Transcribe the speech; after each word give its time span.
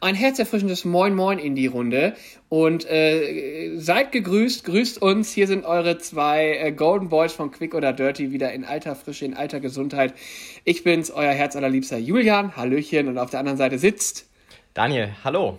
ein 0.00 0.14
herzerfrischendes 0.14 0.84
Moin 0.84 1.14
Moin 1.14 1.38
in 1.38 1.54
die 1.54 1.66
Runde 1.66 2.14
und 2.48 2.84
äh, 2.88 3.76
seid 3.76 4.12
gegrüßt, 4.12 4.64
grüßt 4.64 5.00
uns. 5.02 5.32
Hier 5.32 5.46
sind 5.46 5.64
eure 5.64 5.98
zwei 5.98 6.56
äh, 6.58 6.72
Golden 6.72 7.08
Boys 7.08 7.32
von 7.32 7.50
Quick 7.50 7.74
oder 7.74 7.92
Dirty 7.92 8.32
wieder 8.32 8.52
in 8.52 8.64
alter 8.64 8.94
Frische, 8.94 9.24
in 9.24 9.34
alter 9.34 9.60
Gesundheit. 9.60 10.14
Ich 10.64 10.84
bin's, 10.84 11.10
euer 11.10 11.32
herzallerliebster 11.32 11.98
Julian, 11.98 12.56
Hallöchen 12.56 13.08
und 13.08 13.18
auf 13.18 13.30
der 13.30 13.40
anderen 13.40 13.58
Seite 13.58 13.78
sitzt 13.78 14.26
Daniel, 14.74 15.10
hallo. 15.24 15.58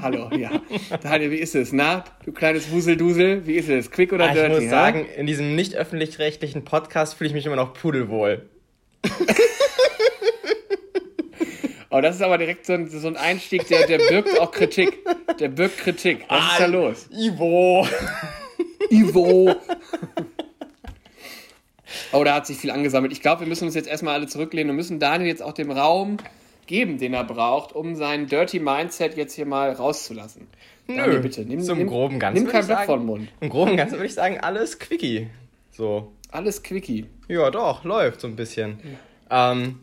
Hallo, 0.00 0.30
ja. 0.36 0.50
Daniel, 1.02 1.30
wie 1.30 1.36
ist 1.36 1.54
es? 1.54 1.72
Na, 1.72 2.04
du 2.24 2.32
kleines 2.32 2.70
Wuseldusel, 2.70 3.46
wie 3.46 3.54
ist 3.56 3.68
es? 3.68 3.90
Quick 3.90 4.12
oder 4.12 4.30
Ah, 4.30 4.32
Dirty? 4.32 4.46
ich 4.48 4.54
muss 4.54 4.64
hä? 4.64 4.68
sagen, 4.70 5.06
in 5.16 5.26
diesem 5.26 5.54
nicht 5.54 5.74
öffentlich-rechtlichen 5.74 6.64
Podcast 6.64 7.14
fühle 7.14 7.28
ich 7.28 7.34
mich 7.34 7.46
immer 7.46 7.56
noch 7.56 7.74
pudelwohl. 7.74 8.48
Oh, 11.90 12.00
das 12.00 12.16
ist 12.16 12.22
aber 12.22 12.38
direkt 12.38 12.66
so 12.66 12.72
ein, 12.72 12.88
so 12.88 13.06
ein 13.06 13.16
Einstieg, 13.16 13.66
der, 13.68 13.86
der 13.86 13.98
birgt 13.98 14.40
auch 14.40 14.50
Kritik. 14.50 14.98
Der 15.38 15.48
birgt 15.48 15.78
Kritik. 15.78 16.24
Was 16.28 16.52
ist 16.52 16.60
da 16.60 16.64
Ah, 16.64 16.66
los? 16.66 17.08
Ivo. 17.10 17.86
Ivo. 18.90 19.54
Oh, 22.12 22.24
da 22.24 22.34
hat 22.34 22.46
sich 22.46 22.56
viel 22.56 22.70
angesammelt. 22.70 23.12
Ich 23.12 23.22
glaube, 23.22 23.40
wir 23.42 23.46
müssen 23.48 23.64
uns 23.64 23.74
jetzt 23.74 23.88
erstmal 23.88 24.14
alle 24.14 24.26
zurücklehnen 24.26 24.70
und 24.70 24.76
müssen 24.76 24.98
Daniel 24.98 25.28
jetzt 25.28 25.42
auch 25.42 25.52
den 25.52 25.70
Raum 25.70 26.16
geben, 26.66 26.98
den 26.98 27.14
er 27.14 27.24
braucht, 27.24 27.74
um 27.74 27.94
sein 27.94 28.26
Dirty 28.26 28.58
Mindset 28.58 29.16
jetzt 29.16 29.34
hier 29.34 29.46
mal 29.46 29.70
rauszulassen. 29.72 30.48
Daniel, 30.88 31.20
bitte, 31.20 31.42
nimm, 31.44 31.60
Zum 31.60 31.78
nimm, 31.78 31.88
groben 31.88 32.18
Ganzen. 32.18 32.42
nimm 32.44 32.52
kein 32.52 32.66
Blatt 32.66 32.88
den 32.88 33.04
Mund. 33.06 33.28
Im 33.40 33.48
groben 33.50 33.76
Ganzen 33.76 33.94
würde 33.94 34.06
ich 34.06 34.14
sagen, 34.14 34.38
alles 34.40 34.78
Quickie. 34.78 35.28
So. 35.70 36.12
Alles 36.30 36.62
Quickie. 36.62 37.06
Ja, 37.28 37.50
doch, 37.50 37.84
läuft 37.84 38.20
so 38.20 38.26
ein 38.26 38.36
bisschen. 38.36 38.78
Ähm, 39.30 39.78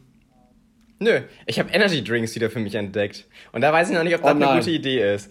nö, 1.03 1.21
ich 1.45 1.59
habe 1.59 1.69
Energy 1.71 2.03
Drinks 2.03 2.33
wieder 2.35 2.49
für 2.49 2.59
mich 2.59 2.75
entdeckt. 2.75 3.25
Und 3.51 3.61
da 3.61 3.71
weiß 3.71 3.89
ich 3.89 3.95
noch 3.95 4.03
nicht, 4.03 4.15
ob 4.15 4.21
das 4.23 4.31
Oh 4.33 4.35
eine 4.35 4.59
gute 4.59 4.71
Idee 4.71 5.13
ist. 5.13 5.29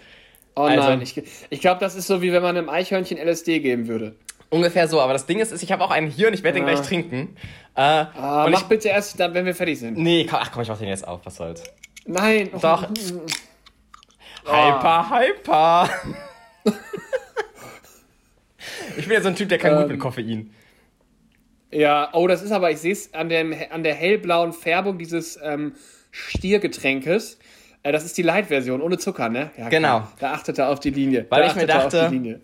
Oh 0.55 0.63
Also- 0.63 0.89
nein, 0.89 1.03
ich, 1.03 1.21
ich 1.51 1.61
glaube, 1.61 1.81
das 1.81 1.95
ist 1.95 2.07
so, 2.07 2.23
wie 2.23 2.33
wenn 2.33 2.43
man 2.43 2.57
einem 2.57 2.69
Eichhörnchen 2.69 3.19
LSD 3.19 3.59
geben 3.61 3.89
würde. 3.89 4.15
Ungefähr 4.51 4.87
so, 4.87 5.01
aber 5.01 5.15
das 5.15 5.25
Ding 5.27 5.39
ist, 5.41 5.51
ist 5.51 5.63
ich 5.63 5.73
habe 5.73 5.83
auch 5.83 5.91
einen 5.91 6.09
hier 6.11 6.29
und 6.29 6.35
ich 6.35 6.43
werde 6.43 6.59
den 6.61 6.69
Ja. 6.69 6.75
gleich 6.75 6.87
trinken. 6.87 7.37
Äh, 7.75 7.81
Ah, 7.81 8.45
und 8.45 8.53
mach 8.53 8.61
ich, 8.63 8.67
bitte 8.69 8.89
erst, 8.89 9.19
dann, 9.19 9.33
wenn 9.33 9.47
wir 9.47 9.55
fertig 9.55 9.79
sind. 9.81 9.97
nee, 9.97 10.27
komm, 10.29 10.41
ach 10.43 10.53
komm, 10.53 10.63
ich 10.63 10.69
mach 10.69 10.77
den 10.79 10.89
jetzt 10.89 11.09
auf, 11.09 11.21
was 11.25 11.37
soll's. 11.37 11.65
Nein. 12.05 12.51
Doch. 12.61 12.87
Hyper, 14.45 15.09
hyper. 15.11 15.89
ich 18.97 19.05
bin 19.07 19.13
ja 19.15 19.21
so 19.23 19.29
ein 19.29 19.37
Typ, 19.37 19.49
der 19.49 19.59
kann 19.59 19.73
gut 19.75 19.83
Ähm. 19.85 19.89
mit 19.93 20.01
Koffein. 20.01 20.53
Ja, 21.73 22.11
oh, 22.13 22.27
das 22.27 22.43
ist 22.43 22.53
aber, 22.53 22.71
ich 22.71 22.79
sehe 22.79 22.93
es 22.93 23.13
an, 23.15 23.29
dem- 23.29 23.55
an 23.71 23.83
der 23.83 23.95
hellblauen 23.95 24.53
Färbung 24.53 24.99
dieses 24.99 25.39
ähm, 25.43 25.73
Stiergetränkes. 26.11 27.39
Äh, 27.83 27.93
das 27.93 28.05
ist 28.05 28.17
die 28.19 28.23
Light-Version, 28.23 28.81
ohne 28.83 28.99
Zucker, 28.99 29.29
ne? 29.29 29.51
Ja, 29.57 29.69
Genau. 29.71 29.89
klar. 30.01 30.13
Da 30.21 30.33
achtet 30.35 30.59
er 30.59 30.69
auf 30.69 30.81
die 30.81 30.91
Linie. 30.91 31.27
Weil 31.31 31.43
da 31.43 31.47
ich 31.49 31.55
mir 31.57 31.67
dachte-. 31.67 32.41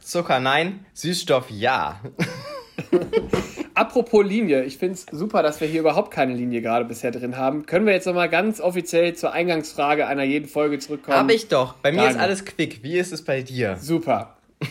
Zucker 0.00 0.38
nein, 0.40 0.84
Süßstoff 0.94 1.50
ja. 1.50 2.00
Apropos 3.74 4.24
Linie, 4.24 4.64
ich 4.64 4.76
finde 4.78 4.94
es 4.94 5.06
super, 5.10 5.42
dass 5.42 5.60
wir 5.60 5.68
hier 5.68 5.80
überhaupt 5.80 6.10
keine 6.12 6.34
Linie 6.34 6.62
gerade 6.62 6.84
bisher 6.84 7.10
drin 7.10 7.36
haben. 7.36 7.66
Können 7.66 7.86
wir 7.86 7.92
jetzt 7.92 8.06
nochmal 8.06 8.28
ganz 8.28 8.60
offiziell 8.60 9.14
zur 9.14 9.32
Eingangsfrage 9.32 10.06
einer 10.06 10.24
jeden 10.24 10.48
Folge 10.48 10.78
zurückkommen? 10.78 11.16
Hab 11.16 11.30
ich 11.30 11.48
doch. 11.48 11.74
Bei 11.74 11.92
mir 11.92 11.98
ist 12.02 12.06
Daniel. 12.08 12.20
alles 12.22 12.44
quick. 12.44 12.82
Wie 12.82 12.98
ist 12.98 13.12
es 13.12 13.22
bei 13.24 13.42
dir? 13.42 13.76
Super. 13.76 14.36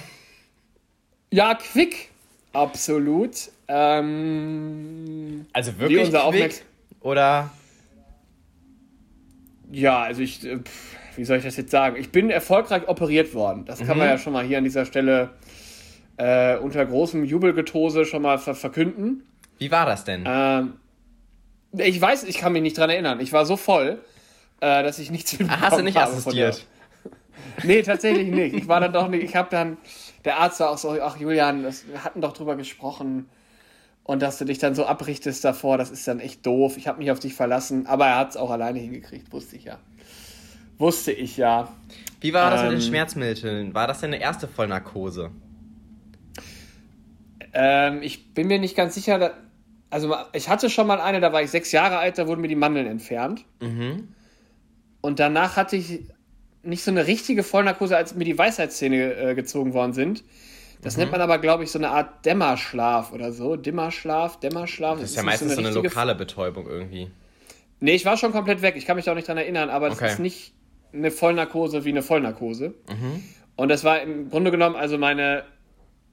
Ja, 1.30 1.56
quick. 1.56 2.10
Absolut. 2.54 3.50
Ähm, 3.68 5.46
Also 5.54 5.78
wirklich 5.80 6.06
unser 6.06 6.20
quick? 6.20 6.28
Aufmerks- 6.28 6.64
Oder 7.02 7.52
Ja, 9.72 10.02
also 10.04 10.22
ich, 10.22 10.46
äh, 10.46 10.58
pf, 10.60 10.96
wie 11.18 11.26
soll 11.26 11.38
ich 11.38 11.44
das 11.44 11.58
jetzt 11.58 11.72
sagen? 11.72 11.98
Ich 11.98 12.10
bin 12.12 12.30
erfolgreich 12.30 12.88
operiert 12.88 13.34
worden. 13.34 13.66
Das 13.66 13.80
kann 13.80 13.90
Mhm. 13.98 13.98
man 14.00 14.08
ja 14.08 14.18
schon 14.18 14.32
mal 14.34 14.46
hier 14.46 14.58
an 14.60 14.64
dieser 14.64 14.86
Stelle 14.86 15.32
äh, 16.18 16.58
unter 16.58 16.84
großem 16.86 17.26
Jubelgetose 17.26 18.06
schon 18.06 18.22
mal 18.24 18.40
ver 18.40 18.56
verkünden. 18.56 19.24
wie 19.60 19.70
war 19.70 19.86
das 19.86 20.04
denn? 20.04 20.24
Ähm, 20.28 20.74
ich 21.78 22.00
weiß, 22.02 22.24
ich 22.24 22.38
kann 22.38 22.54
mich 22.54 22.62
nicht 22.62 22.78
dran 22.78 22.90
erinnern. 22.90 23.20
Ich 23.20 23.34
war 23.34 23.46
so 23.46 23.56
voll, 23.58 24.00
äh, 24.62 24.82
dass 24.84 24.98
ich 25.00 25.12
nichts 25.12 25.38
Ah, 25.48 25.60
hast 25.62 25.78
du 25.78 25.84
nicht 25.84 25.98
habe 25.98 26.12
assistiert? 26.12 26.66
Nee, 27.64 27.82
tatsächlich 27.84 28.30
nicht. 28.30 28.56
Ich 28.56 28.68
war 28.68 28.80
dann 28.80 28.94
doch 28.94 29.10
nicht. 29.10 29.24
Ich 29.24 29.36
habe 29.36 29.50
dann, 29.52 29.78
der 30.26 30.38
Arzt 30.40 30.60
war 30.60 30.70
auch 30.72 30.78
so, 30.78 30.98
ach 31.02 31.18
Julian, 31.18 31.62
das, 31.64 31.88
wir 31.88 32.04
hatten 32.04 32.22
doch 32.22 32.34
drüber 32.34 32.56
gesprochen. 32.56 33.28
Und 34.08 34.22
dass 34.22 34.38
du 34.38 34.46
dich 34.46 34.58
dann 34.58 34.74
so 34.74 34.86
abrichtest 34.86 35.44
davor, 35.44 35.78
das 35.78 35.92
ist 35.92 36.08
dann 36.08 36.22
echt 36.22 36.46
doof. 36.46 36.78
Ich 36.78 36.88
habe 36.88 37.00
mich 37.00 37.12
auf 37.12 37.20
dich 37.20 37.34
verlassen, 37.34 37.88
aber 37.88 38.08
er 38.08 38.16
hat 38.16 38.32
es 38.32 38.38
auch 38.38 38.50
alleine 38.50 38.80
hingekriegt, 38.80 39.32
wusste 39.34 39.58
ich 39.58 39.66
ja. 39.66 39.80
Wusste 40.78 41.12
ich 41.12 41.36
ja. 41.36 41.74
Wie 42.22 42.34
war 42.34 42.50
das 42.50 42.64
mit 42.64 42.72
den 42.72 42.80
Ähm. 42.80 42.86
Schmerzmitteln? 42.86 43.74
War 43.74 43.86
das 43.86 44.00
deine 44.00 44.22
erste 44.22 44.48
Vollnarkose? 44.48 45.32
Ähm, 47.54 48.02
ich 48.02 48.34
bin 48.34 48.48
mir 48.48 48.60
nicht 48.60 48.78
ganz 48.78 48.96
sicher. 48.96 49.20
Da, 49.20 49.34
also 49.90 50.16
ich 50.32 50.48
hatte 50.48 50.70
schon 50.70 50.88
mal 50.88 51.02
eine, 51.02 51.20
da 51.20 51.34
war 51.34 51.42
ich 51.42 51.52
sechs 51.52 51.74
Jahre 51.74 51.98
alt, 51.98 52.18
da 52.18 52.28
wurden 52.28 52.40
mir 52.40 52.48
die 52.48 52.56
Mandeln 52.56 52.88
entfernt. 52.88 53.44
Mhm. 53.62 54.08
Und 55.02 55.20
danach 55.20 55.58
hatte 55.58 55.76
ich 55.76 56.04
nicht 56.64 56.84
so 56.84 56.92
eine 56.92 57.08
richtige 57.08 57.44
Vollnarkose, 57.44 57.98
als 57.98 58.16
mir 58.16 58.26
die 58.26 58.38
Weisheitszähne 58.38 59.14
äh, 59.16 59.36
gezogen 59.36 59.74
worden 59.74 59.94
sind. 59.94 60.24
Das 60.88 60.96
Mhm. 60.96 61.02
nennt 61.02 61.12
man 61.12 61.20
aber, 61.22 61.38
glaube 61.40 61.66
ich, 61.66 61.72
so 61.72 61.80
eine 61.80 61.90
Art 61.90 62.26
Dämmerschlaf 62.26 63.12
oder 63.12 63.34
so. 63.34 63.58
Dimmerschlaf, 63.58 64.40
Dämmerschlaf. 64.40 65.02
Das 65.02 65.10
ist 65.10 65.18
ja 65.18 65.24
meistens 65.24 65.54
so 65.56 65.60
eine 65.60 65.68
richtige- 65.68 65.90
lokale 65.90 66.16
Betäubung 66.16 66.66
irgendwie. 66.66 67.12
Nee, 67.82 67.96
ich 67.96 68.06
war 68.06 68.16
schon 68.16 68.32
komplett 68.32 68.62
weg. 68.62 68.76
Ich 68.78 68.86
kann 68.86 68.96
mich 68.96 69.04
da 69.04 69.12
auch 69.12 69.16
nicht 69.16 69.28
dran 69.28 69.36
erinnern, 69.38 69.70
aber 69.70 69.90
das 69.90 69.98
Okay. 69.98 70.14
ist 70.14 70.20
nicht 70.20 70.54
eine 70.94 71.12
Vollnarkose 71.12 71.84
wie 71.84 71.90
eine 71.90 72.02
Vollnarkose. 72.04 72.74
Mhm. 72.90 73.22
Und 73.58 73.68
das 73.70 73.84
war 73.84 74.02
im 74.02 74.30
Grunde 74.30 74.50
genommen 74.50 74.78
also 74.78 74.98
meine 74.98 75.44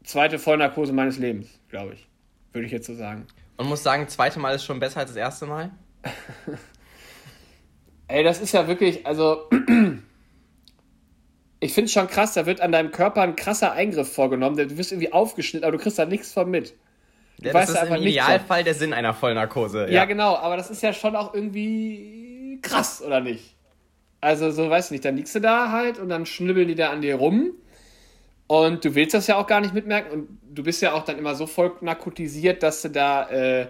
zweite 0.03 0.41
Vollnarkose 0.41 0.93
meines 0.93 1.19
Lebens, 1.19 1.47
glaube 1.71 1.95
ich. 1.95 2.09
Würde 2.53 2.67
ich 2.67 2.73
jetzt 2.73 2.87
so 2.89 2.95
sagen. 2.95 3.29
Und 3.57 3.69
muss 3.69 3.85
sagen, 3.85 4.09
zweite 4.09 4.41
Mal 4.41 4.57
ist 4.57 4.65
schon 4.65 4.81
besser 4.81 4.99
als 5.01 5.11
das 5.11 5.17
erste 5.17 5.47
Mal? 5.47 5.71
Ey, 8.09 8.25
das 8.25 8.41
ist 8.41 8.53
ja 8.53 8.67
wirklich, 8.67 9.07
also. 9.07 9.49
Ich 11.65 11.73
finde 11.73 11.87
es 11.87 11.93
schon 11.93 12.09
krass, 12.09 12.35
da 12.35 12.45
wird 12.45 12.61
an 12.61 12.73
deinem 12.73 12.91
Körper 12.91 13.23
ein 13.23 13.37
krasser 13.37 13.73
Eingriff 13.73 14.13
vorgenommen. 14.13 14.55
Du 14.55 14.77
wirst 14.77 14.93
irgendwie 14.93 15.15
aufgeschnitten, 15.15 15.67
aber 15.67 15.75
du 15.75 15.83
kriegst 15.83 15.99
da 15.99 16.05
nichts 16.05 16.31
von 16.31 16.51
mit. 16.51 16.75
Ja, 17.39 17.55
das 17.55 17.71
ist 17.71 17.83
im 17.83 17.95
Idealfall 17.95 18.65
der 18.65 18.75
Sinn 18.75 18.93
einer 18.93 19.15
Vollnarkose. 19.15 19.87
Ja. 19.87 19.93
Ja, 19.93 20.05
genau, 20.05 20.37
aber 20.37 20.59
das 20.59 20.69
ist 20.69 20.83
ja 20.83 20.93
schon 20.93 21.17
auch 21.17 21.33
irgendwie 21.33 22.59
krass, 22.61 23.01
oder 23.01 23.21
nicht? 23.21 23.55
Also, 24.21 24.51
so 24.51 24.69
weiß 24.69 24.87
ich 24.87 24.91
nicht, 24.91 25.07
dann 25.07 25.17
liegst 25.17 25.35
du 25.35 25.41
da 25.41 25.71
halt 25.71 25.99
und 25.99 26.11
dann 26.11 26.27
schnibbeln 26.27 26.69
die 26.69 26.75
da 26.75 26.91
an 26.91 27.01
dir 27.01 27.15
rum. 27.15 27.53
Und 28.47 28.85
du 28.85 28.95
willst 28.95 29.15
das 29.15 29.27
ja 29.27 29.37
auch 29.37 29.47
gar 29.47 29.63
nicht 29.63 29.73
mitmerken. 29.73 30.11
Und 30.13 30.39
du 30.53 30.63
bist 30.65 30.83
ja 30.83 30.93
auch 30.93 31.07
dann 31.07 31.17
immer 31.17 31.35
so 31.35 31.47
voll 31.47 31.73
narkotisiert, 31.81 32.63
dass 32.63 32.83
du 32.83 32.91
da 32.91 33.27
äh, 33.31 33.69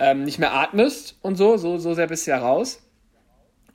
ähm, 0.00 0.24
nicht 0.24 0.40
mehr 0.40 0.52
atmest 0.52 1.18
und 1.22 1.36
so. 1.36 1.56
So, 1.56 1.78
so 1.78 1.94
sehr 1.94 2.08
bist 2.08 2.26
du 2.26 2.32
ja 2.32 2.38
raus. 2.38 2.83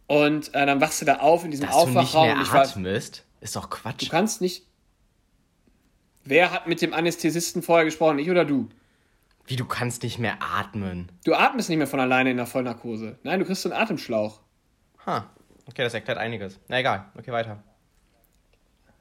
Und 0.09 0.55
äh, 0.55 0.65
dann 0.65 0.81
wachst 0.81 0.99
du 1.01 1.05
da 1.05 1.17
auf 1.17 1.45
in 1.45 1.51
diesem 1.51 1.67
Dass 1.67 1.83
du 1.83 1.85
nicht 1.89 1.97
Aufwachraum. 1.99 2.27
mehr 2.29 2.61
atmest, 2.61 3.25
ist 3.41 3.55
doch 3.55 3.69
Quatsch. 3.69 4.07
du 4.07 4.09
kannst 4.09 4.41
nicht. 4.41 4.65
Wer 6.25 6.51
hat 6.51 6.65
mit 6.65 6.81
dem 6.81 6.95
Anästhesisten 6.95 7.61
vorher 7.61 7.85
gesprochen? 7.85 8.17
Ich 8.17 8.27
oder 8.27 8.43
du? 8.43 8.69
Wie, 9.45 9.55
du 9.55 9.65
kannst 9.65 10.01
nicht 10.01 10.17
mehr 10.17 10.39
atmen? 10.41 11.11
Du 11.25 11.35
atmest 11.35 11.69
nicht 11.69 11.77
mehr 11.77 11.85
von 11.85 11.99
alleine 11.99 12.31
in 12.31 12.37
der 12.37 12.47
Vollnarkose. 12.47 13.19
Nein, 13.21 13.39
du 13.39 13.45
kriegst 13.45 13.61
so 13.61 13.69
einen 13.69 13.79
Atemschlauch. 13.79 14.39
Ha, 15.05 15.29
okay, 15.67 15.83
das 15.83 15.93
erklärt 15.93 16.17
einiges. 16.17 16.59
Na 16.69 16.79
egal, 16.79 17.05
okay, 17.15 17.31
weiter. 17.31 17.63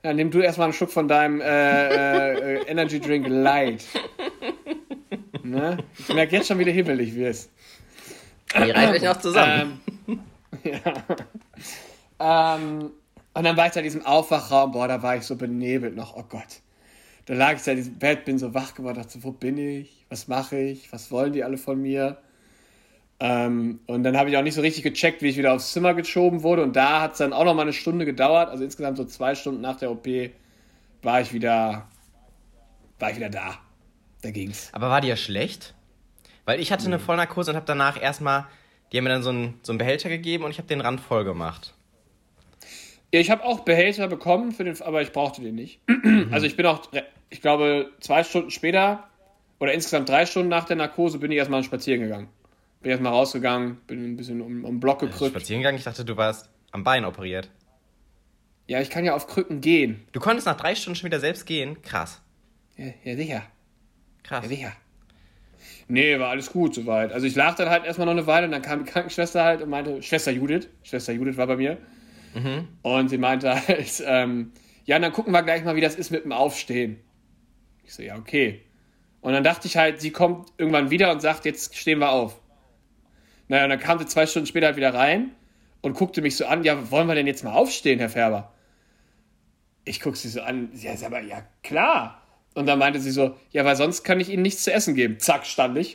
Ja, 0.05 0.13
nimm 0.13 0.31
du 0.31 0.41
erstmal 0.41 0.67
einen 0.67 0.75
Schluck 0.75 0.91
von 0.91 1.09
deinem 1.09 1.41
äh, 1.41 2.33
äh, 2.35 2.67
Energy 2.67 3.01
Drink 3.01 3.27
Light. 3.29 3.85
Ne? 5.43 5.79
Ich 5.99 6.13
merke 6.13 6.37
jetzt 6.37 6.49
schon, 6.49 6.59
wie 6.59 6.65
du 6.67 6.71
hibbelig 6.71 7.15
wirst. 7.15 7.51
Die 8.55 8.71
reißt 8.71 8.93
euch 8.93 9.03
noch 9.03 9.17
zusammen. 9.19 9.81
Ähm, 9.87 9.88
ja. 10.65 10.81
ähm, 12.57 12.91
und 13.35 13.45
dann 13.45 13.57
war 13.57 13.67
ich 13.67 13.73
da 13.73 13.81
in 13.81 13.85
diesem 13.85 14.05
Aufwachraum, 14.05 14.73
boah, 14.73 14.89
da 14.89 15.03
war 15.03 15.17
ich 15.17 15.25
so 15.25 15.37
benebelt 15.37 15.95
noch, 15.95 16.17
oh 16.17 16.25
Gott. 16.29 16.61
Da 17.27 17.35
lag 17.35 17.55
ich 17.57 17.63
da 17.63 17.73
in 17.73 17.77
diesem 17.77 17.99
Bett, 17.99 18.25
bin 18.25 18.39
so 18.39 18.55
wach 18.55 18.75
geworden, 18.75 18.97
dachte 18.97 19.19
so, 19.19 19.23
wo 19.23 19.33
bin 19.33 19.59
ich? 19.59 20.07
Was 20.09 20.29
mache 20.29 20.59
ich? 20.59 20.93
Was 20.93 21.11
wollen 21.11 21.33
die 21.33 21.45
alle 21.45 21.59
von 21.59 21.81
mir? 21.81 22.19
Ähm, 23.21 23.81
und 23.87 24.05
dann 24.05 24.17
habe 24.17 24.31
ich 24.31 24.37
auch 24.37 24.43
nicht 24.43 24.55
so 24.55 24.61
richtig 24.61 24.83
gecheckt, 24.83 25.23
wie 25.23 25.29
ich 25.29 25.37
wieder 25.37 25.53
aufs 25.53 25.73
Zimmer 25.73 25.95
geschoben 25.95 26.43
wurde. 26.43 26.63
Und 26.63 26.77
da 26.77 27.01
hat 27.03 27.13
es 27.13 27.19
dann 27.19 27.33
auch 27.33 27.45
noch 27.45 27.55
mal 27.55 27.63
eine 27.63 27.73
Stunde 27.73 28.05
gedauert. 28.05 28.49
Also 28.49 28.65
insgesamt 28.65 28.97
so 28.97 29.05
zwei 29.05 29.35
Stunden 29.35 29.61
nach 29.61 29.77
der 29.77 29.91
OP 29.91 30.07
war 31.03 31.21
ich 31.21 31.33
wieder, 31.33 31.89
war 32.99 33.11
ich 33.11 33.17
wieder 33.17 33.31
da. 33.31 33.59
Da 34.23 34.31
ging's. 34.31 34.71
Aber 34.73 34.89
war 34.89 35.01
dir 35.01 35.17
schlecht? 35.17 35.75
Weil 36.45 36.61
ich 36.61 36.73
hatte 36.73 36.87
eine 36.87 36.99
Vollnarkose 36.99 37.51
und 37.51 37.57
habe 37.57 37.67
danach 37.67 38.01
erstmal, 38.01 38.47
die 38.93 38.97
haben 38.99 39.05
mir 39.05 39.11
dann 39.11 39.23
so 39.23 39.31
einen, 39.31 39.61
so 39.63 39.73
einen 39.73 39.79
Behälter 39.79 40.09
gegeben 40.09 40.45
und 40.45 40.51
ich 40.51 40.59
habe 40.59 40.69
den 40.69 40.81
Rand 40.81 41.01
voll 41.01 41.25
gemacht. 41.25 41.75
Ja, 43.13 43.21
Ich 43.21 43.31
habe 43.31 43.45
auch 43.45 43.61
Behälter 43.61 44.09
bekommen, 44.09 44.53
für 44.53 44.65
den, 44.65 44.81
aber 44.83 45.03
ich 45.03 45.13
brauchte 45.13 45.41
den 45.43 45.55
nicht. 45.55 45.81
Also 46.31 46.47
ich 46.47 46.57
bin 46.57 46.67
auch, 46.67 46.83
ich 47.31 47.41
glaube, 47.41 47.91
zwei 48.01 48.23
Stunden 48.25 48.51
später 48.51 49.09
oder 49.61 49.73
insgesamt 49.73 50.09
drei 50.09 50.27
Stunden 50.27 50.49
nach 50.49 50.65
der 50.65 50.77
Narkose 50.77 51.19
bin 51.19 51.31
ich 51.33 51.39
erstmal 51.39 51.63
spazieren 51.65 52.01
gegangen. 52.03 52.29
Bin 52.81 52.91
erstmal 52.91 53.13
rausgegangen, 53.13 53.77
bin 53.87 54.13
ein 54.13 54.17
bisschen 54.17 54.41
um, 54.41 54.65
um 54.65 54.75
den 54.77 54.81
Block 54.81 55.01
gekrückt. 55.01 55.31
Spazieren 55.33 55.63
gegangen, 55.63 55.79
ich 55.79 55.85
dachte, 55.85 56.05
du 56.05 56.17
warst. 56.17 56.49
am 56.71 56.85
Bein 56.85 57.05
operiert. 57.05 57.51
Ja, 58.67 58.81
ich 58.81 58.91
kann 58.91 59.05
ja 59.05 59.15
auf 59.15 59.27
Krücken 59.27 59.61
gehen. 59.63 60.07
Du 60.13 60.21
konntest 60.21 60.47
nach 60.47 60.57
drei 60.57 60.75
Stunden 60.75 60.97
schon 60.97 61.07
wieder 61.07 61.21
selbst 61.21 61.47
gehen? 61.47 61.81
Krass. 61.83 62.21
Ja, 62.77 62.87
ja 63.03 63.17
sicher. 63.17 63.43
Krass. 64.23 64.45
Ja, 64.45 64.49
sicher. 64.49 64.73
Nee, 65.89 66.19
war 66.19 66.29
alles 66.29 66.53
gut 66.53 66.75
soweit. 66.75 67.13
Also 67.13 67.27
ich 67.27 67.35
lag 67.35 67.57
dann 67.57 67.71
halt 67.71 67.85
erstmal 67.85 68.07
noch 68.07 68.13
eine 68.13 68.27
Weile 68.27 68.47
und 68.47 68.53
dann 68.53 68.61
kam 68.61 68.85
die 68.85 68.91
Krankenschwester 68.91 69.43
halt 69.43 69.63
und 69.63 69.71
meinte, 69.71 70.03
Schwester 70.03 70.31
Judith, 70.31 70.69
Schwester 70.83 71.15
Judith 71.15 71.39
war 71.39 71.47
bei 71.47 71.57
mir. 71.57 71.79
Mhm. 72.35 72.69
Und 72.83 73.09
sie 73.09 73.17
meinte 73.17 73.55
halt, 73.67 74.03
ähm, 74.07 74.53
ja, 74.85 74.99
dann 74.99 75.13
gucken 75.13 75.33
wir 75.33 75.43
gleich 75.43 75.65
mal, 75.65 75.77
wie 75.77 75.81
das 75.81 75.97
ist 75.97 76.11
mit 76.11 76.25
dem 76.25 76.33
Aufstehen. 76.33 76.99
Ich 77.85 77.95
so, 77.95 78.03
ja, 78.03 78.17
okay. 78.17 78.63
Und 79.23 79.33
dann 79.33 79.43
dachte 79.43 79.67
ich 79.67 79.77
halt, 79.79 80.01
sie 80.01 80.11
kommt 80.11 80.53
irgendwann 80.59 80.91
wieder 80.91 81.11
und 81.11 81.21
sagt, 81.21 81.47
jetzt 81.47 81.75
stehen 81.75 81.99
wir 81.99 82.11
auf. 82.11 82.41
Naja, 83.49 83.65
und 83.65 83.71
dann 83.71 83.81
kam 83.81 83.99
sie 83.99 84.07
zwei 84.07 84.27
Stunden 84.27 84.47
später 84.47 84.67
halt 84.67 84.77
wieder 84.77 84.93
rein 84.93 85.31
und 85.81 85.95
guckte 85.95 86.21
mich 86.21 86.37
so 86.37 86.47
an, 86.47 86.65
ja, 86.65 86.91
wollen 86.91 87.09
wir 87.09 87.15
denn 87.15 87.27
jetzt 87.27 87.45
mal 87.45 87.55
aufstehen, 87.55 87.99
Herr 87.99 88.11
Färber? 88.11 88.53
Ich 89.85 90.01
guck 90.01 90.17
sie 90.17 90.29
so 90.29 90.43
an, 90.43 90.69
ja, 90.75 90.93
ist 90.93 91.03
aber, 91.03 91.21
ja, 91.21 91.43
klar. 91.63 92.23
Und 92.59 92.67
dann 92.67 92.81
meinte 92.81 92.99
sie 93.01 93.13
so, 93.13 93.37
ja, 93.53 93.65
weil 93.65 93.77
sonst 93.77 94.03
kann 94.03 94.19
ich 94.19 94.31
Ihnen 94.31 94.43
nichts 94.43 94.65
zu 94.65 94.73
essen 94.73 94.97
geben. 94.97 95.21
Zack, 95.21 95.47
stand 95.47 95.79
ich. 95.79 95.95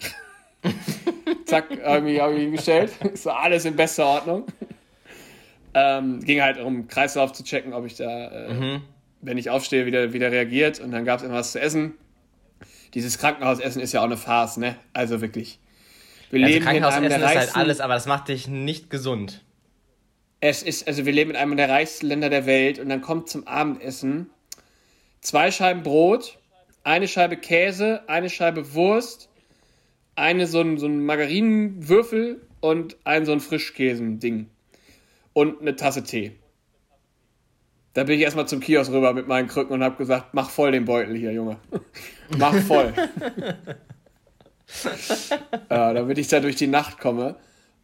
Zack, 1.45 1.65
irgendwie 1.71 2.21
habe 2.21 2.36
ich 2.36 2.44
ihn 2.44 2.51
gestellt. 2.54 2.92
So 3.15 3.31
alles 3.31 3.65
in 3.65 3.75
bester 3.75 4.06
Ordnung. 4.06 4.45
Ähm, 5.74 6.24
ging 6.24 6.42
halt 6.42 6.60
um 6.60 6.88
Kreislauf 6.88 7.33
zu 7.33 7.44
checken, 7.44 7.74
ob 7.74 7.86
ich 7.86 7.95
da, 7.95 8.30
äh, 8.30 8.54
Mhm. 8.54 8.81
wenn 9.21 9.38
ich 9.38 9.50
aufstehe, 9.50 9.86
wieder, 9.86 10.13
wieder 10.13 10.31
reagiert. 10.31 10.80
Und 10.80 10.92
dann 10.92 11.04
gab 11.04 11.19
es 11.19 11.25
immer 11.25 11.36
was 11.36 11.51
zu 11.51 11.60
essen. 11.60 11.95
Dieses 12.94 13.18
Krankenhausessen 13.18 13.81
ist 13.81 13.92
ja 13.92 14.00
auch 14.00 14.06
eine 14.06 14.16
Farce, 14.16 14.56
ne? 14.56 14.77
Also 14.94 15.19
wirklich. 15.19 15.59
Wir 16.30 16.44
Also 16.45 16.54
leben 16.54 16.66
hier 16.69 16.77
in 16.77 16.83
einem 16.86 16.92
Krankenhausessen 16.94 17.19
der 17.19 17.30
ist 17.30 17.38
halt 17.38 17.56
alles, 17.57 17.81
aber 17.81 17.95
das 17.95 18.06
macht 18.06 18.30
dich 18.30 18.48
nicht 18.48 18.89
gesund. 18.89 19.42
Es 20.39 20.63
ist, 20.63 20.88
also 20.88 21.06
wir 21.06 21.12
leben 21.12 21.31
in 21.31 21.36
einem 21.36 21.57
der 21.57 21.68
reichsten 21.68 22.06
Länder 22.07 22.30
der 22.30 22.45
Welt 22.45 22.80
und 22.80 22.88
dann 22.88 23.01
kommt 23.01 23.27
zum 23.30 23.48
Abendessen 23.48 24.30
zwei 25.21 25.51
Scheiben 25.51 25.83
Brot, 25.83 26.38
eine 26.83 27.07
Scheibe 27.07 27.38
Käse, 27.38 28.01
eine 28.07 28.30
Scheibe 28.30 28.74
Wurst, 28.74 29.30
eine 30.15 30.47
so 30.47 30.62
ein, 30.62 30.77
so 30.77 30.85
ein 30.85 31.06
Margarinenwürfel 31.06 32.41
und 32.62 32.97
ein 33.03 33.25
so 33.25 33.31
ein 33.31 33.39
Frischkäsen-Ding. 33.39 34.50
Und 35.33 35.62
eine 35.62 35.75
Tasse 35.75 36.03
Tee. 36.03 36.33
Da 37.94 38.03
bin 38.03 38.15
ich 38.15 38.21
erstmal 38.21 38.47
zum 38.47 38.59
Kiosk 38.59 38.91
rüber 38.91 39.13
mit 39.13 39.27
meinen 39.27 39.47
Krücken 39.47 39.74
und 39.74 39.83
habe 39.83 39.97
gesagt, 39.97 40.33
mach 40.33 40.50
voll 40.50 40.71
den 40.71 40.85
Beutel 40.85 41.15
hier, 41.15 41.31
Junge. 41.31 41.57
mach 42.38 42.56
voll. 42.56 42.94
ja, 45.69 45.94
damit 45.94 46.18
ich 46.18 46.27
da 46.27 46.39
durch 46.39 46.56
die 46.56 46.68
Nacht 46.68 47.00
komme. 47.00 47.35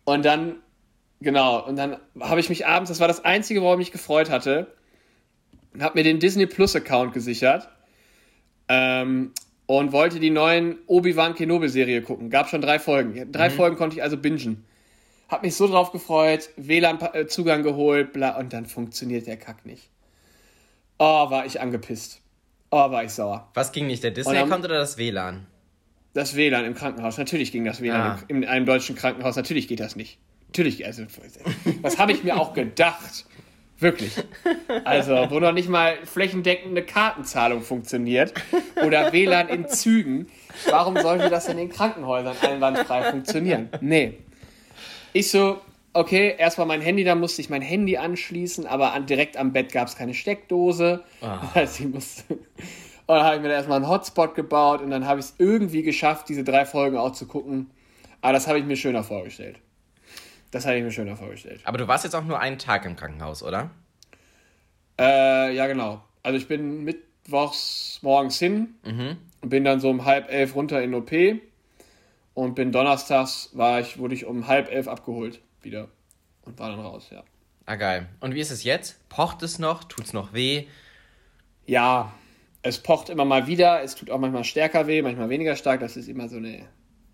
Und 0.06 0.26
dann 0.26 0.58
Genau, 1.22 1.66
und 1.66 1.76
dann 1.76 1.98
habe 2.20 2.40
ich 2.40 2.50
mich 2.50 2.66
abends, 2.66 2.90
das 2.90 3.02
war 3.02 3.10
das 3.10 3.26
Einzige, 3.26 3.62
worauf 3.62 3.74
ich 3.74 3.88
mich 3.88 3.92
gefreut 3.92 4.30
hatte, 4.30 4.74
habe 5.80 6.00
mir 6.00 6.04
den 6.04 6.20
Disney 6.20 6.46
Plus 6.46 6.76
Account 6.76 7.14
gesichert 7.14 7.70
ähm, 8.70 9.32
und 9.66 9.92
wollte 9.92 10.20
die 10.20 10.30
neuen 10.30 10.78
Obi-Wan 10.88 11.36
Kenobi-Serie 11.36 12.02
gucken. 12.02 12.30
Gab 12.30 12.50
schon 12.50 12.62
drei 12.62 12.80
Folgen. 12.80 13.32
Drei 13.32 13.50
Folgen 13.50 13.76
konnte 13.76 13.98
ich 13.98 14.04
also 14.04 14.18
bingen. 14.18 14.64
Hab 15.28 15.44
mich 15.44 15.56
so 15.56 15.68
drauf 15.68 15.92
gefreut, 15.92 16.50
WLAN-Zugang 16.58 17.62
geholt, 17.62 18.14
bla, 18.14 18.38
und 18.38 18.52
dann 18.52 18.66
funktioniert 18.66 19.28
der 19.28 19.38
Kack 19.38 19.66
nicht. 19.66 19.90
Oh, 20.98 21.30
war 21.30 21.46
ich 21.46 21.62
angepisst. 21.62 22.22
Oh, 22.72 22.90
war 22.92 23.04
ich 23.04 23.12
sauer. 23.12 23.50
Was 23.54 23.72
ging 23.72 23.88
nicht, 23.88 24.04
der 24.04 24.12
Disney-Account 24.12 24.66
oder 24.66 24.80
das 24.80 24.98
WLAN? 24.98 25.46
Das 26.14 26.36
WLAN 26.36 26.66
im 26.66 26.74
Krankenhaus, 26.74 27.18
natürlich 27.20 27.52
ging 27.52 27.64
das 27.64 27.82
WLAN 27.82 28.02
Ah. 28.02 28.20
in 28.28 28.44
einem 28.46 28.66
deutschen 28.66 28.96
Krankenhaus, 28.96 29.36
natürlich 29.36 29.68
geht 29.68 29.80
das 29.80 29.96
nicht. 29.96 30.18
Natürlich, 30.48 30.84
also, 30.86 31.04
was 31.84 32.00
habe 32.00 32.12
ich 32.12 32.24
mir 32.24 32.36
auch 32.40 32.54
gedacht? 32.56 33.26
Wirklich. 33.80 34.12
Also, 34.84 35.28
wo 35.30 35.40
noch 35.40 35.54
nicht 35.54 35.70
mal 35.70 35.98
flächendeckende 36.06 36.84
Kartenzahlung 36.84 37.62
funktioniert 37.62 38.34
oder 38.86 39.14
WLAN 39.14 39.48
in 39.48 39.68
Zügen, 39.68 40.28
warum 40.70 40.98
sollte 40.98 41.30
das 41.30 41.48
in 41.48 41.58
den 41.58 41.70
Krankenhäusern 41.70 42.36
einwandfrei 42.42 43.12
funktionieren? 43.12 43.70
Nee. 43.80 44.16
Ich 45.14 45.32
so, 45.32 45.62
okay, 45.94 46.36
erstmal 46.38 46.68
mein 46.68 46.82
Handy, 46.82 47.04
da 47.04 47.16
musste 47.16 47.42
ich 47.42 47.50
mein 47.50 47.62
Handy 47.62 47.98
anschließen, 47.98 48.68
aber 48.68 48.94
an, 48.94 49.06
direkt 49.06 49.38
am 49.38 49.54
Bett 49.54 49.72
gab 49.72 49.88
es 49.88 49.96
keine 49.96 50.14
Steckdose. 50.14 51.04
Also 51.54 51.84
ich 51.84 51.90
musste, 51.90 52.24
und 53.10 53.16
dann 53.16 53.24
habe 53.24 53.38
ich 53.38 53.42
mir 53.42 53.48
da 53.48 53.56
erstmal 53.56 53.78
einen 53.78 53.90
Hotspot 53.90 54.36
gebaut 54.36 54.82
und 54.82 54.92
dann 54.92 55.08
habe 55.08 55.20
ich 55.20 55.28
es 55.28 55.36
irgendwie 55.40 55.82
geschafft, 55.82 56.30
diese 56.30 56.44
drei 56.44 56.66
Folgen 56.66 56.96
auch 56.96 57.12
zu 57.12 57.26
gucken. 57.26 57.72
Aber 58.22 58.34
das 58.34 58.48
habe 58.48 58.60
ich 58.60 58.66
mir 58.66 58.76
schöner 58.76 59.04
vorgestellt. 59.04 59.56
Das 60.52 60.66
habe 60.66 60.78
ich 60.78 60.84
mir 60.84 60.92
schöner 60.92 61.16
vorgestellt. 61.16 61.62
Aber 61.64 61.78
du 61.78 61.88
warst 61.88 62.04
jetzt 62.04 62.16
auch 62.16 62.24
nur 62.24 62.40
einen 62.40 62.58
Tag 62.58 62.86
im 62.86 62.96
Krankenhaus, 62.96 63.44
oder? 63.44 63.70
Äh, 65.00 65.56
ja, 65.56 65.68
genau. 65.68 66.04
Also 66.24 66.38
ich 66.38 66.48
bin 66.48 66.84
mittwochs 66.84 68.00
morgens 68.02 68.40
hin 68.40 68.76
und 69.42 69.50
bin 69.50 69.64
dann 69.64 69.80
so 69.80 69.90
um 69.90 70.06
halb 70.06 70.30
elf 70.32 70.56
runter 70.56 70.82
in 70.82 70.94
OP 70.94 71.12
und 72.34 72.56
bin 72.56 72.72
donnerstags 72.72 73.52
war 73.54 73.80
ich, 73.80 73.98
wurde 73.98 74.16
ich 74.16 74.26
um 74.26 74.48
halb 74.48 74.72
elf 74.72 74.88
abgeholt 74.88 75.40
wieder 75.62 75.90
und 76.44 76.60
war 76.60 76.70
dann 76.70 76.80
raus, 76.80 77.10
ja. 77.12 77.24
Ah, 77.66 77.76
geil. 77.76 78.08
Und 78.20 78.34
wie 78.34 78.40
ist 78.40 78.50
es 78.52 78.64
jetzt? 78.64 79.08
Pocht 79.10 79.44
es 79.44 79.60
noch? 79.60 79.84
Tut's 79.84 80.14
noch 80.14 80.34
weh? 80.34 80.66
Ja, 81.68 82.12
es 82.64 82.80
pocht 82.80 83.10
immer 83.10 83.26
mal 83.26 83.46
wieder, 83.46 83.84
es 83.84 83.96
tut 83.96 84.10
auch 84.10 84.20
manchmal 84.20 84.44
stärker 84.44 84.88
weh, 84.88 85.02
manchmal 85.02 85.30
weniger 85.30 85.56
stark. 85.56 85.80
Das 85.80 85.96
ist 85.96 86.10
immer 86.10 86.28
so 86.28 86.38
eine 86.38 86.66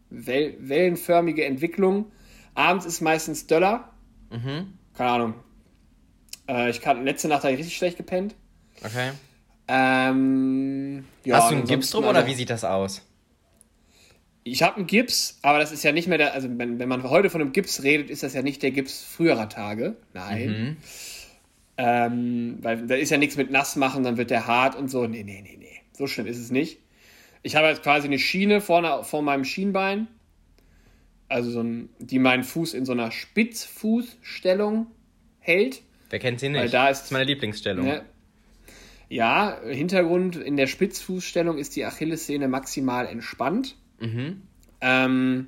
well 0.10 0.56
wellenförmige 0.60 1.44
Entwicklung. 1.44 2.12
Abends 2.56 2.86
ist 2.86 3.02
meistens 3.02 3.48
döller. 3.48 3.92
Keine 4.98 5.10
Ahnung. 5.10 5.34
Äh, 6.48 6.70
ich 6.70 6.82
kann, 6.82 7.06
letzte 7.06 7.28
Nacht 7.28 7.44
habe 7.44 7.54
ich 7.54 7.60
richtig 7.60 7.78
schlecht 7.78 7.98
gepennt. 7.98 8.36
Okay. 8.84 9.12
Ähm, 9.68 11.06
ja, 11.24 11.38
Hast 11.38 11.52
du 11.52 11.56
einen 11.56 11.66
Gips 11.66 11.90
drum 11.92 12.06
oder 12.06 12.28
wie 12.28 12.36
sieht 12.36 12.50
das 12.50 12.64
aus? 12.64 13.02
Ich 14.44 14.62
habe 14.62 14.78
einen 14.78 14.88
Gips, 14.88 15.40
aber 15.42 15.58
das 15.58 15.72
ist 15.72 15.84
ja 15.84 15.92
nicht 15.92 16.08
mehr 16.08 16.20
der, 16.20 16.34
also 16.34 16.48
wenn, 16.52 16.78
wenn 16.78 16.88
man 16.88 17.04
heute 17.10 17.32
von 17.32 17.42
einem 17.42 17.52
Gips 17.52 17.82
redet, 17.82 18.12
ist 18.12 18.22
das 18.22 18.34
ja 18.36 18.44
nicht 18.44 18.62
der 18.62 18.72
Gips 18.72 19.04
früherer 19.04 19.50
Tage. 19.50 19.96
Nein. 20.14 20.78
Ähm, 21.78 22.60
weil 22.62 22.86
da 22.86 22.96
ist 22.96 23.10
ja 23.10 23.18
nichts 23.18 23.38
mit 23.38 23.50
nass 23.50 23.76
machen, 23.76 24.04
dann 24.04 24.18
wird 24.18 24.30
der 24.30 24.46
hart 24.46 24.76
und 24.76 24.90
so. 24.90 25.08
Nee, 25.08 25.24
nee, 25.24 25.42
nee, 25.42 25.58
nee. 25.60 25.82
So 25.94 26.06
schlimm 26.06 26.28
ist 26.28 26.38
es 26.38 26.52
nicht. 26.52 26.80
Ich 27.42 27.56
habe 27.56 27.68
jetzt 27.68 27.84
quasi 27.84 28.08
eine 28.08 28.20
Schiene 28.20 28.62
vorne 28.62 29.04
vor 29.04 29.24
meinem 29.24 29.46
Schienbein. 29.46 30.08
Also 31.28 31.50
so 31.52 31.62
ein, 31.62 31.90
die 32.00 32.20
meinen 32.20 32.44
Fuß 32.44 32.74
in 32.74 32.86
so 32.86 32.92
einer 32.92 33.12
Spitzfußstellung 33.12 34.88
hält. 35.40 35.82
Wer 36.10 36.20
kennt 36.20 36.40
sie 36.40 36.50
nicht? 36.50 36.62
Weil 36.62 36.70
da 36.70 36.90
ist- 36.90 37.00
das 37.00 37.06
ist 37.08 37.12
meine 37.12 37.26
Lieblingsstellung. 37.26 37.86
Ne? 37.86 38.02
Ja, 39.10 39.60
Hintergrund 39.68 40.36
in 40.36 40.58
der 40.58 40.68
Spitzfußstellung 40.68 41.58
ist 41.58 41.76
die 41.76 41.86
Achillessehne 41.86 42.48
maximal 42.48 43.06
entspannt. 43.08 43.76
Ähm, 44.82 45.48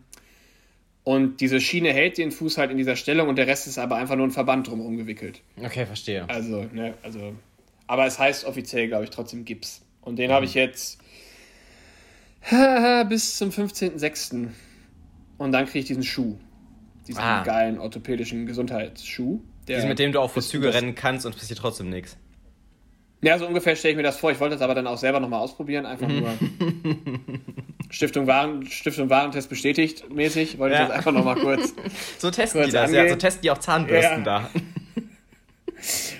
und 1.03 1.41
diese 1.41 1.59
Schiene 1.61 1.91
hält 1.93 2.17
den 2.17 2.31
Fuß 2.31 2.57
halt 2.57 2.69
in 2.71 2.77
dieser 2.77 2.95
Stellung 2.95 3.29
und 3.29 3.35
der 3.37 3.47
Rest 3.47 3.65
ist 3.67 3.77
aber 3.77 3.95
einfach 3.97 4.15
nur 4.15 4.27
ein 4.27 4.31
Verband 4.31 4.67
drumherum 4.67 4.97
gewickelt. 4.97 5.41
Okay, 5.63 5.85
verstehe. 5.85 6.27
Also, 6.29 6.65
ne, 6.73 6.93
also. 7.03 7.33
Aber 7.87 8.05
es 8.05 8.19
heißt 8.19 8.45
offiziell, 8.45 8.87
glaube 8.87 9.05
ich, 9.05 9.09
trotzdem 9.09 9.45
Gips. 9.45 9.81
Und 10.01 10.17
den 10.17 10.31
habe 10.31 10.45
ich 10.45 10.53
jetzt 10.53 10.99
bis 13.09 13.37
zum 13.37 13.49
15.06. 13.49 14.49
Und 15.37 15.51
dann 15.51 15.65
kriege 15.65 15.79
ich 15.79 15.85
diesen 15.85 16.03
Schuh. 16.03 16.37
Diesen 17.07 17.21
Ah. 17.21 17.43
geilen 17.43 17.79
orthopädischen 17.79 18.45
Gesundheitsschuh. 18.45 19.39
Diesen, 19.67 19.89
mit 19.89 19.99
dem 19.99 20.11
du 20.11 20.19
auch 20.19 20.31
vor 20.31 20.41
bis- 20.41 20.49
Züge 20.49 20.73
rennen 20.73 20.95
kannst 20.95 21.25
und 21.25 21.33
es 21.35 21.39
passiert 21.39 21.59
trotzdem 21.59 21.89
nichts. 21.89 22.17
Ja, 23.21 23.37
so 23.39 23.47
ungefähr 23.47 23.75
stelle 23.75 23.93
ich 23.93 23.97
mir 23.97 24.03
das 24.03 24.17
vor. 24.19 24.31
Ich 24.31 24.39
wollte 24.39 24.55
das 24.55 24.61
aber 24.61 24.75
dann 24.75 24.85
auch 24.87 24.97
selber 24.97 25.19
nochmal 25.19 25.39
ausprobieren. 25.39 25.85
Einfach 25.85 26.07
nur 26.07 26.29
Stiftung, 27.89 28.27
Waren, 28.27 28.65
Stiftung 28.67 29.09
Warentest 29.09 29.49
bestätigt 29.49 30.11
mäßig. 30.13 30.57
Wollte 30.59 30.75
Ja. 30.75 30.81
ich 30.83 30.87
das 30.89 30.97
einfach 30.97 31.11
nochmal 31.11 31.35
kurz. 31.35 31.73
So 32.19 32.29
testen 32.29 32.61
Kurz 32.61 32.71
die 32.71 32.77
das, 32.77 32.91
ja. 32.91 32.99
angehen. 32.99 33.09
So 33.13 33.15
testen 33.19 33.41
die 33.41 33.51
auch 33.51 33.57
Zahnbürsten 33.57 34.19
Ja. 34.19 34.39
da. 34.41 34.49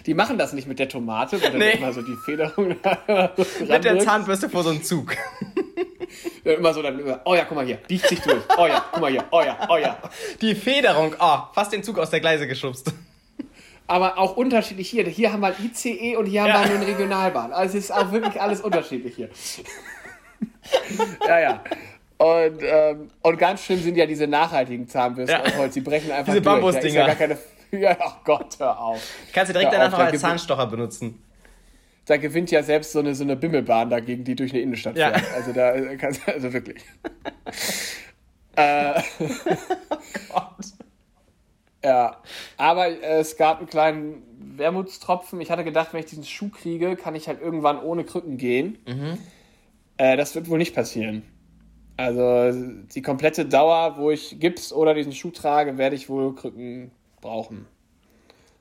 Die 0.05 0.13
machen 0.13 0.37
das 0.37 0.53
nicht 0.53 0.67
mit 0.67 0.77
der 0.79 0.87
Tomate, 0.87 1.37
dann 1.39 1.57
Nee. 1.57 1.71
immer 1.77 1.91
so 1.91 2.01
die 2.01 2.15
Federung 2.23 2.67
Mit 2.69 3.83
der. 3.83 3.99
Zahnbürste 3.99 4.49
vor 4.49 4.63
so 4.63 4.69
einem 4.69 4.83
Zug. 4.83 5.17
Dann 6.47 6.55
immer 6.59 6.73
so 6.73 6.81
dann 6.81 6.97
immer, 6.97 7.19
oh 7.25 7.35
ja, 7.35 7.43
guck 7.43 7.55
mal 7.57 7.65
hier, 7.65 7.75
biegt 7.75 8.07
sich 8.07 8.21
durch. 8.21 8.41
Oh 8.57 8.67
ja, 8.67 8.85
guck 8.91 9.01
mal 9.01 9.11
hier, 9.11 9.23
oh 9.31 9.41
ja, 9.41 9.57
oh 9.69 9.75
ja. 9.77 9.97
Die 10.41 10.55
Federung, 10.55 11.13
oh, 11.19 11.37
fast 11.53 11.73
den 11.73 11.83
Zug 11.83 11.99
aus 11.99 12.09
der 12.09 12.21
Gleise 12.21 12.47
geschubst. 12.47 12.93
Aber 13.85 14.17
auch 14.17 14.35
unterschiedlich 14.37 14.89
hier. 14.89 15.05
Hier 15.05 15.31
haben 15.33 15.41
wir 15.41 15.47
ein 15.47 15.55
ICE 15.63 16.15
und 16.15 16.25
hier 16.25 16.41
haben 16.43 16.49
Ja. 16.49 16.61
wir 16.63 16.67
nur 16.71 16.77
eine 16.77 16.87
Regionalbahn. 16.87 17.51
Also 17.53 17.77
es 17.77 17.85
ist 17.85 17.91
auch 17.91 18.11
wirklich 18.11 18.41
alles 18.41 18.61
unterschiedlich 18.61 19.15
hier. 19.15 19.29
ja, 21.27 21.39
ja. 21.39 21.63
Und, 22.17 22.59
ähm, 22.63 23.09
und 23.21 23.37
ganz 23.37 23.63
schlimm 23.63 23.81
sind 23.81 23.95
ja 23.95 24.05
diese 24.05 24.25
nachhaltigen 24.27 24.87
Zahnbürsten 24.87 25.37
Ja. 25.39 25.45
aus 25.45 25.55
Holz. 25.57 25.73
Die 25.73 25.81
brechen 25.81 26.11
einfach 26.11 26.33
Diese 26.33 26.41
durch. 26.41 26.55
Ist 26.75 26.95
ja 26.95 27.03
Bambusdinger. 27.03 27.05
gar 27.05 27.15
keine. 27.15 27.37
Ja, 27.69 27.97
ach 27.99 28.23
Gott, 28.23 28.55
hör 28.59 28.79
auf. 28.79 29.01
Kannst 29.33 29.49
du 29.49 29.53
direkt 29.53 29.73
Hör 29.73 29.79
danach 29.79 29.93
auf, 29.93 29.99
noch 29.99 30.05
da 30.05 30.11
als 30.13 30.21
Zahnstocher 30.21 30.67
benutzen. 30.67 31.21
Da 32.07 32.17
gewinnt 32.17 32.51
ja 32.51 32.63
selbst 32.63 32.93
so 32.93 32.99
eine, 32.99 33.13
so 33.15 33.23
eine 33.23 33.35
Bimmelbahn 33.35 33.89
dagegen, 33.89 34.23
die 34.23 34.35
durch 34.35 34.51
eine 34.53 34.61
Innenstadt 34.61 34.97
Ja. 34.97 35.11
fährt. 35.11 35.33
Also 35.35 35.53
da 35.53 35.95
kannst 35.97 36.27
also 36.27 36.53
wirklich. 36.53 36.81
äh, 38.55 39.01
Ja, 41.83 42.21
aber 42.57 42.87
äh, 42.87 43.19
es 43.19 43.37
gab 43.37 43.59
einen 43.59 43.67
kleinen 43.67 44.23
Wermutstropfen. 44.57 45.39
Ich 45.41 45.51
hatte 45.51 45.63
gedacht, 45.63 45.93
wenn 45.93 45.99
ich 45.99 46.07
diesen 46.07 46.23
Schuh 46.25 46.49
kriege, 46.49 46.95
kann 46.95 47.15
ich 47.15 47.27
halt 47.27 47.41
irgendwann 47.41 47.79
ohne 47.79 48.03
Krücken 48.03 48.37
gehen. 48.37 48.77
Mhm. 48.87 49.17
Äh, 49.97 50.17
das 50.17 50.35
wird 50.35 50.49
wohl 50.49 50.57
nicht 50.57 50.75
passieren. 50.75 51.23
Also 51.95 52.51
die 52.93 53.01
komplette 53.01 53.45
Dauer, 53.45 53.97
wo 53.97 54.11
ich 54.11 54.39
Gips 54.39 54.73
oder 54.73 54.93
diesen 54.93 55.13
Schuh 55.13 55.31
trage, 55.31 55.77
werde 55.77 55.95
ich 55.95 56.09
wohl 56.09 56.35
Krücken 56.35 56.91
brauchen. 57.21 57.65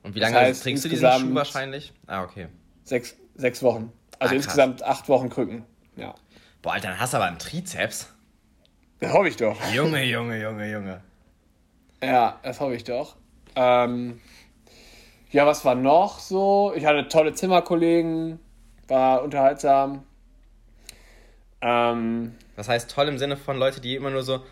Und 0.03 0.15
wie 0.15 0.19
lange 0.19 0.33
Das 0.35 0.43
heißt, 0.43 0.63
trägst 0.63 0.85
du 0.85 0.89
diesen 0.89 1.11
Schuh 1.11 1.35
wahrscheinlich? 1.35 1.93
Ah, 2.07 2.23
okay. 2.23 2.47
Sechs, 2.83 3.17
sechs 3.37 3.63
Wochen. 3.63 3.91
Also 4.19 4.33
Ah, 4.33 4.35
insgesamt 4.35 4.83
acht 4.83 5.07
Wochen 5.09 5.29
Krücken. 5.29 5.63
Ja. 5.95 6.13
Boah, 6.61 6.73
Alter, 6.73 6.89
dann 6.89 6.99
hast 6.99 7.13
du 7.13 7.17
aber 7.17 7.25
einen 7.27 7.39
Trizeps. 7.39 8.13
Das 8.99 9.13
hoffe 9.13 9.27
ich 9.29 9.37
doch. 9.37 9.55
Junge, 9.71 10.03
Junge, 10.03 10.41
Junge, 10.41 10.71
Junge. 10.71 11.01
Ja, 12.03 12.39
das 12.43 12.59
hoffe 12.59 12.75
ich 12.75 12.83
doch. 12.83 13.15
Ähm, 13.55 14.19
ja, 15.31 15.45
was 15.45 15.63
war 15.65 15.75
noch 15.75 16.19
so? 16.19 16.73
Ich 16.75 16.85
hatte 16.85 17.07
tolle 17.07 17.33
Zimmerkollegen, 17.33 18.39
war 18.87 19.21
unterhaltsam. 19.23 20.03
Ähm, 21.61 22.35
Das 22.55 22.69
heißt 22.69 22.89
toll 22.91 23.07
im 23.07 23.17
Sinne 23.17 23.37
von 23.37 23.57
Leute, 23.57 23.81
die 23.81 23.95
immer 23.95 24.09
nur 24.09 24.23
so. 24.23 24.43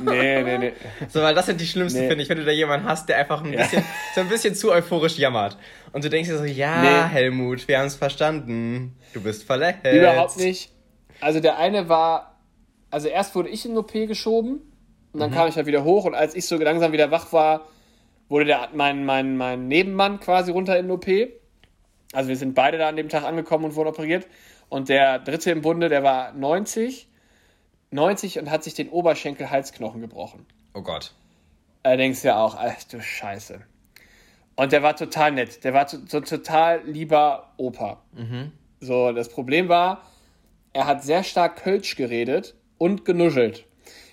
Nee, 0.00 0.42
nee, 0.42 0.58
nee. 0.58 0.72
So, 1.08 1.20
weil 1.22 1.34
das 1.34 1.46
sind 1.46 1.60
die 1.60 1.66
schlimmsten, 1.66 2.00
Nee. 2.00 2.08
finde 2.08 2.22
ich, 2.22 2.28
wenn 2.28 2.38
du 2.38 2.44
da 2.44 2.50
jemanden 2.52 2.86
hast, 2.86 3.08
der 3.08 3.18
einfach 3.18 3.42
ein 3.44 3.52
Ja. 3.52 3.60
bisschen, 3.62 3.84
so 4.14 4.20
ein 4.20 4.28
bisschen 4.28 4.54
zu 4.54 4.72
euphorisch 4.72 5.18
jammert. 5.18 5.56
Und 5.92 6.04
du 6.04 6.10
denkst 6.10 6.28
dir 6.30 6.38
so, 6.38 6.44
ja, 6.44 6.82
Nee. 7.08 7.12
Helmut, 7.14 7.68
wir 7.68 7.78
haben 7.78 7.86
es 7.86 7.96
verstanden. 7.96 8.96
Du 9.12 9.20
bist 9.22 9.44
verletzt. 9.44 9.86
Überhaupt 9.90 10.36
nicht. 10.38 10.70
Also 11.20 11.40
der 11.40 11.58
eine 11.58 11.88
war, 11.88 12.38
also 12.90 13.08
erst 13.08 13.34
wurde 13.34 13.48
ich 13.48 13.64
in 13.64 13.72
den 13.72 13.78
OP 13.78 13.92
geschoben 13.92 14.60
und 15.12 15.20
dann 15.20 15.30
kam 15.30 15.48
ich 15.48 15.56
halt 15.56 15.66
wieder 15.66 15.84
hoch 15.84 16.04
und 16.04 16.14
als 16.14 16.34
ich 16.34 16.46
so 16.46 16.56
langsam 16.56 16.92
wieder 16.92 17.10
wach 17.10 17.32
war, 17.32 17.66
wurde 18.28 18.46
der, 18.46 18.68
mein, 18.74 19.04
mein, 19.04 19.36
mein 19.36 19.68
Nebenmann 19.68 20.18
quasi 20.20 20.50
runter 20.50 20.78
in 20.78 20.86
den 20.86 20.90
OP. 20.92 21.06
Also 22.14 22.28
wir 22.28 22.36
sind 22.36 22.54
beide 22.54 22.78
da 22.78 22.88
an 22.88 22.96
dem 22.96 23.08
Tag 23.08 23.24
angekommen 23.24 23.64
und 23.66 23.74
wurden 23.76 23.88
operiert. 23.88 24.26
Und 24.68 24.88
der 24.88 25.18
dritte 25.18 25.50
im 25.50 25.60
Bunde, 25.60 25.88
der 25.90 26.02
war 26.02 26.32
90, 26.32 27.08
90 27.92 28.38
und 28.38 28.50
hat 28.50 28.64
sich 28.64 28.74
den 28.74 28.88
Oberschenkel-Halsknochen 28.88 30.00
gebrochen. 30.00 30.46
Oh 30.74 30.82
Gott. 30.82 31.14
Du 31.84 32.12
ja 32.22 32.42
auch, 32.42 32.56
ach 32.56 32.82
du 32.84 33.00
Scheiße. 33.00 33.60
Und 34.54 34.72
der 34.72 34.82
war 34.82 34.96
total 34.96 35.32
nett. 35.32 35.64
Der 35.64 35.74
war 35.74 35.88
so 35.88 36.20
total 36.20 36.82
lieber 36.84 37.52
Opa. 37.56 38.02
So, 38.80 39.12
das 39.12 39.28
Problem 39.28 39.68
war, 39.68 40.02
er 40.72 40.86
hat 40.86 41.02
sehr 41.02 41.24
stark 41.24 41.56
Kölsch 41.62 41.96
geredet 41.96 42.54
und 42.78 43.04
genuschelt. 43.04 43.66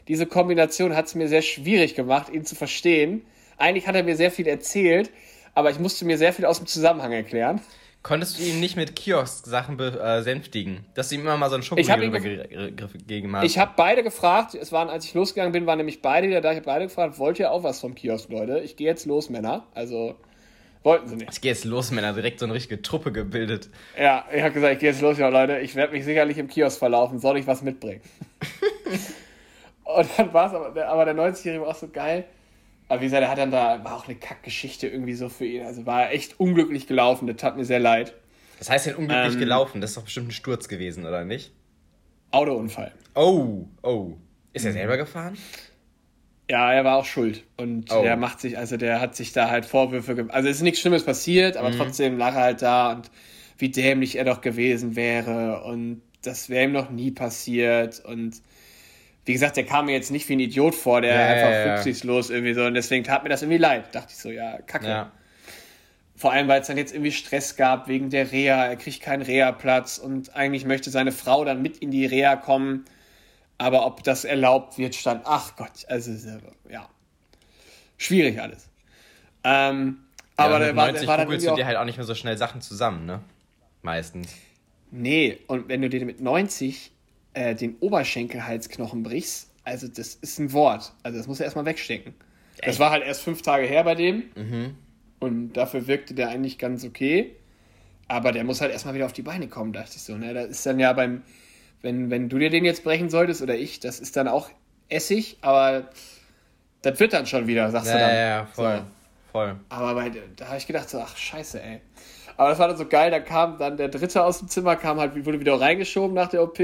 Diese 0.07 0.25
Kombination 0.25 0.95
hat 0.95 1.05
es 1.05 1.15
mir 1.15 1.27
sehr 1.27 1.41
schwierig 1.41 1.95
gemacht, 1.95 2.29
ihn 2.29 2.45
zu 2.45 2.55
verstehen. 2.55 3.25
Eigentlich 3.57 3.88
hat 3.88 3.95
er 3.95 4.03
mir 4.03 4.15
sehr 4.15 4.31
viel 4.31 4.48
erzählt, 4.48 5.12
aber 5.53 5.69
ich 5.69 5.79
musste 5.79 6.05
mir 6.05 6.17
sehr 6.17 6.33
viel 6.33 6.45
aus 6.45 6.57
dem 6.57 6.67
Zusammenhang 6.67 7.12
erklären. 7.12 7.62
Konntest 8.01 8.39
du 8.39 8.43
ihn 8.43 8.61
nicht 8.61 8.77
mit 8.77 8.95
Kiosk-Sachen 8.95 9.75
besänftigen? 9.75 10.85
Dass 10.93 11.09
du 11.09 11.15
ihm 11.15 11.21
immer 11.21 11.35
mal 11.35 11.49
so 11.49 11.55
einen 11.55 11.63
Schokoriegel 11.63 12.47
gegeben 12.71 13.35
hast? 13.35 13.43
Ich 13.45 13.57
habe 13.59 13.73
beide 13.75 14.03
gefragt, 14.03 14.55
es 14.55 14.71
waren, 14.71 14.89
als 14.89 15.03
ich 15.03 15.13
losgegangen 15.13 15.51
bin, 15.51 15.65
waren 15.65 15.77
nämlich 15.77 16.01
beide 16.01 16.27
wieder 16.29 16.39
da. 16.39 16.51
Ich 16.51 16.57
habe 16.57 16.65
beide 16.65 16.85
gefragt, 16.85 17.19
wollt 17.19 17.39
ihr 17.39 17.51
auch 17.51 17.63
was 17.63 17.81
vom 17.81 17.95
Kiosk, 17.95 18.29
Leute? 18.29 18.59
Ich 18.59 18.77
gehe 18.77 18.87
jetzt 18.87 19.05
los, 19.05 19.29
Männer. 19.29 19.67
Also, 19.75 20.15
wollten 20.83 21.09
sie 21.09 21.17
nicht. 21.17 21.29
Ich 21.33 21.41
gehe 21.41 21.51
jetzt 21.51 21.65
los, 21.65 21.91
Männer, 21.91 22.13
direkt 22.13 22.39
so 22.39 22.45
eine 22.45 22.53
richtige 22.53 22.81
Truppe 22.81 23.11
gebildet. 23.11 23.69
Ja, 23.99 24.23
ich 24.33 24.41
habe 24.41 24.53
gesagt, 24.53 24.73
ich 24.75 24.79
gehe 24.79 24.91
jetzt 24.91 25.01
los, 25.01 25.17
ja, 25.17 25.27
Leute. 25.27 25.59
Ich 25.59 25.75
werde 25.75 25.91
mich 25.91 26.05
sicherlich 26.05 26.37
im 26.37 26.47
Kiosk 26.47 26.79
verlaufen. 26.79 27.19
Soll 27.19 27.37
ich 27.37 27.47
was 27.47 27.61
mitbringen? 27.63 27.99
und 29.83 30.07
dann 30.17 30.33
war 30.33 30.47
es 30.47 30.53
aber, 30.53 30.69
der- 30.71 30.89
aber 30.89 31.03
der 31.03 31.15
90-Jährige 31.15 31.63
war 31.63 31.69
auch 31.71 31.75
so 31.75 31.89
geil. 31.89 32.23
Aber 32.89 33.01
wie 33.01 33.05
gesagt, 33.05 33.24
er 33.24 33.29
hat 33.29 33.38
dann 33.38 33.51
da, 33.51 33.84
war 33.84 33.96
auch 33.96 34.08
eine 34.08 34.15
Kackgeschichte 34.17 34.88
irgendwie 34.88 35.13
so 35.13 35.29
für 35.29 35.46
ihn. 35.46 35.63
Also 35.63 35.86
war 35.86 36.12
echt 36.12 36.39
unglücklich 36.39 36.88
gelaufen. 36.88 37.27
Das 37.27 37.38
tat 37.38 37.55
mir 37.55 37.63
sehr 37.65 37.79
leid. 37.79 38.13
Das 38.58 38.69
heißt, 38.69 38.88
hat 38.88 38.96
unglücklich 38.98 39.34
Ähm. 39.36 39.39
gelaufen. 39.39 39.79
Das 39.79 39.91
ist 39.91 39.98
doch 39.98 40.03
bestimmt 40.03 40.27
ein 40.29 40.31
Sturz 40.31 40.67
gewesen, 40.67 41.05
oder 41.05 41.24
nicht? 41.24 41.51
Autounfall. 42.31 42.91
Oh, 43.15 43.65
oh. 43.84 44.13
Ist 44.53 44.65
er 44.65 44.74
selber 44.74 44.98
gefahren? 44.98 45.38
Ja, 46.50 46.74
er 46.74 46.84
war 46.84 46.98
auch 46.98 47.05
schuld. 47.05 47.43
Und 47.58 47.91
Oh. 47.91 48.01
der 48.01 48.17
macht 48.17 48.39
sich, 48.41 48.58
also 48.58 48.75
der 48.75 49.00
hat 49.00 49.15
sich 49.15 49.34
da 49.34 49.50
halt 49.50 49.65
Vorwürfe 49.65 50.15
gemacht. 50.15 50.34
Also 50.36 50.50
es 50.50 50.58
ist 50.58 50.62
nichts 50.63 50.79
Schlimmes 50.79 51.03
passiert, 51.03 51.58
aber 51.58 51.72
trotzdem 51.72 52.17
lag 52.17 52.34
er 52.34 52.41
halt 52.41 52.62
da 52.63 52.91
und 52.93 53.12
wie 53.60 53.69
dämlich 53.69 54.15
er 54.15 54.25
doch 54.25 54.41
gewesen 54.41 54.96
wäre. 54.96 55.63
Und 55.63 56.01
das 56.24 56.50
wäre 56.50 56.65
ihm 56.65 56.72
noch 56.72 56.89
nie 56.89 57.12
passiert. 57.12 58.03
Und 58.03 58.41
wie 59.25 59.33
gesagt, 59.33 59.57
der 59.57 59.65
kam 59.65 59.85
mir 59.85 59.93
jetzt 59.93 60.11
nicht 60.11 60.27
wie 60.29 60.33
ein 60.33 60.39
Idiot 60.39 60.75
vor, 60.75 61.01
der 61.01 61.13
Ja, 61.13 61.27
einfach 61.27 61.51
ja, 61.51 61.73
rücksichtslos 61.75 62.29
irgendwie 62.29 62.53
so. 62.53 62.63
Und 62.63 62.73
deswegen 62.73 63.03
tat 63.03 63.23
mir 63.23 63.29
das 63.29 63.41
irgendwie 63.41 63.59
leid. 63.59 63.93
Dachte 63.93 64.09
ich 64.11 64.17
so, 64.17 64.29
ja, 64.29 64.59
kacke. 64.61 64.88
Ja. 64.88 65.11
Vor 66.15 66.33
allem, 66.33 66.47
weil 66.47 66.61
es 66.61 66.67
dann 66.67 66.77
jetzt 66.77 66.93
irgendwie 66.93 67.11
Stress 67.11 67.55
gab 67.55 67.88
wegen 67.88 68.09
der 68.09 68.31
Reha. 68.31 68.65
Er 68.65 68.75
kriegt 68.75 69.01
keinen 69.01 69.21
Reha-Platz 69.21 69.97
und 69.99 70.35
eigentlich 70.35 70.65
möchte 70.65 70.89
seine 70.89 71.11
Frau 71.11 71.45
dann 71.45 71.61
mit 71.61 71.77
in 71.77 71.91
die 71.91 72.05
Reha 72.05 72.35
kommen. 72.35 72.85
Aber 73.57 73.85
ob 73.85 74.03
das 74.03 74.25
erlaubt 74.25 74.77
wird, 74.77 74.95
stand, 74.95 75.21
ach 75.25 75.55
Gott, 75.57 75.85
also 75.88 76.11
ja, 76.69 76.89
schwierig 77.97 78.41
alles. 78.41 78.69
Ähm, 79.43 79.99
aber 80.38 80.53
ja, 80.53 80.59
der 80.59 80.67
mit 80.69 80.75
war, 80.77 80.85
90 80.88 80.99
der 80.99 81.07
war 81.07 81.17
dann 81.17 81.25
googelst 81.27 81.45
du 81.45 81.51
auch, 81.51 81.55
dir 81.55 81.65
halt 81.65 81.77
auch 81.77 81.85
nicht 81.85 81.97
mehr 81.97 82.05
so 82.05 82.15
schnell 82.15 82.38
Sachen 82.38 82.61
zusammen, 82.61 83.05
ne? 83.05 83.21
Meistens. 83.81 84.33
Nee, 84.91 85.39
und 85.47 85.69
wenn 85.69 85.81
du 85.81 85.89
dir 85.89 86.03
mit 86.05 86.21
90 86.21 86.91
äh, 87.33 87.55
den 87.55 87.75
Oberschenkelhalsknochen 87.79 89.03
brichst, 89.03 89.50
also 89.63 89.88
das 89.88 90.15
ist 90.15 90.39
ein 90.39 90.51
Wort. 90.53 90.93
Also 91.03 91.17
das 91.17 91.27
muss 91.27 91.39
er 91.39 91.45
erstmal 91.45 91.65
wegstecken. 91.65 92.13
Das 92.63 92.79
war 92.79 92.91
halt 92.91 93.03
erst 93.05 93.21
fünf 93.21 93.41
Tage 93.41 93.65
her 93.67 93.83
bei 93.83 93.95
dem. 93.95 94.24
Und 95.19 95.53
dafür 95.53 95.88
wirkte 95.88 96.13
der 96.13 96.29
eigentlich 96.29 96.57
ganz 96.57 96.83
okay. 96.83 97.36
Aber 98.07 98.31
der 98.31 98.43
muss 98.43 98.62
halt 98.62 98.71
erstmal 98.71 98.95
wieder 98.95 99.05
auf 99.05 99.13
die 99.13 99.21
Beine 99.21 99.48
kommen, 99.48 99.71
dachte 99.71 99.91
ich 99.95 100.01
so. 100.01 100.17
Ne? 100.17 100.33
Das 100.33 100.48
ist 100.48 100.65
dann 100.65 100.79
ja 100.79 100.91
beim, 100.93 101.21
wenn, 101.81 102.09
wenn 102.09 102.27
du 102.29 102.39
dir 102.39 102.50
den 102.50 102.65
jetzt 102.65 102.83
brechen 102.83 103.09
solltest 103.09 103.41
oder 103.41 103.55
ich, 103.55 103.79
das 103.79 104.00
ist 104.00 104.17
dann 104.17 104.27
auch 104.27 104.50
Essig, 104.89 105.38
aber 105.41 105.89
das 106.81 107.00
wird 107.00 107.13
dann 107.13 107.27
schon 107.27 107.45
wieder, 107.45 107.69
sagst 107.69 107.88
Ja, 107.88 107.93
du 107.93 108.00
dann. 108.00 108.09
ja, 108.09 108.27
ja, 108.27 108.45
voll. 108.48 108.77
So. 108.77 108.83
Voll. 109.31 109.55
Aber 109.69 109.93
bei, 109.93 110.12
da 110.36 110.48
habe 110.48 110.57
ich 110.57 110.65
gedacht, 110.65 110.89
so, 110.89 111.00
ach 111.00 111.15
scheiße, 111.15 111.62
ey. 111.62 111.81
Aber 112.36 112.50
das 112.50 112.57
war 112.57 112.67
dann 112.67 112.77
so 112.77 112.88
geil, 112.88 113.12
da 113.12 113.19
kam 113.19 113.59
dann 113.59 113.77
der 113.77 113.89
Dritte 113.89 114.24
aus 114.24 114.39
dem 114.39 114.48
Zimmer, 114.48 114.75
kam 114.75 115.00
halt, 115.00 115.13
wurde 115.25 115.39
wieder 115.39 115.62
reingeschoben 115.62 116.15
nach 116.15 116.29
der 116.29 116.41
OP, 116.41 116.57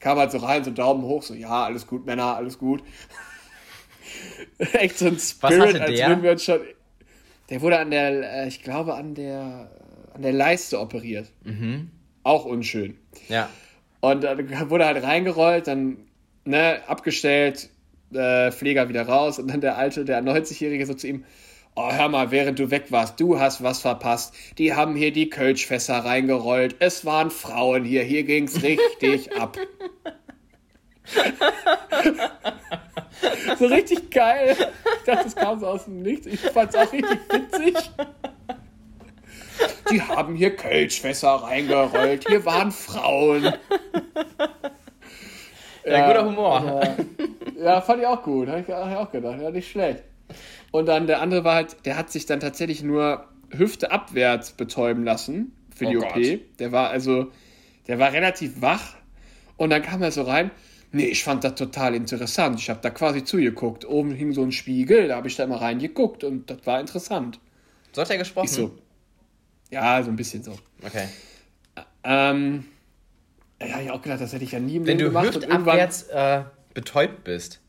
kam 0.00 0.18
halt 0.18 0.32
so 0.32 0.38
rein, 0.38 0.64
so 0.64 0.70
Daumen 0.70 1.02
hoch, 1.02 1.22
so, 1.22 1.34
ja, 1.34 1.64
alles 1.64 1.86
gut, 1.86 2.06
Männer, 2.06 2.36
alles 2.36 2.58
gut. 2.58 2.82
Echt 4.72 4.98
so 4.98 5.06
ein 5.06 5.18
Spirit, 5.18 5.80
als 5.80 6.00
würden 6.00 6.22
wir 6.22 6.32
uns 6.32 6.44
schon... 6.44 6.60
Der 7.50 7.60
wurde 7.60 7.78
an 7.78 7.90
der, 7.90 8.44
äh, 8.44 8.48
ich 8.48 8.62
glaube, 8.62 8.94
an 8.94 9.14
der, 9.14 9.70
an 10.14 10.22
der 10.22 10.32
Leiste 10.32 10.80
operiert. 10.80 11.30
Mhm. 11.44 11.90
Auch 12.22 12.44
unschön. 12.44 12.96
Ja. 13.28 13.48
Und 14.00 14.24
dann 14.24 14.70
wurde 14.70 14.86
halt 14.86 15.02
reingerollt, 15.02 15.66
dann 15.66 15.98
ne, 16.44 16.80
abgestellt, 16.86 17.68
äh, 18.12 18.50
Pfleger 18.50 18.88
wieder 18.88 19.02
raus 19.02 19.38
und 19.38 19.48
dann 19.48 19.60
der 19.60 19.76
alte, 19.76 20.04
der 20.04 20.22
90-Jährige 20.22 20.86
so 20.86 20.94
zu 20.94 21.06
ihm, 21.08 21.24
oh 21.88 21.92
hör 21.92 22.08
mal, 22.08 22.30
während 22.30 22.58
du 22.58 22.70
weg 22.70 22.86
warst, 22.90 23.18
du 23.20 23.38
hast 23.40 23.62
was 23.62 23.80
verpasst. 23.80 24.34
Die 24.58 24.74
haben 24.74 24.94
hier 24.96 25.12
die 25.12 25.30
Kölschfässer 25.30 25.98
reingerollt. 26.04 26.76
Es 26.78 27.04
waren 27.04 27.30
Frauen 27.30 27.84
hier, 27.84 28.02
hier 28.02 28.24
ging's 28.24 28.62
richtig 28.62 29.36
ab. 29.40 29.56
so 33.58 33.66
richtig 33.66 34.10
geil. 34.10 34.56
Ich 34.58 35.04
dachte, 35.06 35.24
das 35.24 35.34
kam 35.36 35.60
so 35.60 35.66
aus 35.66 35.84
dem 35.84 36.02
Nichts. 36.02 36.26
Ich 36.26 36.40
fand's 36.40 36.74
auch 36.76 36.92
richtig 36.92 37.18
witzig. 37.30 37.74
Die 39.90 40.00
haben 40.00 40.36
hier 40.36 40.54
Kölschfässer 40.56 41.28
reingerollt. 41.30 42.26
Hier 42.28 42.44
waren 42.44 42.70
Frauen. 42.72 43.52
Ja, 45.84 46.06
guter 46.06 46.24
Humor. 46.26 46.56
aber- 46.60 46.96
ja, 47.58 47.80
fand 47.80 48.00
ich 48.00 48.06
auch 48.06 48.22
gut. 48.22 48.48
Habe 48.48 48.60
ich, 48.60 48.68
hab 48.72 48.90
ich 48.90 48.96
auch 48.96 49.10
gedacht. 49.10 49.38
Ja, 49.40 49.50
nicht 49.50 49.70
schlecht. 49.70 50.02
Und 50.70 50.86
dann 50.86 51.06
der 51.06 51.20
andere 51.20 51.44
war 51.44 51.54
halt, 51.56 51.76
der 51.84 51.96
hat 51.96 52.10
sich 52.10 52.26
dann 52.26 52.40
tatsächlich 52.40 52.82
nur 52.82 53.24
Hüfte 53.50 53.90
abwärts 53.90 54.52
betäuben 54.52 55.04
lassen 55.04 55.52
für 55.74 55.86
die 55.86 55.96
Oh 55.96 56.02
OP. 56.02 56.14
Gott. 56.14 56.40
Der 56.60 56.72
war 56.72 56.90
also, 56.90 57.30
der 57.88 57.98
war 57.98 58.12
relativ 58.12 58.60
wach. 58.62 58.94
Und 59.56 59.70
dann 59.70 59.82
kam 59.82 60.02
er 60.02 60.12
so 60.12 60.22
rein. 60.22 60.50
Nee, 60.92 61.04
ich 61.06 61.22
fand 61.22 61.44
das 61.44 61.54
total 61.54 61.94
interessant. 61.94 62.58
Ich 62.60 62.68
habe 62.70 62.80
da 62.82 62.90
quasi 62.90 63.22
zugeguckt. 63.24 63.84
Oben 63.86 64.12
hing 64.12 64.32
so 64.32 64.42
ein 64.42 64.52
Spiegel, 64.52 65.08
da 65.08 65.16
habe 65.16 65.28
ich 65.28 65.36
da 65.36 65.44
immer 65.44 65.60
reingeguckt 65.60 66.24
und 66.24 66.50
das 66.50 66.58
war 66.64 66.80
interessant. 66.80 67.38
So 67.92 68.02
hat 68.02 68.10
er 68.10 68.18
gesprochen? 68.18 68.46
Ich 68.46 68.52
so. 68.52 68.76
Ja, 69.70 70.02
so 70.02 70.10
ein 70.10 70.16
bisschen 70.16 70.42
so. 70.42 70.56
Okay. 70.84 71.06
Ähm, 72.02 72.64
ja, 73.60 73.80
ich 73.80 73.90
auch 73.90 74.02
gedacht, 74.02 74.20
das 74.20 74.32
hätte 74.32 74.44
ich 74.44 74.52
ja 74.52 74.58
nie 74.60 74.76
im 74.76 74.86
Wenn 74.86 74.98
Leben 74.98 75.12
du 75.14 75.20
gemacht. 75.20 75.36
und 75.36 75.42
irgendwann- 75.44 75.78
hüftabwärts 75.78 76.02
äh, 76.04 76.42
betäubt 76.74 77.24
bist, 77.24 77.60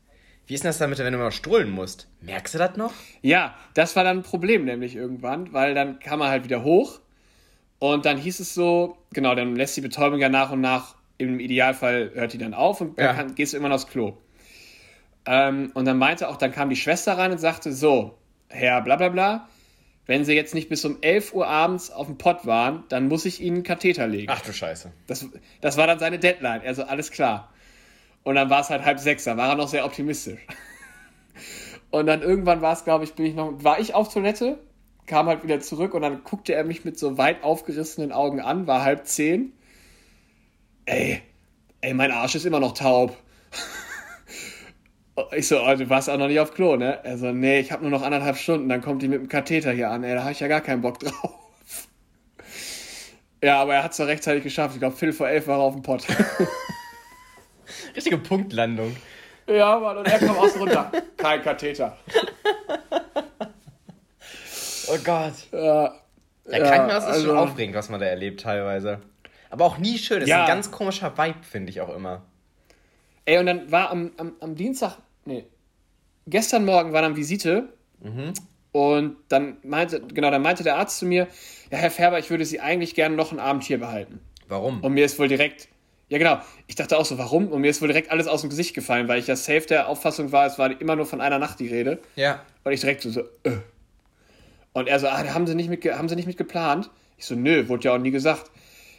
wie 0.46 0.54
ist 0.54 0.64
denn 0.64 0.68
das 0.70 0.78
damit, 0.78 0.98
wenn 0.98 1.12
du 1.12 1.18
mal 1.18 1.30
strullen 1.32 1.70
musst? 1.70 2.08
Merkst 2.20 2.54
du 2.54 2.58
das 2.58 2.76
noch? 2.76 2.92
Ja, 3.22 3.54
das 3.74 3.96
war 3.96 4.04
dann 4.04 4.18
ein 4.18 4.22
Problem 4.22 4.64
nämlich 4.64 4.96
irgendwann, 4.96 5.52
weil 5.52 5.74
dann 5.74 5.98
kam 6.00 6.20
er 6.20 6.28
halt 6.28 6.44
wieder 6.44 6.62
hoch 6.64 7.00
und 7.78 8.04
dann 8.04 8.18
hieß 8.18 8.40
es 8.40 8.54
so, 8.54 8.96
genau, 9.12 9.34
dann 9.34 9.56
lässt 9.56 9.76
die 9.76 9.80
Betäubung 9.80 10.18
ja 10.20 10.28
nach 10.28 10.50
und 10.50 10.60
nach, 10.60 10.94
im 11.18 11.40
Idealfall 11.40 12.10
hört 12.14 12.32
die 12.32 12.38
dann 12.38 12.54
auf 12.54 12.80
und 12.80 12.98
dann 12.98 13.06
Ja. 13.06 13.14
kann, 13.14 13.34
gehst 13.34 13.52
du 13.52 13.56
immer 13.56 13.72
aufs 13.72 13.86
Klo. 13.86 14.16
Ähm, 15.24 15.70
und 15.74 15.84
dann 15.84 15.98
meinte 15.98 16.28
auch, 16.28 16.36
dann 16.36 16.52
kam 16.52 16.68
die 16.68 16.76
Schwester 16.76 17.16
rein 17.16 17.30
und 17.30 17.38
sagte, 17.38 17.72
so, 17.72 18.18
Herr 18.48 18.80
bla 18.82 18.96
bla 18.96 19.08
bla, 19.08 19.48
wenn 20.06 20.24
Sie 20.24 20.34
jetzt 20.34 20.52
nicht 20.54 20.68
bis 20.68 20.84
um 20.84 20.98
11 21.00 21.32
Uhr 21.32 21.46
abends 21.46 21.90
auf 21.92 22.06
dem 22.08 22.18
Pott 22.18 22.44
waren, 22.44 22.82
dann 22.88 23.06
muss 23.06 23.24
ich 23.24 23.40
Ihnen 23.40 23.58
einen 23.58 23.62
Katheter 23.64 24.08
legen. 24.08 24.32
Ach 24.34 24.40
du 24.40 24.52
Scheiße. 24.52 24.90
Das, 25.06 25.26
das 25.60 25.76
war 25.76 25.86
dann 25.86 26.00
seine 26.00 26.18
Deadline. 26.18 26.62
Also 26.66 26.82
alles 26.82 27.12
klar. 27.12 27.51
Und 28.24 28.36
dann 28.36 28.50
war 28.50 28.60
es 28.60 28.70
halt 28.70 28.84
halb 28.84 28.98
sechs, 28.98 29.24
da 29.24 29.36
war 29.36 29.50
er 29.50 29.54
noch 29.56 29.68
sehr 29.68 29.84
optimistisch. 29.84 30.40
Und 31.90 32.06
dann 32.06 32.22
irgendwann 32.22 32.62
war 32.62 32.72
es, 32.72 32.84
glaube 32.84 33.04
ich, 33.04 33.14
bin 33.14 33.26
ich 33.26 33.34
noch, 33.34 33.52
war 33.62 33.78
ich 33.78 33.94
auf 33.94 34.12
Toilette, 34.12 34.58
kam 35.06 35.26
halt 35.26 35.42
wieder 35.42 35.60
zurück 35.60 35.94
und 35.94 36.02
dann 36.02 36.24
guckte 36.24 36.54
er 36.54 36.64
mich 36.64 36.84
mit 36.84 36.98
so 36.98 37.18
weit 37.18 37.42
aufgerissenen 37.42 38.12
Augen 38.12 38.40
an, 38.40 38.66
war 38.66 38.82
halb 38.82 39.06
zehn. 39.06 39.52
Ey, 40.86 41.20
ey, 41.80 41.94
mein 41.94 42.10
Arsch 42.10 42.34
ist 42.34 42.46
immer 42.46 42.60
noch 42.60 42.72
taub. 42.72 43.16
Ich 45.36 45.46
so, 45.46 45.60
oh, 45.62 45.74
du 45.74 45.90
warst 45.90 46.08
auch 46.08 46.16
noch 46.16 46.28
nicht 46.28 46.40
auf 46.40 46.54
Klo, 46.54 46.76
ne? 46.76 46.98
Er 47.04 47.18
so, 47.18 47.32
nee, 47.32 47.60
ich 47.60 47.70
habe 47.70 47.82
nur 47.82 47.90
noch 47.90 48.00
anderthalb 48.00 48.38
Stunden, 48.38 48.70
dann 48.70 48.80
kommt 48.80 49.02
die 49.02 49.08
mit 49.08 49.20
dem 49.20 49.28
Katheter 49.28 49.70
hier 49.70 49.90
an, 49.90 50.04
ey, 50.04 50.14
da 50.14 50.22
habe 50.22 50.32
ich 50.32 50.40
ja 50.40 50.48
gar 50.48 50.62
keinen 50.62 50.80
Bock 50.80 50.98
drauf. 51.00 51.88
Ja, 53.44 53.60
aber 53.60 53.74
er 53.74 53.84
hat 53.84 53.90
es 53.90 53.98
doch 53.98 54.06
rechtzeitig 54.06 54.42
geschafft. 54.42 54.74
Ich 54.74 54.80
glaube, 54.80 54.96
Phil 54.96 55.12
vor 55.12 55.28
elf 55.28 55.46
war 55.48 55.58
er 55.58 55.64
auf 55.64 55.74
dem 55.74 55.82
Pott. 55.82 56.06
Richtige 57.96 58.18
Punktlandung. 58.18 58.96
Ja, 59.46 59.78
Mann, 59.78 59.98
und 59.98 60.06
er 60.08 60.18
kam 60.18 60.36
außen 60.36 60.60
runter. 60.60 60.92
Kein 61.16 61.42
Katheter. 61.42 61.96
Oh 64.88 64.98
Gott. 65.04 65.32
Ja, 65.52 65.94
Ja, 66.48 66.58
Krankenhaus 66.58 67.16
ist 67.16 67.24
schon 67.24 67.36
aufregend, 67.36 67.76
was 67.76 67.88
man 67.88 68.00
da 68.00 68.06
erlebt 68.06 68.40
teilweise. 68.40 69.00
Aber 69.50 69.64
auch 69.64 69.78
nie 69.78 69.98
schön. 69.98 70.20
Das 70.20 70.28
Ja. 70.28 70.36
ist 70.36 70.42
ein 70.42 70.54
ganz 70.54 70.70
komischer 70.70 71.16
Vibe, 71.16 71.38
finde 71.42 71.70
ich 71.70 71.80
auch 71.80 71.94
immer. 71.94 72.22
Ey, 73.24 73.38
und 73.38 73.46
dann 73.46 73.70
war 73.70 73.90
am, 73.90 74.12
am, 74.16 74.32
am 74.40 74.54
Dienstag, 74.56 74.96
nee, 75.24 75.44
gestern 76.26 76.64
Morgen 76.64 76.92
war 76.92 77.02
dann 77.02 77.16
Visite. 77.16 77.68
Und 78.72 79.16
dann 79.28 79.58
meinte, 79.62 80.00
genau, 80.00 80.30
dann 80.30 80.42
meinte 80.42 80.64
der 80.64 80.76
Arzt 80.76 80.98
zu 80.98 81.06
mir, 81.06 81.28
ja, 81.70 81.78
Herr 81.78 81.90
Färber, 81.90 82.18
ich 82.18 82.30
würde 82.30 82.44
Sie 82.44 82.58
eigentlich 82.60 82.94
gerne 82.96 83.14
noch 83.14 83.30
einen 83.30 83.38
Abend 83.38 83.62
hier 83.62 83.78
behalten. 83.78 84.18
Warum? 84.48 84.80
Und 84.82 84.94
mir 84.94 85.04
ist 85.04 85.18
wohl 85.20 85.28
direkt, 85.28 85.68
ja 86.12 86.18
genau, 86.18 86.42
ich 86.66 86.74
dachte 86.74 86.98
auch 86.98 87.06
so, 87.06 87.16
warum? 87.16 87.48
Und 87.48 87.62
mir 87.62 87.70
ist 87.70 87.80
wohl 87.80 87.88
direkt 87.88 88.10
alles 88.10 88.26
aus 88.26 88.42
dem 88.42 88.50
Gesicht 88.50 88.74
gefallen, 88.74 89.08
weil 89.08 89.18
ich 89.18 89.28
ja 89.28 89.34
safe 89.34 89.62
der 89.62 89.88
Auffassung 89.88 90.30
war, 90.30 90.44
es 90.44 90.58
war 90.58 90.78
immer 90.78 90.94
nur 90.94 91.06
von 91.06 91.22
einer 91.22 91.38
Nacht 91.38 91.58
die 91.58 91.68
Rede. 91.68 92.00
ja. 92.16 92.42
Und 92.64 92.72
ich 92.72 92.80
direkt 92.80 93.00
so, 93.00 93.10
so 93.10 93.22
äh. 93.44 93.56
Und 94.74 94.88
er 94.88 95.00
so, 95.00 95.08
ah, 95.08 95.22
da 95.22 95.32
haben 95.32 95.46
sie 95.46 95.54
nicht 95.54 95.70
mit, 95.70 95.82
haben 95.86 96.10
sie 96.10 96.16
nicht 96.16 96.26
mit 96.26 96.36
geplant? 96.36 96.90
Ich 97.16 97.24
so, 97.24 97.34
nö, 97.34 97.66
wurde 97.68 97.84
ja 97.84 97.94
auch 97.94 97.98
nie 97.98 98.10
gesagt. 98.10 98.50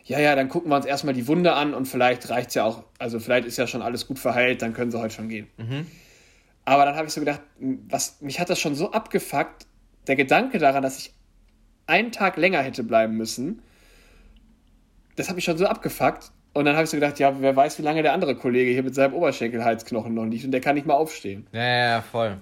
Ja, 0.05 0.20
ja, 0.20 0.36
dann 0.36 0.50
gucken 0.50 0.72
wir 0.72 0.75
uns 0.75 0.88
erstmal 0.88 1.13
die 1.13 1.27
Wunde 1.27 1.53
an 1.53 1.75
und 1.75 1.86
vielleicht 1.86 2.29
reicht's 2.32 2.55
ja 2.55 2.63
auch, 2.65 2.84
also 2.98 3.20
vielleicht 3.20 3.46
ist 3.46 3.58
ja 3.58 3.67
schon 3.67 3.84
alles 3.84 4.08
gut 4.08 4.17
verheilt, 4.17 4.63
dann 4.63 4.74
können 4.74 4.89
sie 4.89 5.00
heute 5.00 5.13
schon 5.13 5.29
gehen. 5.29 5.48
Aber 6.65 6.86
dann 6.86 6.96
habe 6.96 7.08
ich 7.08 7.13
so 7.13 7.20
gedacht, 7.22 7.41
was, 7.60 8.22
mich 8.22 8.39
hat 8.39 8.50
das 8.50 8.60
schon 8.60 8.74
so 8.74 8.91
abgefuckt, 8.91 9.67
der 10.08 10.15
Gedanke 10.15 10.58
daran, 10.58 10.82
dass 10.82 10.98
ich 10.98 11.13
einen 11.86 12.12
Tag 12.12 12.38
länger 12.38 12.63
hätte 12.63 12.84
bleiben 12.84 13.15
müssen, 13.17 13.62
das 15.15 15.29
hat 15.29 15.36
mich 15.36 15.46
schon 15.46 15.60
so 15.60 15.67
abgefuckt. 15.67 16.32
Und 16.53 16.65
dann 16.65 16.75
habe 16.75 16.83
ich 16.83 16.89
so 16.91 16.98
gedacht, 16.98 17.17
ja, 17.19 17.33
wer 17.41 17.55
weiß, 17.55 17.79
wie 17.79 17.81
lange 17.81 18.03
der 18.03 18.13
andere 18.13 18.36
Kollege 18.36 18.72
hier 18.72 18.83
mit 18.83 18.93
seinem 18.93 19.13
Oberschenkelhalsknochen 19.15 20.13
noch 20.13 20.25
liegt 20.25 20.45
und 20.45 20.51
der 20.51 20.62
kann 20.62 20.75
nicht 20.75 20.86
mal 20.86 20.93
aufstehen. 20.93 21.48
Ja, 21.51 21.62
ja, 21.63 21.89
ja, 21.89 22.01
voll. 22.01 22.38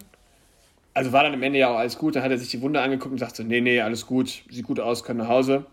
Also 0.93 1.13
war 1.13 1.23
dann 1.23 1.33
am 1.33 1.41
Ende 1.43 1.59
ja 1.59 1.69
auch 1.69 1.77
alles 1.77 1.97
gut. 1.97 2.17
Dann 2.17 2.23
hat 2.23 2.31
er 2.31 2.37
sich 2.37 2.49
die 2.49 2.61
Wunde 2.61 2.81
angeguckt 2.81 3.13
und 3.13 3.19
sagte, 3.19 3.45
nee, 3.45 3.61
nee, 3.61 3.79
alles 3.79 4.05
gut, 4.05 4.43
sieht 4.49 4.65
gut 4.65 4.81
aus, 4.81 5.05
können 5.05 5.19
nach 5.19 5.29
Hause. 5.29 5.65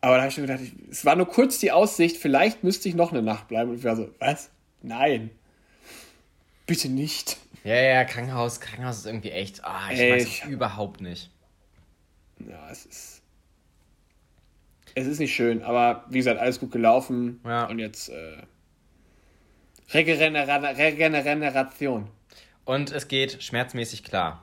Aber 0.00 0.14
da 0.14 0.18
habe 0.18 0.28
ich 0.28 0.34
schon 0.34 0.46
gedacht, 0.46 0.60
es 0.88 1.04
war 1.04 1.16
nur 1.16 1.26
kurz 1.26 1.58
die 1.58 1.72
Aussicht, 1.72 2.16
vielleicht 2.16 2.62
müsste 2.62 2.88
ich 2.88 2.94
noch 2.94 3.10
eine 3.10 3.22
Nacht 3.22 3.48
bleiben. 3.48 3.70
Und 3.70 3.78
ich 3.78 3.84
war 3.84 3.96
so, 3.96 4.08
was? 4.20 4.50
Nein. 4.82 5.30
Bitte 6.66 6.88
nicht. 6.88 7.38
Ja, 7.64 7.74
ja, 7.74 8.04
Krankenhaus, 8.04 8.60
Krankenhaus 8.60 8.98
ist 8.98 9.06
irgendwie 9.06 9.30
echt. 9.32 9.64
Ah, 9.64 9.88
ich 9.90 9.98
Ey, 9.98 10.22
ich- 10.22 10.44
auch 10.44 10.48
überhaupt 10.48 11.00
nicht. 11.00 11.30
Ja, 12.48 12.68
es 12.70 12.86
ist. 12.86 13.15
Es 14.98 15.06
ist 15.06 15.18
nicht 15.18 15.34
schön, 15.34 15.62
aber 15.62 16.06
wie 16.08 16.16
gesagt, 16.16 16.40
alles 16.40 16.58
gut 16.58 16.72
gelaufen. 16.72 17.38
Ja. 17.44 17.66
Und 17.66 17.78
jetzt 17.78 18.08
äh, 18.08 18.38
Regenera 19.92 20.56
Regeneration. 20.56 22.08
Und 22.64 22.92
es 22.92 23.06
geht 23.06 23.42
schmerzmäßig 23.42 24.04
klar. 24.04 24.42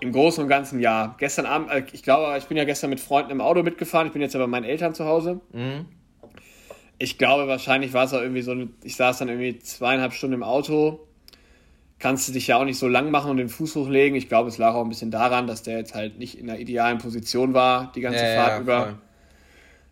Im 0.00 0.12
Großen 0.12 0.42
und 0.42 0.48
Ganzen 0.48 0.80
ja. 0.80 1.14
Gestern 1.18 1.44
Abend, 1.44 1.70
äh, 1.70 1.84
ich 1.92 2.02
glaube, 2.02 2.34
ich 2.38 2.46
bin 2.46 2.56
ja 2.56 2.64
gestern 2.64 2.88
mit 2.88 3.00
Freunden 3.00 3.30
im 3.30 3.42
Auto 3.42 3.62
mitgefahren. 3.62 4.06
Ich 4.06 4.14
bin 4.14 4.22
jetzt 4.22 4.32
ja 4.32 4.40
bei 4.40 4.46
meinen 4.46 4.64
Eltern 4.64 4.94
zu 4.94 5.04
Hause. 5.04 5.42
Mhm. 5.52 5.84
Ich 6.98 7.18
glaube, 7.18 7.48
wahrscheinlich 7.48 7.92
war 7.92 8.04
es 8.04 8.14
auch 8.14 8.22
irgendwie 8.22 8.40
so, 8.40 8.52
eine, 8.52 8.70
ich 8.82 8.96
saß 8.96 9.18
dann 9.18 9.28
irgendwie 9.28 9.58
zweieinhalb 9.58 10.14
Stunden 10.14 10.36
im 10.36 10.42
Auto. 10.42 11.06
Kannst 12.00 12.26
du 12.26 12.32
dich 12.32 12.46
ja 12.48 12.56
auch 12.56 12.64
nicht 12.64 12.78
so 12.78 12.88
lang 12.88 13.10
machen 13.12 13.30
und 13.30 13.36
den 13.36 13.48
Fuß 13.48 13.76
hochlegen. 13.76 14.16
Ich 14.16 14.26
glaube, 14.28 14.48
es 14.48 14.58
lag 14.58 14.74
auch 14.74 14.82
ein 14.82 14.88
bisschen 14.88 15.10
daran, 15.12 15.46
dass 15.46 15.62
der 15.62 15.78
jetzt 15.78 15.94
halt 15.94 16.18
nicht 16.18 16.36
in 16.38 16.46
der 16.48 16.58
idealen 16.58 16.98
Position 16.98 17.54
war, 17.54 17.92
die 17.94 18.00
ganze 18.00 18.24
Ja, 18.24 18.34
Fahrt 18.34 18.48
ja, 18.50 18.60
über. 18.60 18.82
voll. 18.86 18.98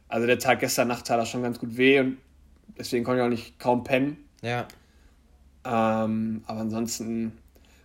Also 0.09 0.27
der 0.27 0.39
Tag 0.41 0.59
gestern 0.61 0.89
Nacht 0.89 1.07
tat 1.07 1.21
das 1.21 1.29
schon 1.29 1.43
ganz 1.43 1.59
gut 1.61 1.77
weh 1.77 2.01
und 2.01 2.17
deswegen 2.79 3.05
konnte 3.05 3.21
ich 3.21 3.25
auch 3.27 3.31
nicht 3.31 3.59
kaum 3.61 3.85
pennen. 3.85 4.17
Ja. 4.43 4.67
Ähm, 5.65 6.43
aber 6.47 6.61
ansonsten, 6.61 7.33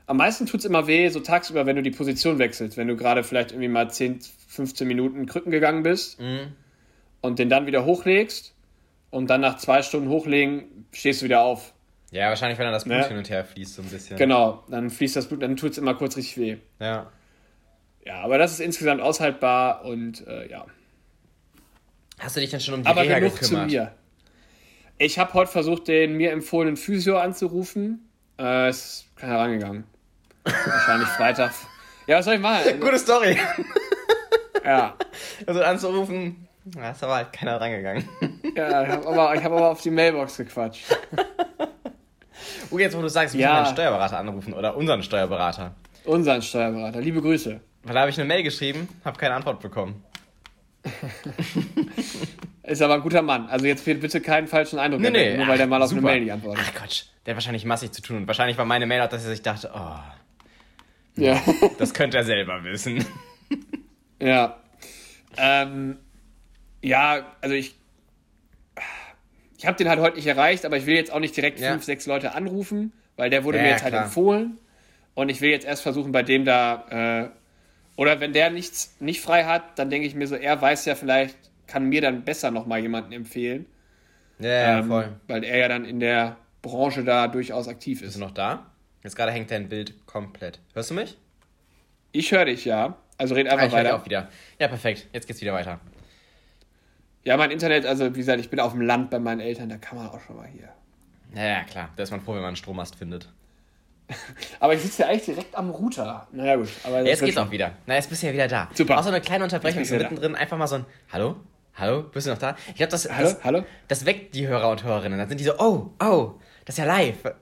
am 0.06 0.18
meisten 0.18 0.46
tut 0.46 0.62
es 0.62 0.66
immer 0.66 0.88
weh, 0.88 1.10
so 1.10 1.20
tagsüber, 1.20 1.66
wenn 1.66 1.76
du 1.76 1.82
die 1.84 1.92
Position 1.92 2.40
wechselst. 2.40 2.78
Wenn 2.78 2.88
du 2.88 2.96
gerade 2.96 3.24
vielleicht 3.24 3.52
irgendwie 3.52 3.68
mal 3.68 3.90
10, 3.92 4.20
15 4.48 4.88
Minuten 4.88 5.26
Krücken 5.26 5.52
gegangen 5.52 5.84
bist 5.84 6.20
Mhm. 6.22 6.54
und 7.22 7.40
den 7.40 7.50
dann 7.50 7.66
wieder 7.66 7.84
hochlegst 7.86 8.54
und 9.10 9.30
dann 9.30 9.42
nach 9.42 9.58
zwei 9.58 9.82
Stunden 9.82 10.08
hochlegen, 10.10 10.86
stehst 10.94 11.22
du 11.22 11.26
wieder 11.26 11.42
auf. 11.42 11.74
Ja, 12.14 12.30
wahrscheinlich, 12.30 12.58
wenn 12.60 12.66
dann 12.66 12.74
das 12.74 12.84
Blut 12.84 12.98
Ja. 12.98 13.08
hin 13.08 13.18
und 13.18 13.30
her 13.30 13.44
fließt, 13.44 13.74
so 13.76 13.82
ein 13.82 13.90
bisschen. 13.90 14.18
Genau, 14.18 14.64
dann 14.70 14.90
fließt 14.90 15.16
das 15.16 15.28
Blut, 15.28 15.42
dann 15.42 15.56
tut 15.58 15.72
es 15.72 15.78
immer 15.80 15.96
kurz 15.96 16.16
richtig 16.16 16.38
weh. 16.38 16.58
Ja. 16.80 17.12
Ja, 18.06 18.22
aber 18.22 18.38
das 18.38 18.52
ist 18.52 18.60
insgesamt 18.60 19.02
aushaltbar 19.02 19.84
und 19.86 20.26
äh, 20.28 20.48
ja. 20.50 20.66
Hast 22.20 22.36
du 22.36 22.40
dich 22.42 22.52
denn 22.52 22.60
schon 22.60 22.76
um 22.76 22.84
die 22.84 22.88
Aber 22.88 23.02
Reha 23.02 23.20
genug 23.20 23.40
gekümmert? 23.40 23.70
zu 23.70 23.76
mir. 23.76 23.92
Ich 25.00 25.18
habe 25.18 25.34
heute 25.34 25.52
versucht, 25.52 25.88
den 25.88 26.14
mir 26.16 26.32
empfohlenen 26.32 26.78
Physio 26.78 27.18
anzurufen. 27.18 28.08
Äh, 28.40 28.70
ist 28.70 29.08
keiner 29.16 29.40
rangegangen. 29.40 29.84
Wahrscheinlich 30.44 31.08
Freitag. 31.18 31.52
Ja, 32.06 32.18
was 32.20 32.26
soll 32.26 32.36
ich 32.36 32.42
machen? 32.42 32.80
Gute 32.80 33.00
Story. 33.00 33.38
Ja, 34.66 34.96
Also 35.46 35.62
anzurufen, 35.62 36.48
da 36.64 36.92
ist 36.92 37.04
aber 37.04 37.16
halt 37.16 37.34
keiner 37.34 37.60
rangegangen. 37.60 38.08
ja 38.56 38.84
ich 38.84 38.90
habe 38.90 39.08
aber, 39.08 39.36
ich 39.36 39.44
hab 39.44 39.52
aber 39.52 39.72
auf 39.72 39.82
die 39.82 39.90
Mailbox 39.92 40.38
gequatscht. 40.38 40.86
Oh, 42.72 42.78
jetzt 42.80 42.96
wo 42.98 43.02
du 43.02 43.08
sagst, 43.10 43.34
wir 43.36 43.42
Ja. 43.42 43.50
müssen 43.52 43.64
meinen 43.64 43.74
Steuerberater 43.76 44.18
anrufen 44.20 44.54
oder 44.54 44.76
unseren 44.76 45.04
Steuerberater. 45.04 45.76
Unseren 46.06 46.42
Steuerberater. 46.42 47.00
Liebe 47.02 47.22
Grüße. 47.22 47.60
Weil 47.84 47.94
da 47.94 48.02
habe 48.02 48.10
ich 48.10 48.18
eine 48.18 48.28
Mail 48.28 48.44
geschrieben, 48.44 48.88
habe 49.06 49.18
keine 49.18 49.36
Antwort 49.36 49.60
bekommen. 49.62 50.04
Ist 52.64 52.82
aber 52.82 52.96
ein 52.96 53.02
guter 53.02 53.22
Mann. 53.22 53.48
Also 53.48 53.66
jetzt 53.66 53.84
bitte 53.86 54.22
keinen 54.22 54.48
falschen 54.48 54.80
Eindruck 54.80 55.02
Nee, 55.02 55.10
nee. 55.10 55.38
nur 55.38 55.48
weil 55.48 55.58
der 55.58 55.68
mal 55.68 55.82
auf 55.82 55.90
super. 55.90 56.00
eine 56.02 56.12
Mail 56.12 56.22
nicht 56.22 56.32
antwortet. 56.32 56.66
Ach 56.68 56.74
Quatsch, 56.74 57.04
der 57.26 57.34
hat 57.34 57.38
wahrscheinlich 57.38 57.66
massig 57.66 57.92
zu 57.92 58.02
tun. 58.02 58.18
Und 58.18 58.28
wahrscheinlich 58.28 58.58
war 58.58 58.66
meine 58.66 58.86
Mail 58.86 59.02
auch, 59.02 59.10
dass 59.10 59.24
er 59.26 59.32
sich 59.32 59.42
dachte, 59.42 59.70
oh, 59.74 61.22
Ja. 61.22 61.42
das 61.78 61.94
könnte 61.94 62.18
er 62.18 62.24
selber 62.24 62.64
wissen. 62.64 63.06
Ja. 64.22 64.58
Ähm, 65.38 65.98
ja, 66.82 67.26
also 67.42 67.56
ich. 67.56 67.76
Ich 69.64 69.68
habe 69.68 69.78
den 69.78 69.88
halt 69.88 70.02
heute 70.02 70.18
nicht 70.18 70.28
erreicht, 70.28 70.66
aber 70.66 70.76
ich 70.76 70.86
will 70.86 70.96
jetzt 70.96 71.10
auch 71.14 71.22
nicht 71.22 71.38
direkt 71.38 71.58
Ja. 71.62 71.72
fünf, 71.72 71.86
sechs 71.86 72.06
Leute 72.06 72.36
anrufen, 72.36 72.92
weil 73.16 73.30
der 73.30 73.46
wurde 73.46 73.60
Ja, 73.60 73.64
mir 73.64 73.70
jetzt 73.70 73.84
halt 73.84 73.94
klar. 73.94 74.04
empfohlen. 74.04 74.58
Und 75.14 75.30
ich 75.30 75.40
will 75.40 75.52
jetzt 75.52 75.66
erst 75.66 75.84
versuchen, 75.84 76.12
bei 76.12 76.22
dem 76.22 76.44
da. 76.44 77.30
Äh, 77.30 77.30
oder 77.96 78.20
wenn 78.20 78.34
der 78.34 78.50
nichts 78.50 78.94
nicht 79.00 79.22
frei 79.22 79.46
hat, 79.46 79.80
dann 79.80 79.90
denke 79.90 80.06
ich 80.06 80.16
mir 80.16 80.28
so, 80.28 80.36
er 80.36 80.62
weiß 80.62 80.84
ja 80.84 80.96
vielleicht, 80.96 81.38
kann 81.66 81.86
mir 81.88 82.02
dann 82.02 82.26
besser 82.26 82.52
nochmal 82.52 82.82
jemanden 82.82 83.14
empfehlen. 83.14 83.66
Ja, 84.40 84.80
Ähm, 84.80 84.88
voll. 84.90 85.14
Weil 85.28 85.46
er 85.46 85.58
ja 85.60 85.68
dann 85.70 85.86
in 85.86 86.02
der 86.02 86.36
Branche 86.62 87.06
da 87.06 87.30
durchaus 87.30 87.70
aktiv 87.70 88.02
Bist 88.02 88.10
ist. 88.10 88.16
du 88.16 88.20
noch 88.20 88.32
da? 88.32 88.66
Jetzt 89.02 89.16
gerade 89.16 89.32
hängt 89.32 89.50
dein 89.50 89.70
Bild 89.70 90.06
komplett. 90.06 90.60
Hörst 90.74 90.90
du 90.90 90.96
mich? 90.96 91.18
Ich 92.12 92.34
höre 92.34 92.44
dich, 92.46 92.66
ja. 92.66 92.98
Also 93.18 93.34
red 93.36 93.48
Ah, 93.48 93.52
einfach 93.54 93.68
ich 93.68 93.72
höre 93.74 93.80
dich 93.84 93.92
weiter. 93.92 94.02
auch 94.02 94.06
wieder. 94.06 94.28
Ja, 94.60 94.68
perfekt. 94.68 95.08
Jetzt 95.14 95.26
geht's 95.28 95.40
wieder 95.40 95.54
weiter. 95.54 95.80
Ja, 97.26 97.38
mein 97.38 97.52
Internet, 97.52 97.86
also 97.86 98.14
wie 98.14 98.20
gesagt, 98.20 98.40
ich 98.40 98.50
bin 98.50 98.60
auf 98.60 98.74
dem 98.74 98.82
Land 98.82 99.10
bei 99.10 99.20
meinen 99.20 99.40
Eltern, 99.40 99.70
da 99.70 99.78
kann 99.78 99.98
man 99.98 100.10
auch 100.10 100.20
schon 100.20 100.36
mal 100.36 100.48
hier. 100.48 100.70
Ja, 101.36 101.44
ja, 101.48 101.64
klar. 101.64 101.90
Da 101.96 102.04
ist 102.04 102.12
man 102.12 102.22
froh, 102.22 102.34
wenn 102.34 102.42
man 102.42 102.50
einen 102.50 102.56
Strommast 102.58 102.96
findet. 102.96 103.30
Aber 104.60 104.74
ich 104.74 104.82
sitze 104.82 105.04
ja 105.04 105.08
eigentlich 105.08 105.26
direkt 105.26 105.56
am 105.56 105.70
Router. 105.70 106.28
Naja, 106.32 106.58
gut. 106.58 106.70
Aber 106.84 107.00
Ja, 107.00 107.06
jetzt 107.06 107.24
geht's 107.24 107.38
auch 107.38 107.50
wieder. 107.50 107.72
Na, 107.86 107.96
jetzt 107.96 108.10
bist 108.10 108.22
du 108.22 108.28
ja 108.28 108.34
wieder 108.34 108.48
da. 108.48 108.70
Super. 108.74 109.02
So 109.02 109.10
eine 109.10 109.22
kleine 109.22 109.46
Unterbrechung 109.46 109.86
so 109.86 109.96
mittendrin. 109.96 110.36
Einfach 110.36 110.58
mal 110.58 110.68
so 110.68 110.76
ein 110.76 110.86
Hallo? 111.12 111.38
Hallo? 111.76 112.04
Bist 112.04 112.28
du 112.28 112.32
noch 112.32 112.38
da? 112.38 112.56
Ich 112.68 112.76
glaube, 112.76 112.92
das, 112.92 113.10
Hallo? 113.10 113.30
das, 113.30 113.44
Hallo? 113.44 113.64
das 113.88 114.06
weckt 114.06 114.36
die 114.36 114.48
Hörer 114.48 114.70
und 114.70 114.84
Hörerinnen. 114.84 115.18
Dann 115.18 115.30
sind 115.30 115.40
die 115.40 115.46
so, 115.46 115.58
oh, 115.58 115.90
oh, 116.04 116.34
das 116.66 116.76
ist 116.78 116.80
ja 116.80 116.86
live. 116.86 117.18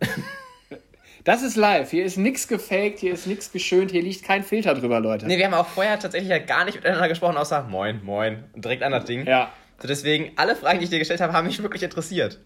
Das 1.23 1.43
ist 1.43 1.55
live. 1.55 1.91
Hier 1.91 2.03
ist 2.03 2.17
nichts 2.17 2.47
gefaked, 2.47 2.97
hier 2.97 3.13
ist 3.13 3.27
nichts 3.27 3.51
geschönt, 3.51 3.91
hier 3.91 4.01
liegt 4.01 4.23
kein 4.23 4.43
Filter 4.43 4.73
drüber, 4.73 4.99
Leute. 4.99 5.27
Nee, 5.27 5.37
wir 5.37 5.45
haben 5.45 5.53
auch 5.53 5.67
vorher 5.67 5.99
tatsächlich 5.99 6.31
ja 6.31 6.39
gar 6.39 6.65
nicht 6.65 6.75
miteinander 6.75 7.07
gesprochen, 7.07 7.37
außer 7.37 7.61
Moin, 7.63 8.03
Moin. 8.03 8.45
Und 8.53 8.65
direkt 8.65 8.81
an 8.81 8.91
das 8.91 9.05
Ding. 9.05 9.27
Ja. 9.27 9.51
Deswegen, 9.83 10.31
alle 10.35 10.55
Fragen, 10.55 10.79
die 10.79 10.85
ich 10.85 10.89
dir 10.89 10.99
gestellt 10.99 11.21
habe, 11.21 11.33
haben 11.33 11.47
mich 11.47 11.61
wirklich 11.61 11.83
interessiert. 11.83 12.39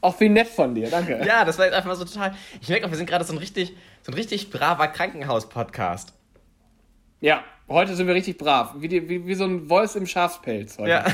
Auch 0.00 0.20
wie 0.20 0.28
nett 0.28 0.48
von 0.48 0.74
dir, 0.74 0.90
danke. 0.90 1.20
Ja, 1.26 1.44
das 1.44 1.58
war 1.58 1.64
jetzt 1.64 1.74
einfach 1.74 1.88
mal 1.88 1.96
so 1.96 2.04
total. 2.04 2.34
Ich 2.60 2.68
merke 2.68 2.86
auch, 2.86 2.90
wir 2.90 2.96
sind 2.98 3.08
gerade 3.08 3.24
so 3.24 3.32
ein 3.32 3.38
richtig, 3.38 3.74
so 4.02 4.12
ein 4.12 4.14
richtig 4.14 4.50
braver 4.50 4.88
Krankenhaus-Podcast. 4.88 6.12
Ja, 7.20 7.42
heute 7.68 7.96
sind 7.96 8.06
wir 8.06 8.14
richtig 8.14 8.36
brav. 8.36 8.74
Wie, 8.76 8.88
die, 8.88 9.08
wie, 9.08 9.26
wie 9.26 9.34
so 9.34 9.44
ein 9.44 9.70
Wolf 9.70 9.96
im 9.96 10.06
Schafspelz 10.06 10.78
heute. 10.78 10.90
Ja. 10.90 11.04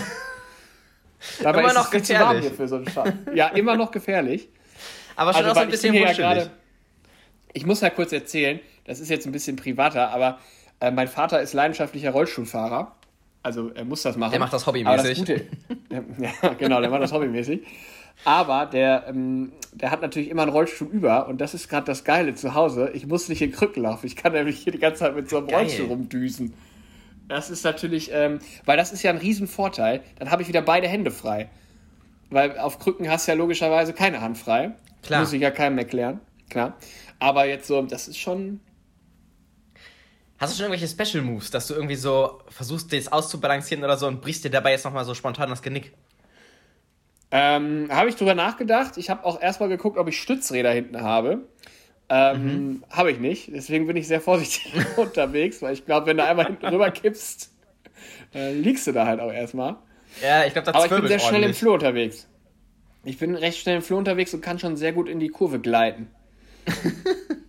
Dabei 1.42 1.60
immer 1.60 1.72
noch 1.72 1.90
gefährlich. 1.90 2.52
für 2.52 2.66
so 2.66 2.76
einen 2.76 2.88
Schaf. 2.88 3.12
Ja, 3.34 3.48
immer 3.48 3.76
noch 3.76 3.90
gefährlich. 3.90 4.48
Aber 5.16 5.34
schon 5.34 5.44
auch 5.46 5.54
so 5.54 5.60
ein 5.60 5.68
ich 5.68 5.72
bisschen 5.72 5.92
hier 5.92 6.10
ja 6.10 6.46
Ich 7.52 7.66
muss 7.66 7.80
ja 7.80 7.90
kurz 7.90 8.12
erzählen, 8.12 8.58
das 8.84 9.00
ist 9.00 9.08
jetzt 9.08 9.26
ein 9.26 9.32
bisschen 9.32 9.56
privater, 9.56 10.10
aber 10.10 10.38
äh, 10.80 10.90
mein 10.90 11.08
Vater 11.08 11.40
ist 11.40 11.52
leidenschaftlicher 11.52 12.10
Rollstuhlfahrer. 12.10 12.96
Also 13.42 13.70
er 13.70 13.84
muss 13.84 14.02
das 14.02 14.16
machen. 14.16 14.32
Der 14.32 14.40
macht 14.40 14.52
das 14.52 14.62
Aber 14.66 14.78
hobbymäßig. 14.78 15.18
das 15.18 15.18
Gute, 15.18 15.46
ja, 16.42 16.54
genau, 16.58 16.80
der 16.80 16.90
macht 16.90 17.02
das 17.02 17.12
hobbymäßig. 17.12 17.62
Aber 18.24 18.66
der, 18.66 19.06
ähm, 19.08 19.52
der 19.72 19.90
hat 19.90 20.02
natürlich 20.02 20.28
immer 20.28 20.42
einen 20.42 20.50
Rollstuhl 20.50 20.88
über 20.88 21.26
und 21.28 21.40
das 21.40 21.54
ist 21.54 21.68
gerade 21.68 21.86
das 21.86 22.04
Geile 22.04 22.34
zu 22.34 22.54
Hause. 22.54 22.90
Ich 22.92 23.06
muss 23.06 23.28
nicht 23.28 23.40
in 23.40 23.50
Krücken 23.50 23.82
laufen. 23.82 24.06
Ich 24.06 24.16
kann 24.16 24.32
nämlich 24.32 24.58
hier 24.58 24.72
die 24.72 24.78
ganze 24.78 25.00
Zeit 25.00 25.16
mit 25.16 25.30
so 25.30 25.38
einem 25.38 25.46
Geil. 25.46 25.60
Rollstuhl 25.60 25.86
rumdüsen. 25.86 26.52
Das 27.28 27.48
ist 27.48 27.64
natürlich, 27.64 28.10
ähm, 28.12 28.40
weil 28.66 28.76
das 28.76 28.92
ist 28.92 29.02
ja 29.02 29.10
ein 29.10 29.16
Riesenvorteil. 29.16 30.02
Dann 30.18 30.30
habe 30.30 30.42
ich 30.42 30.48
wieder 30.48 30.62
beide 30.62 30.88
Hände 30.88 31.10
frei. 31.10 31.48
Weil 32.28 32.58
auf 32.58 32.78
Krücken 32.78 33.08
hast 33.08 33.26
du 33.26 33.32
ja 33.32 33.38
logischerweise 33.38 33.92
keine 33.92 34.20
Hand 34.20 34.36
frei. 34.36 34.72
Klar. 35.02 35.20
Muss 35.20 35.32
ich 35.32 35.40
ja 35.40 35.50
keinem 35.50 35.78
erklären. 35.78 36.20
Klar. 36.48 36.76
Aber 37.20 37.46
jetzt 37.46 37.66
so, 37.66 37.80
das 37.82 38.08
ist 38.08 38.18
schon. 38.18 38.60
Hast 40.40 40.54
du 40.54 40.56
schon 40.56 40.72
irgendwelche 40.72 40.88
Special 40.88 41.22
Moves, 41.22 41.50
dass 41.50 41.66
du 41.66 41.74
irgendwie 41.74 41.96
so 41.96 42.40
versuchst, 42.48 42.94
das 42.94 43.12
auszubalancieren 43.12 43.84
oder 43.84 43.98
so 43.98 44.06
und 44.06 44.22
brichst 44.22 44.42
dir 44.42 44.50
dabei 44.50 44.70
jetzt 44.70 44.86
nochmal 44.86 45.04
so 45.04 45.12
spontan 45.12 45.50
das 45.50 45.60
Genick? 45.60 45.92
Ähm, 47.30 47.88
habe 47.90 48.08
ich 48.08 48.16
drüber 48.16 48.34
nachgedacht. 48.34 48.96
Ich 48.96 49.10
habe 49.10 49.24
auch 49.24 49.40
erstmal 49.40 49.68
geguckt, 49.68 49.98
ob 49.98 50.08
ich 50.08 50.18
Stützräder 50.18 50.70
hinten 50.72 51.02
habe. 51.02 51.46
Ähm, 52.08 52.82
Habe 52.90 53.12
ich 53.12 53.20
nicht. 53.20 53.50
Deswegen 53.54 53.86
bin 53.86 53.96
ich 53.96 54.08
sehr 54.08 54.20
vorsichtig 54.20 54.72
unterwegs, 54.96 55.62
weil 55.62 55.74
ich 55.74 55.84
glaube, 55.84 56.06
wenn 56.06 56.16
du 56.16 56.24
einmal 56.24 56.46
hinten 56.46 56.66
rüber 56.66 56.90
kippst, 56.90 57.52
äh, 58.34 58.52
liegst 58.52 58.86
du 58.86 58.92
da 58.92 59.06
halt 59.06 59.20
auch 59.20 59.32
erstmal. 59.32 59.76
Ja, 60.22 60.44
ich 60.44 60.54
glaube, 60.54 60.66
das 60.66 60.74
Aber 60.74 60.86
ich 60.86 60.90
bin 60.90 61.06
sehr 61.06 61.20
schnell 61.20 61.34
im 61.34 61.42
ordentlich. 61.42 61.58
Flur 61.58 61.74
unterwegs. 61.74 62.26
Ich 63.04 63.18
bin 63.18 63.34
recht 63.34 63.58
schnell 63.58 63.76
im 63.76 63.82
Flur 63.82 63.98
unterwegs 63.98 64.34
und 64.34 64.40
kann 64.40 64.58
schon 64.58 64.76
sehr 64.76 64.92
gut 64.92 65.08
in 65.08 65.20
die 65.20 65.28
Kurve 65.28 65.60
gleiten. 65.60 66.08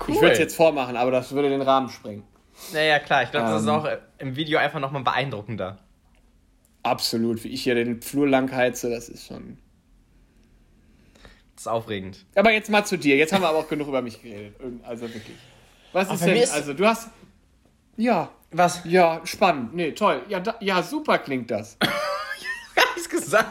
Cool. 0.00 0.14
Ich 0.14 0.20
würde 0.20 0.32
es 0.32 0.38
jetzt 0.38 0.56
vormachen, 0.56 0.96
aber 0.96 1.10
das 1.10 1.32
würde 1.32 1.48
den 1.50 1.62
Rahmen 1.62 1.88
sprengen. 1.88 2.24
Naja, 2.72 2.98
klar, 2.98 3.22
ich 3.24 3.30
glaube, 3.30 3.46
das 3.48 3.62
ist 3.62 3.68
Ähm. 3.68 3.74
auch 3.74 3.88
im 4.18 4.36
Video 4.36 4.58
einfach 4.58 4.80
nochmal 4.80 5.02
beeindruckender. 5.02 5.78
Absolut, 6.82 7.42
wie 7.44 7.48
ich 7.48 7.62
hier 7.62 7.74
den 7.74 8.02
Flur 8.02 8.28
lang 8.28 8.50
heize, 8.52 8.90
das 8.90 9.08
ist 9.08 9.26
schon. 9.26 9.58
Das 11.54 11.62
ist 11.62 11.66
aufregend. 11.68 12.24
Aber 12.34 12.50
jetzt 12.52 12.68
mal 12.70 12.84
zu 12.84 12.98
dir. 12.98 13.16
Jetzt 13.16 13.32
haben 13.32 13.42
wir 13.42 13.48
aber 13.48 13.58
auch 13.58 13.68
genug 13.68 13.88
über 13.88 14.02
mich 14.02 14.20
geredet. 14.20 14.54
Also 14.82 15.02
wirklich. 15.02 15.36
Was 15.92 16.12
ist 16.12 16.24
denn? 16.24 16.36
ist- 16.36 16.52
Also 16.52 16.74
du 16.74 16.86
hast. 16.86 17.08
Ja, 17.96 18.28
Was? 18.50 18.82
ja, 18.84 19.20
spannend. 19.24 19.74
Nee, 19.74 19.92
toll. 19.92 20.22
Ja, 20.28 20.40
da, 20.40 20.56
ja, 20.60 20.82
super 20.82 21.18
klingt 21.18 21.50
das. 21.50 21.76
Hab 22.76 22.96
ich's 22.96 23.08
gesagt? 23.08 23.46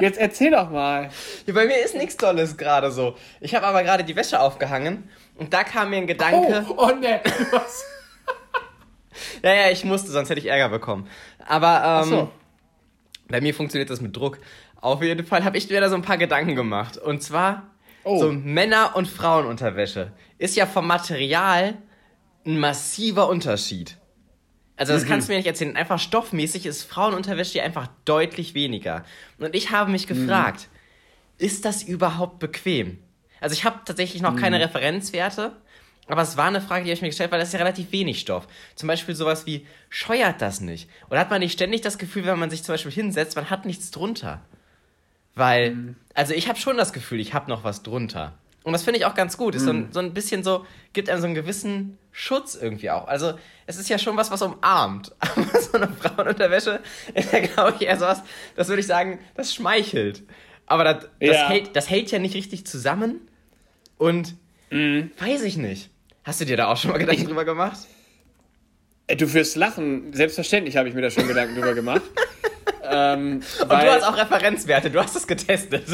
Jetzt 0.00 0.18
erzähl 0.18 0.50
doch 0.52 0.70
mal. 0.70 1.10
Ja, 1.46 1.54
bei 1.54 1.66
mir 1.66 1.76
ist 1.84 1.94
nichts 1.96 2.16
Tolles 2.16 2.56
gerade 2.56 2.90
so. 2.92 3.16
Ich 3.40 3.54
habe 3.54 3.66
aber 3.66 3.82
gerade 3.82 4.04
die 4.04 4.14
Wäsche 4.16 4.40
aufgehangen 4.40 5.08
und 5.36 5.52
da 5.52 5.64
kam 5.64 5.90
mir 5.90 5.96
ein 5.96 6.06
Gedanke. 6.06 6.64
Oh, 6.70 6.74
oh 6.88 6.94
ne. 6.94 7.20
Hast- 7.52 7.84
Ja, 9.42 9.52
ja, 9.54 9.70
ich 9.70 9.84
musste, 9.84 10.10
sonst 10.10 10.30
hätte 10.30 10.38
ich 10.40 10.46
Ärger 10.46 10.68
bekommen. 10.68 11.08
Aber 11.46 12.02
ähm, 12.04 12.08
so. 12.08 12.30
bei 13.28 13.40
mir 13.40 13.52
funktioniert 13.54 13.90
das 13.90 14.00
mit 14.00 14.16
Druck. 14.16 14.38
Auf 14.80 15.02
jeden 15.02 15.26
Fall 15.26 15.44
habe 15.44 15.58
ich 15.58 15.68
mir 15.68 15.80
da 15.80 15.88
so 15.88 15.96
ein 15.96 16.02
paar 16.02 16.18
Gedanken 16.18 16.54
gemacht. 16.54 16.96
Und 16.98 17.22
zwar 17.22 17.64
Oh. 18.04 18.18
so 18.18 18.32
Männer- 18.32 18.94
und 18.96 19.06
Frauenunterwäsche. 19.08 20.12
Ist 20.38 20.56
ja 20.56 20.64
vom 20.66 20.86
Material 20.86 21.74
ein 22.46 22.58
massiver 22.58 23.28
Unterschied. 23.28 23.97
Also 24.78 24.92
das 24.92 25.06
kannst 25.06 25.28
du 25.28 25.32
mir 25.32 25.38
nicht 25.38 25.46
erzählen. 25.46 25.76
Einfach 25.76 25.98
stoffmäßig 25.98 26.64
ist 26.64 26.84
Frauenunterwäsche 26.84 27.62
einfach 27.62 27.88
deutlich 28.04 28.54
weniger. 28.54 29.04
Und 29.38 29.56
ich 29.56 29.72
habe 29.72 29.90
mich 29.90 30.06
gefragt, 30.06 30.68
ist 31.36 31.64
das 31.64 31.82
überhaupt 31.82 32.38
bequem? 32.38 32.98
Also 33.40 33.54
ich 33.54 33.64
habe 33.64 33.80
tatsächlich 33.84 34.22
noch 34.22 34.36
keine 34.36 34.60
Referenzwerte, 34.60 35.52
aber 36.06 36.22
es 36.22 36.36
war 36.36 36.46
eine 36.46 36.60
Frage, 36.60 36.84
die 36.84 36.90
habe 36.90 36.94
ich 36.94 37.02
mir 37.02 37.08
gestellt, 37.08 37.32
weil 37.32 37.40
das 37.40 37.48
ist 37.48 37.54
ja 37.54 37.58
relativ 37.58 37.90
wenig 37.92 38.20
Stoff. 38.20 38.46
Zum 38.76 38.86
Beispiel 38.86 39.14
sowas 39.14 39.46
wie, 39.46 39.66
scheuert 39.90 40.40
das 40.40 40.60
nicht? 40.60 40.88
Oder 41.10 41.20
hat 41.20 41.30
man 41.30 41.40
nicht 41.40 41.52
ständig 41.52 41.80
das 41.82 41.98
Gefühl, 41.98 42.24
wenn 42.24 42.38
man 42.38 42.50
sich 42.50 42.62
zum 42.62 42.72
Beispiel 42.72 42.92
hinsetzt, 42.92 43.36
man 43.36 43.50
hat 43.50 43.66
nichts 43.66 43.90
drunter? 43.90 44.42
Weil, 45.34 45.96
also 46.14 46.34
ich 46.34 46.48
habe 46.48 46.58
schon 46.58 46.76
das 46.76 46.92
Gefühl, 46.92 47.20
ich 47.20 47.34
habe 47.34 47.50
noch 47.50 47.62
was 47.62 47.82
drunter. 47.82 48.38
Und 48.68 48.72
das 48.72 48.82
finde 48.84 49.00
ich 49.00 49.06
auch 49.06 49.14
ganz 49.14 49.36
gut. 49.36 49.54
Ist 49.54 49.64
so, 49.64 49.70
ein, 49.70 49.88
so 49.92 50.00
ein 50.00 50.14
bisschen 50.14 50.44
so, 50.44 50.64
gibt 50.92 51.08
einem 51.10 51.20
so 51.20 51.26
einen 51.26 51.34
gewissen 51.34 51.98
Schutz 52.12 52.54
irgendwie 52.54 52.90
auch. 52.90 53.08
Also 53.08 53.34
es 53.66 53.76
ist 53.78 53.88
ja 53.88 53.98
schon 53.98 54.16
was, 54.16 54.30
was 54.30 54.42
umarmt. 54.42 55.12
Aber 55.20 55.60
so 55.60 55.72
eine 55.78 55.88
Frauenunterwäsche 55.88 56.80
ist 57.14 57.32
ja, 57.32 57.40
glaube 57.40 57.74
ich, 57.80 57.86
eher 57.86 57.96
sowas, 57.96 58.22
das 58.56 58.68
würde 58.68 58.80
ich 58.80 58.86
sagen, 58.86 59.18
das 59.34 59.54
schmeichelt. 59.54 60.22
Aber 60.66 60.84
das, 60.84 61.08
das, 61.20 61.36
Ja. 61.36 61.48
hält, 61.48 61.74
das 61.76 61.88
hält 61.90 62.10
ja 62.10 62.18
nicht 62.18 62.34
richtig 62.34 62.66
zusammen. 62.66 63.20
Und 63.96 64.34
weiß 64.70 65.42
ich 65.44 65.56
nicht. 65.56 65.90
Hast 66.24 66.40
du 66.40 66.44
dir 66.44 66.56
da 66.58 66.66
auch 66.66 66.76
schon 66.76 66.90
mal 66.90 66.98
Gedanken 66.98 67.24
drüber 67.24 67.44
gemacht? 67.46 67.78
Äh, 69.06 69.16
Du 69.16 69.32
wirst 69.32 69.56
lachen. 69.56 70.12
Selbstverständlich 70.12 70.76
habe 70.76 70.88
ich 70.88 70.94
mir 70.94 71.00
da 71.00 71.10
schon 71.10 71.26
Gedanken 71.26 71.54
drüber 71.54 71.72
gemacht. 71.74 72.02
ähm, 72.84 73.40
Und 73.62 73.70
du 73.70 73.76
hast 73.90 74.02
auch 74.04 74.16
Referenzwerte, 74.16 74.90
du 74.90 75.02
hast 75.02 75.16
es 75.16 75.26
getestet. 75.26 75.84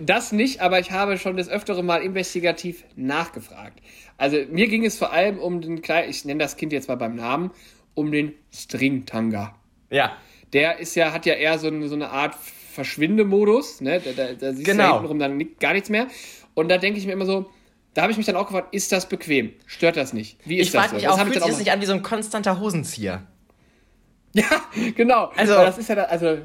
Das 0.00 0.32
nicht, 0.32 0.60
aber 0.60 0.80
ich 0.80 0.90
habe 0.90 1.16
schon 1.18 1.36
des 1.36 1.48
Öfteren 1.48 1.86
mal 1.86 2.02
investigativ 2.02 2.84
nachgefragt. 2.94 3.78
Also 4.18 4.36
mir 4.50 4.68
ging 4.68 4.84
es 4.84 4.98
vor 4.98 5.12
allem 5.12 5.38
um 5.38 5.60
den 5.62 5.80
kleinen, 5.80 6.10
ich 6.10 6.24
nenne 6.24 6.40
das 6.40 6.56
Kind 6.56 6.72
jetzt 6.72 6.88
mal 6.88 6.96
beim 6.96 7.14
Namen, 7.16 7.50
um 7.94 8.10
den 8.12 8.34
Stringtanga. 8.52 9.54
ja. 9.90 10.12
Der 10.52 10.80
ist 10.80 10.94
ja, 10.96 11.12
hat 11.14 11.24
ja 11.24 11.32
eher 11.32 11.58
so 11.58 11.68
eine, 11.68 11.88
so 11.88 11.94
eine 11.94 12.10
Art 12.10 12.34
Verschwindemodus, 12.34 13.80
ne? 13.80 14.00
Da, 14.04 14.10
da, 14.12 14.32
da 14.34 14.52
siehst 14.52 14.66
du 14.68 14.72
Genau. 14.72 14.82
ja 14.84 14.92
hintenrum 14.92 15.18
dann 15.18 15.42
gar 15.58 15.72
nichts 15.72 15.88
mehr. 15.88 16.08
Und 16.52 16.68
da 16.70 16.76
denke 16.76 16.98
ich 16.98 17.06
mir 17.06 17.12
immer 17.12 17.24
so, 17.24 17.48
da 17.94 18.02
habe 18.02 18.12
ich 18.12 18.18
mich 18.18 18.26
dann 18.26 18.36
auch 18.36 18.46
gefragt, 18.48 18.74
ist 18.74 18.92
das 18.92 19.08
bequem? 19.08 19.54
Stört 19.64 19.96
das 19.96 20.12
nicht? 20.12 20.36
Wie 20.44 20.58
ist 20.58 20.66
Ich 20.66 20.72
das 20.72 20.80
frage 20.82 20.90
so? 20.90 20.94
mich 20.96 21.04
Das 21.04 21.12
auch, 21.14 21.22
fühlt 21.22 21.34
sich 21.34 21.42
das 21.46 21.58
nicht 21.58 21.72
an 21.72 21.80
wie 21.80 21.86
so 21.86 21.94
ein 21.94 22.02
konstanter 22.02 22.60
Hosenzieher? 22.60 23.22
Ja, 24.34 24.44
genau. 24.94 25.26
Also- 25.36 25.54
Also, 25.54 25.64
das 25.64 25.78
ist 25.78 25.88
ja, 25.88 25.94
da, 25.94 26.02
also, 26.04 26.36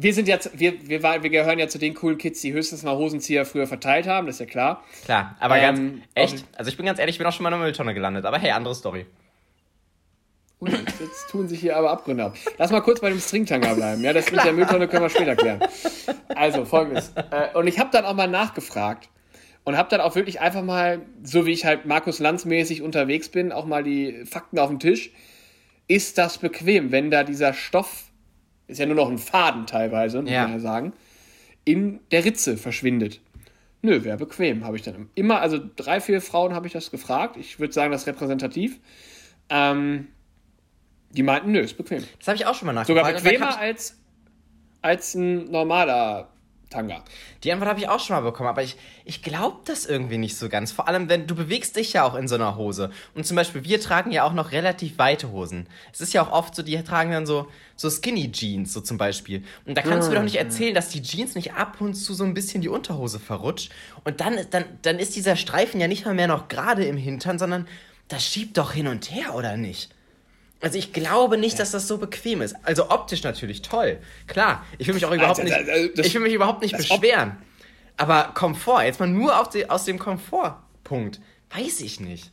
wir 0.00 0.14
sind 0.14 0.28
jetzt, 0.28 0.56
wir, 0.56 0.88
wir, 0.88 1.02
wir 1.02 1.30
gehören 1.30 1.58
ja 1.58 1.66
zu 1.66 1.78
den 1.78 1.92
coolen 1.92 2.18
Kids, 2.18 2.40
die 2.40 2.52
höchstens 2.52 2.84
mal 2.84 2.96
Hosenzieher 2.96 3.44
früher 3.44 3.66
verteilt 3.66 4.06
haben, 4.06 4.28
das 4.28 4.36
ist 4.36 4.40
ja 4.40 4.46
klar. 4.46 4.84
Klar, 5.04 5.36
aber 5.40 5.58
Ähm, 5.58 6.02
ganz 6.14 6.32
echt. 6.34 6.44
Also 6.56 6.70
ich 6.70 6.76
bin 6.76 6.86
ganz 6.86 7.00
ehrlich, 7.00 7.16
ich 7.16 7.18
bin 7.18 7.26
auch 7.26 7.32
schon 7.32 7.42
mal 7.42 7.48
in 7.48 7.54
einer 7.54 7.64
Mülltonne 7.64 7.94
gelandet. 7.94 8.24
Aber 8.24 8.38
hey, 8.38 8.52
andere 8.52 8.76
Story. 8.76 9.06
Jetzt, 10.60 11.00
jetzt 11.00 11.30
tun 11.30 11.48
sich 11.48 11.60
hier 11.60 11.76
aber 11.76 11.90
Abgründe 11.90 12.26
auf. 12.26 12.34
Lass 12.58 12.70
mal 12.70 12.80
kurz 12.80 13.00
bei 13.00 13.10
dem 13.10 13.18
Stringtanger 13.18 13.74
bleiben. 13.74 14.02
Ja, 14.02 14.12
das 14.12 14.30
mit 14.30 14.44
der 14.44 14.52
Mülltonne 14.52 14.86
können 14.86 15.02
wir 15.02 15.10
später 15.10 15.34
klären. 15.34 15.60
Also, 16.28 16.64
folgendes. 16.64 17.12
Äh, 17.30 17.56
und 17.56 17.66
ich 17.66 17.78
habe 17.78 17.90
dann 17.92 18.04
auch 18.04 18.14
mal 18.14 18.28
nachgefragt 18.28 19.08
und 19.64 19.76
habe 19.76 19.88
dann 19.88 20.00
auch 20.00 20.14
wirklich 20.14 20.40
einfach 20.40 20.62
mal, 20.62 21.02
so 21.22 21.46
wie 21.46 21.52
ich 21.52 21.64
halt 21.64 21.86
Markus 21.86 22.20
Lanz 22.20 22.44
mäßig 22.44 22.82
unterwegs 22.82 23.28
bin, 23.28 23.52
auch 23.52 23.66
mal 23.66 23.82
die 23.82 24.24
Fakten 24.24 24.58
auf 24.58 24.68
den 24.68 24.80
Tisch. 24.80 25.10
Ist 25.88 26.18
das 26.18 26.38
bequem, 26.38 26.92
wenn 26.92 27.10
da 27.10 27.24
dieser 27.24 27.52
Stoff, 27.52 28.07
ist 28.68 28.78
ja 28.78 28.86
nur 28.86 28.94
noch 28.94 29.10
ein 29.10 29.18
Faden 29.18 29.66
teilweise, 29.66 30.22
muss 30.22 30.30
Ja. 30.30 30.42
man 30.44 30.52
ja 30.52 30.58
sagen, 30.60 30.92
in 31.64 32.00
der 32.12 32.24
Ritze 32.24 32.56
verschwindet? 32.56 33.20
Nö, 33.82 34.02
wäre 34.04 34.16
bequem, 34.16 34.64
habe 34.64 34.76
ich 34.76 34.82
dann 34.82 35.08
immer, 35.14 35.40
also 35.40 35.58
drei, 35.76 36.00
vier 36.00 36.20
Frauen 36.20 36.54
habe 36.54 36.66
ich 36.66 36.72
das 36.72 36.90
gefragt. 36.90 37.36
Ich 37.36 37.60
würde 37.60 37.72
sagen, 37.72 37.92
das 37.92 38.02
ist 38.02 38.06
repräsentativ. 38.08 38.78
Ähm, 39.48 40.08
die 41.10 41.22
meinten, 41.22 41.52
nö, 41.52 41.60
ist 41.60 41.76
bequem. 41.76 42.04
Das 42.18 42.28
habe 42.28 42.36
ich 42.36 42.46
auch 42.46 42.54
schon 42.54 42.66
mal 42.66 42.72
nachgefragt. 42.72 43.06
Sogar 43.18 43.22
bequemer 43.22 43.58
als, 43.58 43.96
als 44.82 45.14
ein 45.14 45.50
normaler 45.50 46.28
Tanga. 46.70 47.02
die 47.44 47.52
Antwort 47.52 47.70
habe 47.70 47.80
ich 47.80 47.88
auch 47.88 47.98
schon 47.98 48.14
mal 48.14 48.20
bekommen, 48.20 48.48
aber 48.48 48.62
ich, 48.62 48.76
ich 49.06 49.22
glaube 49.22 49.56
das 49.64 49.86
irgendwie 49.86 50.18
nicht 50.18 50.36
so 50.36 50.50
ganz. 50.50 50.70
Vor 50.70 50.86
allem, 50.86 51.08
wenn 51.08 51.26
du 51.26 51.34
bewegst 51.34 51.76
dich 51.76 51.94
ja 51.94 52.04
auch 52.04 52.14
in 52.14 52.28
so 52.28 52.34
einer 52.34 52.56
Hose. 52.56 52.90
Und 53.14 53.26
zum 53.26 53.36
Beispiel, 53.36 53.64
wir 53.64 53.80
tragen 53.80 54.10
ja 54.12 54.24
auch 54.24 54.34
noch 54.34 54.52
relativ 54.52 54.98
weite 54.98 55.32
Hosen. 55.32 55.66
Es 55.92 56.02
ist 56.02 56.12
ja 56.12 56.22
auch 56.22 56.30
oft 56.30 56.54
so, 56.54 56.62
die 56.62 56.76
tragen 56.82 57.10
dann 57.10 57.24
so, 57.24 57.48
so 57.74 57.88
Skinny 57.88 58.30
Jeans, 58.30 58.72
so 58.72 58.82
zum 58.82 58.98
Beispiel. 58.98 59.44
Und 59.64 59.78
da 59.78 59.82
kannst 59.82 60.08
du 60.08 60.10
mir 60.12 60.18
doch 60.18 60.24
nicht 60.24 60.38
erzählen, 60.38 60.74
dass 60.74 60.90
die 60.90 61.02
Jeans 61.02 61.34
nicht 61.34 61.54
ab 61.54 61.80
und 61.80 61.94
zu 61.94 62.12
so 62.12 62.24
ein 62.24 62.34
bisschen 62.34 62.60
die 62.60 62.68
Unterhose 62.68 63.18
verrutscht. 63.18 63.72
Und 64.04 64.20
dann, 64.20 64.38
dann, 64.50 64.64
dann 64.82 64.98
ist 64.98 65.16
dieser 65.16 65.36
Streifen 65.36 65.80
ja 65.80 65.88
nicht 65.88 66.04
mal 66.04 66.14
mehr 66.14 66.28
noch 66.28 66.48
gerade 66.48 66.84
im 66.84 66.98
Hintern, 66.98 67.38
sondern 67.38 67.66
das 68.08 68.26
schiebt 68.26 68.58
doch 68.58 68.72
hin 68.72 68.88
und 68.88 69.10
her, 69.10 69.34
oder 69.34 69.56
nicht? 69.56 69.90
Also 70.60 70.76
ich 70.78 70.92
glaube 70.92 71.38
nicht, 71.38 71.58
dass 71.58 71.70
das 71.70 71.86
so 71.86 71.98
bequem 71.98 72.42
ist. 72.42 72.56
Also 72.64 72.90
optisch 72.90 73.22
natürlich 73.22 73.62
toll. 73.62 73.98
Klar, 74.26 74.64
ich 74.78 74.86
will 74.88 74.94
mich 74.94 75.04
auch 75.06 75.12
überhaupt 75.12 75.38
Also, 75.40 75.42
nicht, 75.42 75.54
also, 75.68 75.88
das- 75.94 76.06
ich 76.06 76.14
will 76.14 76.20
mich 76.22 76.32
überhaupt 76.34 76.62
nicht 76.62 76.76
beschweren. 76.76 77.36
Aber 77.96 78.32
Komfort, 78.34 78.82
jetzt 78.84 79.00
mal 79.00 79.08
nur 79.08 79.32
die, 79.52 79.68
aus 79.70 79.84
dem 79.84 79.98
Komfortpunkt, 79.98 81.20
weiß 81.56 81.80
ich 81.80 82.00
nicht. 82.00 82.32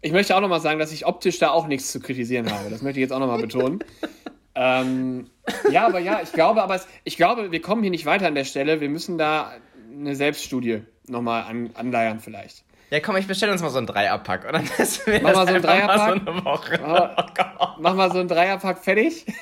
Ich 0.00 0.12
möchte 0.12 0.36
auch 0.36 0.40
nochmal 0.40 0.60
sagen, 0.60 0.78
dass 0.78 0.92
ich 0.92 1.06
optisch 1.06 1.38
da 1.38 1.50
auch 1.50 1.66
nichts 1.66 1.90
zu 1.90 1.98
kritisieren 2.00 2.50
habe. 2.52 2.70
Das 2.70 2.82
möchte 2.82 3.00
ich 3.00 3.02
jetzt 3.02 3.12
auch 3.12 3.18
nochmal 3.20 3.40
betonen. 3.40 3.80
Ähm, 4.60 5.30
ja, 5.70 5.86
aber 5.86 6.00
ja, 6.00 6.20
ich 6.20 6.32
glaube, 6.32 6.64
aber 6.64 6.74
es, 6.74 6.88
ich 7.04 7.16
glaube, 7.16 7.52
wir 7.52 7.62
kommen 7.62 7.82
hier 7.82 7.92
nicht 7.92 8.06
weiter 8.06 8.26
an 8.26 8.34
der 8.34 8.42
Stelle. 8.44 8.80
Wir 8.80 8.88
müssen 8.88 9.16
da 9.16 9.52
eine 9.92 10.16
Selbststudie 10.16 10.82
nochmal 11.06 11.44
an, 11.44 11.70
anleiern 11.74 12.18
vielleicht. 12.18 12.64
Ja, 12.90 13.00
komm, 13.00 13.16
ich 13.16 13.26
bestelle 13.26 13.52
uns 13.52 13.60
mal 13.60 13.70
so 13.70 13.78
einen 13.78 13.86
Dreierpack. 13.86 14.48
Oder? 14.48 14.62
Das 14.78 15.00
mach 15.06 15.34
mal 15.34 15.46
so 15.46 15.54
einen 15.54 15.62
Dreierpack. 15.62 16.22
So 16.24 16.30
eine 16.30 16.44
Woche. 16.44 16.80
Mach, 16.80 17.78
mach 17.78 17.94
mal 17.94 18.10
so 18.10 18.18
einen 18.18 18.28
Dreierpack 18.28 18.78
fertig. 18.78 19.26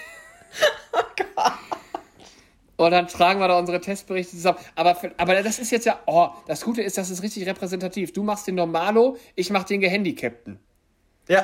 Oh 0.92 1.02
Gott. 1.16 1.52
Und 2.76 2.90
dann 2.90 3.08
tragen 3.08 3.40
wir 3.40 3.48
da 3.48 3.58
unsere 3.58 3.80
Testberichte 3.80 4.36
zusammen. 4.36 4.58
Aber, 4.74 4.96
aber 5.18 5.42
das 5.42 5.58
ist 5.58 5.70
jetzt 5.70 5.84
ja, 5.84 6.00
oh, 6.06 6.28
das 6.46 6.62
Gute 6.62 6.82
ist, 6.82 6.96
das 6.96 7.10
ist 7.10 7.22
richtig 7.22 7.46
repräsentativ. 7.46 8.12
Du 8.12 8.22
machst 8.22 8.46
den 8.46 8.54
Normalo, 8.54 9.18
ich 9.34 9.50
mach 9.50 9.64
den 9.64 9.80
Gehandicapten. 9.80 10.58
Ja. 11.28 11.42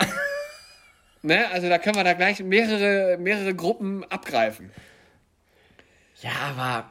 Ne? 1.22 1.48
Also 1.50 1.68
da 1.68 1.78
können 1.78 1.96
wir 1.96 2.04
da 2.04 2.14
gleich 2.14 2.40
mehrere, 2.40 3.16
mehrere 3.18 3.54
Gruppen 3.54 4.04
abgreifen. 4.10 4.70
Ja, 6.20 6.30
aber. 6.56 6.90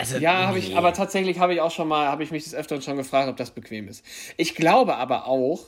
Also, 0.00 0.16
ja, 0.16 0.46
habe 0.46 0.58
ich, 0.58 0.78
aber 0.78 0.94
tatsächlich 0.94 1.40
habe 1.40 1.52
ich 1.52 1.60
auch 1.60 1.70
schon 1.70 1.86
mal, 1.86 2.08
habe 2.08 2.22
ich 2.22 2.30
mich 2.30 2.44
des 2.44 2.54
Öfteren 2.54 2.80
schon 2.80 2.96
gefragt, 2.96 3.28
ob 3.28 3.36
das 3.36 3.50
bequem 3.50 3.86
ist. 3.86 4.02
Ich 4.38 4.54
glaube 4.54 4.96
aber 4.96 5.26
auch, 5.26 5.66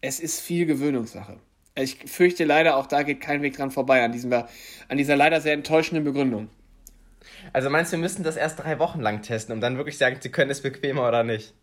es 0.00 0.18
ist 0.18 0.40
viel 0.40 0.66
Gewöhnungssache. 0.66 1.36
Ich 1.76 1.96
fürchte 2.06 2.44
leider, 2.44 2.76
auch 2.76 2.86
da 2.88 3.04
geht 3.04 3.20
kein 3.20 3.42
Weg 3.42 3.56
dran 3.56 3.70
vorbei 3.70 4.02
an, 4.02 4.10
diesem, 4.10 4.32
an 4.32 4.96
dieser 4.96 5.14
leider 5.14 5.40
sehr 5.40 5.52
enttäuschenden 5.52 6.02
Begründung. 6.02 6.48
Also 7.52 7.70
meinst 7.70 7.92
du, 7.92 7.98
wir 7.98 8.02
müssen 8.02 8.24
das 8.24 8.34
erst 8.34 8.58
drei 8.58 8.80
Wochen 8.80 9.00
lang 9.00 9.22
testen, 9.22 9.54
um 9.54 9.60
dann 9.60 9.76
wirklich 9.76 9.96
sagen, 9.96 10.16
sie 10.18 10.30
können 10.30 10.50
es 10.50 10.60
bequemer 10.60 11.06
oder 11.06 11.22
nicht? 11.22 11.54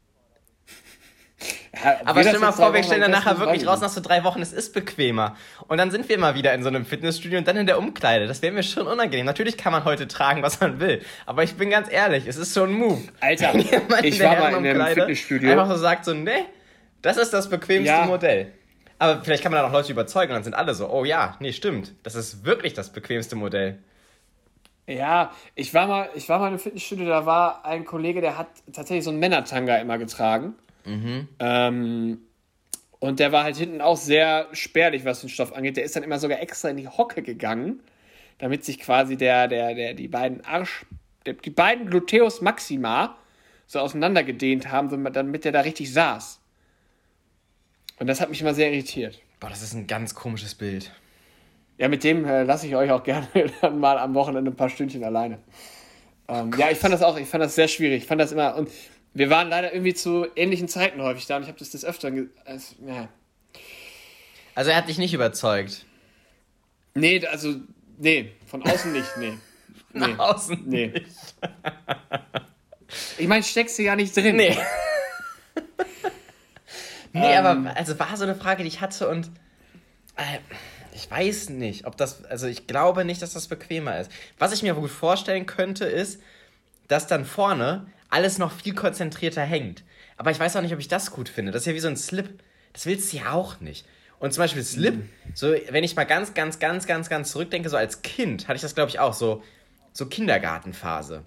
Ja, 1.74 2.00
aber 2.06 2.22
stell 2.22 2.34
dir 2.34 2.40
mal 2.40 2.52
vor, 2.52 2.72
wir 2.74 2.84
stellen 2.84 3.02
dann 3.02 3.12
nachher 3.12 3.40
wirklich 3.40 3.66
raus 3.66 3.82
nach 3.82 3.90
so 3.90 4.00
drei 4.00 4.24
Wochen, 4.24 4.42
es 4.42 4.54
ist 4.54 4.74
bequemer. 4.74 5.36
Und 5.68 5.80
dann 5.80 5.90
sind 5.90 6.08
wir 6.08 6.20
mal 6.20 6.36
wieder 6.36 6.54
in 6.54 6.62
so 6.62 6.70
einem 6.70 6.86
Fitnessstudio 6.86 7.40
und 7.40 7.48
dann 7.48 7.58
in 7.58 7.66
der 7.66 7.80
Umkleide. 7.80 8.28
Das 8.28 8.44
wäre 8.44 8.54
mir 8.54 8.62
schon 8.62 8.86
unangenehm. 8.86 9.26
Natürlich 9.26 9.58
kann 9.58 9.72
man 9.72 9.84
heute 9.84 10.08
tragen, 10.08 10.44
was 10.44 10.60
man 10.60 10.80
will. 10.80 11.02
Aber 11.26 11.44
ich 11.44 11.56
bin 11.56 11.72
ganz 11.72 11.92
ehrlich, 11.92 12.28
es 12.28 12.38
ist 12.38 12.54
so 12.54 12.64
ein 12.64 12.74
Move. 12.74 13.02
Alter, 13.22 13.56
ich 14.04 14.22
war 14.22 14.38
mal 14.38 14.54
in 14.54 14.82
einem 14.82 14.94
Fitnessstudio. 14.94 15.52
Einfach 15.52 15.68
so 15.68 15.78
sagt 15.78 16.06
so, 16.06 16.14
nee, 16.14 16.46
das 17.02 17.18
ist 17.18 17.34
das 17.34 17.50
bequemste 17.50 17.92
ja. 17.92 18.06
Modell. 18.06 18.52
Aber 19.00 19.22
vielleicht 19.24 19.42
kann 19.42 19.52
man 19.52 19.62
dann 19.62 19.70
auch 19.70 19.74
Leute 19.74 19.92
überzeugen 19.92 20.32
und 20.32 20.36
dann 20.36 20.44
sind 20.44 20.54
alle 20.54 20.76
so, 20.76 20.90
oh 20.90 21.04
ja, 21.06 21.36
nee, 21.40 21.54
stimmt. 21.54 21.94
Das 22.04 22.14
ist 22.14 22.46
wirklich 22.46 22.74
das 22.74 22.92
bequemste 22.92 23.36
Modell. 23.36 23.80
Ja, 24.86 25.32
ich 25.56 25.74
war 25.74 25.88
mal, 25.88 26.10
ich 26.14 26.30
war 26.30 26.38
mal 26.38 26.46
in 26.46 26.54
einem 26.54 26.60
Fitnessstudio, 26.60 27.06
da 27.06 27.26
war 27.26 27.66
ein 27.66 27.84
Kollege, 27.84 28.22
der 28.22 28.38
hat 28.38 28.48
tatsächlich 28.72 29.04
so 29.04 29.10
einen 29.10 29.20
Männertanga 29.20 29.78
immer 29.78 29.98
getragen. 29.98 30.56
Mhm. 30.86 31.28
Ähm, 31.40 32.18
und 33.00 33.20
der 33.20 33.32
war 33.32 33.44
halt 33.44 33.58
hinten 33.58 33.82
auch 33.82 33.98
sehr 33.98 34.48
spärlich, 34.54 35.04
was 35.04 35.22
den 35.22 35.30
Stoff 35.30 35.54
angeht. 35.54 35.78
Der 35.78 35.84
ist 35.84 35.96
dann 35.96 36.04
immer 36.04 36.20
sogar 36.20 36.40
extra 36.40 36.70
in 36.70 36.78
die 36.78 36.88
Hocke 36.88 37.22
gegangen, 37.22 37.82
damit 38.38 38.64
sich 38.64 38.80
quasi 38.80 39.18
der, 39.18 39.48
der, 39.48 39.76
der, 39.76 39.94
die 39.94 40.08
beiden 40.08 40.44
Arsch, 40.46 40.86
der, 41.26 41.34
die 41.34 41.50
beiden 41.50 41.90
Gluteus 41.90 42.42
Maxima 42.42 43.18
so 43.68 43.80
auseinandergedehnt 43.80 44.72
haben, 44.72 44.90
damit 45.12 45.46
der 45.46 45.52
da 45.52 45.62
richtig 45.62 45.92
saß. 45.92 46.40
Und 48.00 48.08
das 48.08 48.22
hat 48.22 48.30
mich 48.30 48.42
immer 48.42 48.54
sehr 48.54 48.72
irritiert. 48.72 49.20
Boah, 49.40 49.50
das 49.50 49.62
ist 49.62 49.74
ein 49.74 49.88
ganz 49.88 50.16
komisches 50.16 50.56
Bild. 50.56 50.92
Ja, 51.78 51.90
mit 51.90 52.04
dem 52.04 52.26
äh, 52.26 52.44
lasse 52.44 52.68
ich 52.68 52.76
euch 52.76 52.92
auch 52.92 53.04
gerne 53.04 53.28
dann 53.62 53.80
mal 53.80 53.98
am 53.98 54.14
Wochenende 54.14 54.52
ein 54.52 54.56
paar 54.56 54.70
Stündchen 54.70 55.04
alleine. 55.04 55.40
Ähm, 56.28 56.52
ja, 56.58 56.72
ich 56.72 56.78
fand 56.78 56.94
das 56.94 57.02
auch, 57.02 57.18
ich 57.18 57.28
fand 57.28 57.44
das 57.44 57.56
sehr 57.56 57.68
schwierig. 57.68 58.04
Ich 58.04 58.08
fand 58.08 58.22
das 58.22 58.32
immer, 58.32 58.56
und 58.56 58.70
wir 59.14 59.30
waren 59.30 59.50
leider 59.50 59.74
irgendwie 59.74 59.94
zu 59.94 60.28
ähnlichen 60.36 60.68
Zeiten 60.68 61.02
häufig 61.02 61.26
da 61.26 61.38
und 61.38 61.44
ich 61.44 61.48
habe 61.48 61.60
das 61.60 61.70
des 61.70 61.86
Öfteren. 61.86 62.32
Also, 62.46 62.76
ja. 62.86 63.10
also 64.56 64.72
er 64.72 64.78
hat 64.78 64.90
dich 64.90 64.98
nicht 64.98 65.14
überzeugt. 65.14 65.86
Nee, 66.96 67.26
also, 67.28 67.56
nee, 67.98 68.32
von 68.48 68.64
außen 68.64 68.92
nicht, 68.92 69.18
nee. 69.18 69.34
nee. 69.94 70.00
Nach 70.00 70.20
außen 70.20 70.64
nee. 70.66 70.88
nicht. 70.88 71.06
ich 73.18 73.28
meine, 73.28 73.44
steckst 73.44 73.78
du 73.78 73.84
ja 73.84 73.96
nicht 73.96 74.16
drin. 74.16 74.36
Nee. 74.36 74.58
nee, 77.14 77.36
ähm, 77.36 77.46
aber 77.46 77.76
also 77.76 77.98
war 78.00 78.18
so 78.18 78.24
eine 78.24 78.36
Frage, 78.36 78.64
die 78.64 78.70
ich 78.70 78.82
hatte 78.82 79.10
und 79.10 79.30
äh, 80.16 80.40
ich 80.96 81.10
weiß 81.10 81.50
nicht, 81.50 81.86
ob 81.86 81.98
das, 81.98 82.26
also 82.26 82.48
ich 82.48 82.68
glaube 82.68 83.06
nicht, 83.06 83.22
dass 83.22 83.34
das 83.34 83.48
bequemer 83.48 84.00
ist. 84.00 84.12
Was 84.38 84.54
ich 84.54 84.62
mir 84.64 84.76
gut 84.76 84.92
vorstellen 84.92 85.46
könnte, 85.46 85.86
ist, 85.86 86.22
dass 86.88 87.08
dann 87.08 87.26
vorne 87.26 87.88
alles 88.14 88.38
noch 88.38 88.52
viel 88.52 88.76
konzentrierter 88.76 89.42
hängt. 89.42 89.84
Aber 90.18 90.32
ich 90.32 90.40
weiß 90.40 90.56
auch 90.56 90.62
nicht, 90.62 90.74
ob 90.74 90.80
ich 90.80 90.88
das 90.88 91.12
gut 91.12 91.30
finde. 91.30 91.52
Das 91.52 91.64
ist 91.64 91.66
ja 91.66 91.74
wie 91.74 91.80
so 91.80 91.88
ein 91.88 91.98
Slip. 91.98 92.42
Das 92.72 92.86
willst 92.86 93.12
du 93.12 93.18
ja 93.18 93.32
auch 93.32 93.60
nicht. 93.60 93.86
Und 94.20 94.34
zum 94.34 94.44
Beispiel 94.44 94.64
Slip, 94.64 94.96
mhm. 94.96 95.10
so 95.34 95.54
wenn 95.70 95.84
ich 95.84 95.96
mal 95.96 96.06
ganz, 96.06 96.34
ganz, 96.34 96.60
ganz, 96.60 96.88
ganz, 96.88 97.10
ganz 97.10 97.32
zurückdenke, 97.32 97.70
so 97.70 97.76
als 97.76 98.02
Kind 98.04 98.48
hatte 98.48 98.56
ich 98.56 98.62
das, 98.62 98.76
glaube 98.76 98.90
ich, 98.90 99.00
auch 99.00 99.14
so, 99.14 99.44
so 99.92 100.06
Kindergartenphase. 100.06 101.24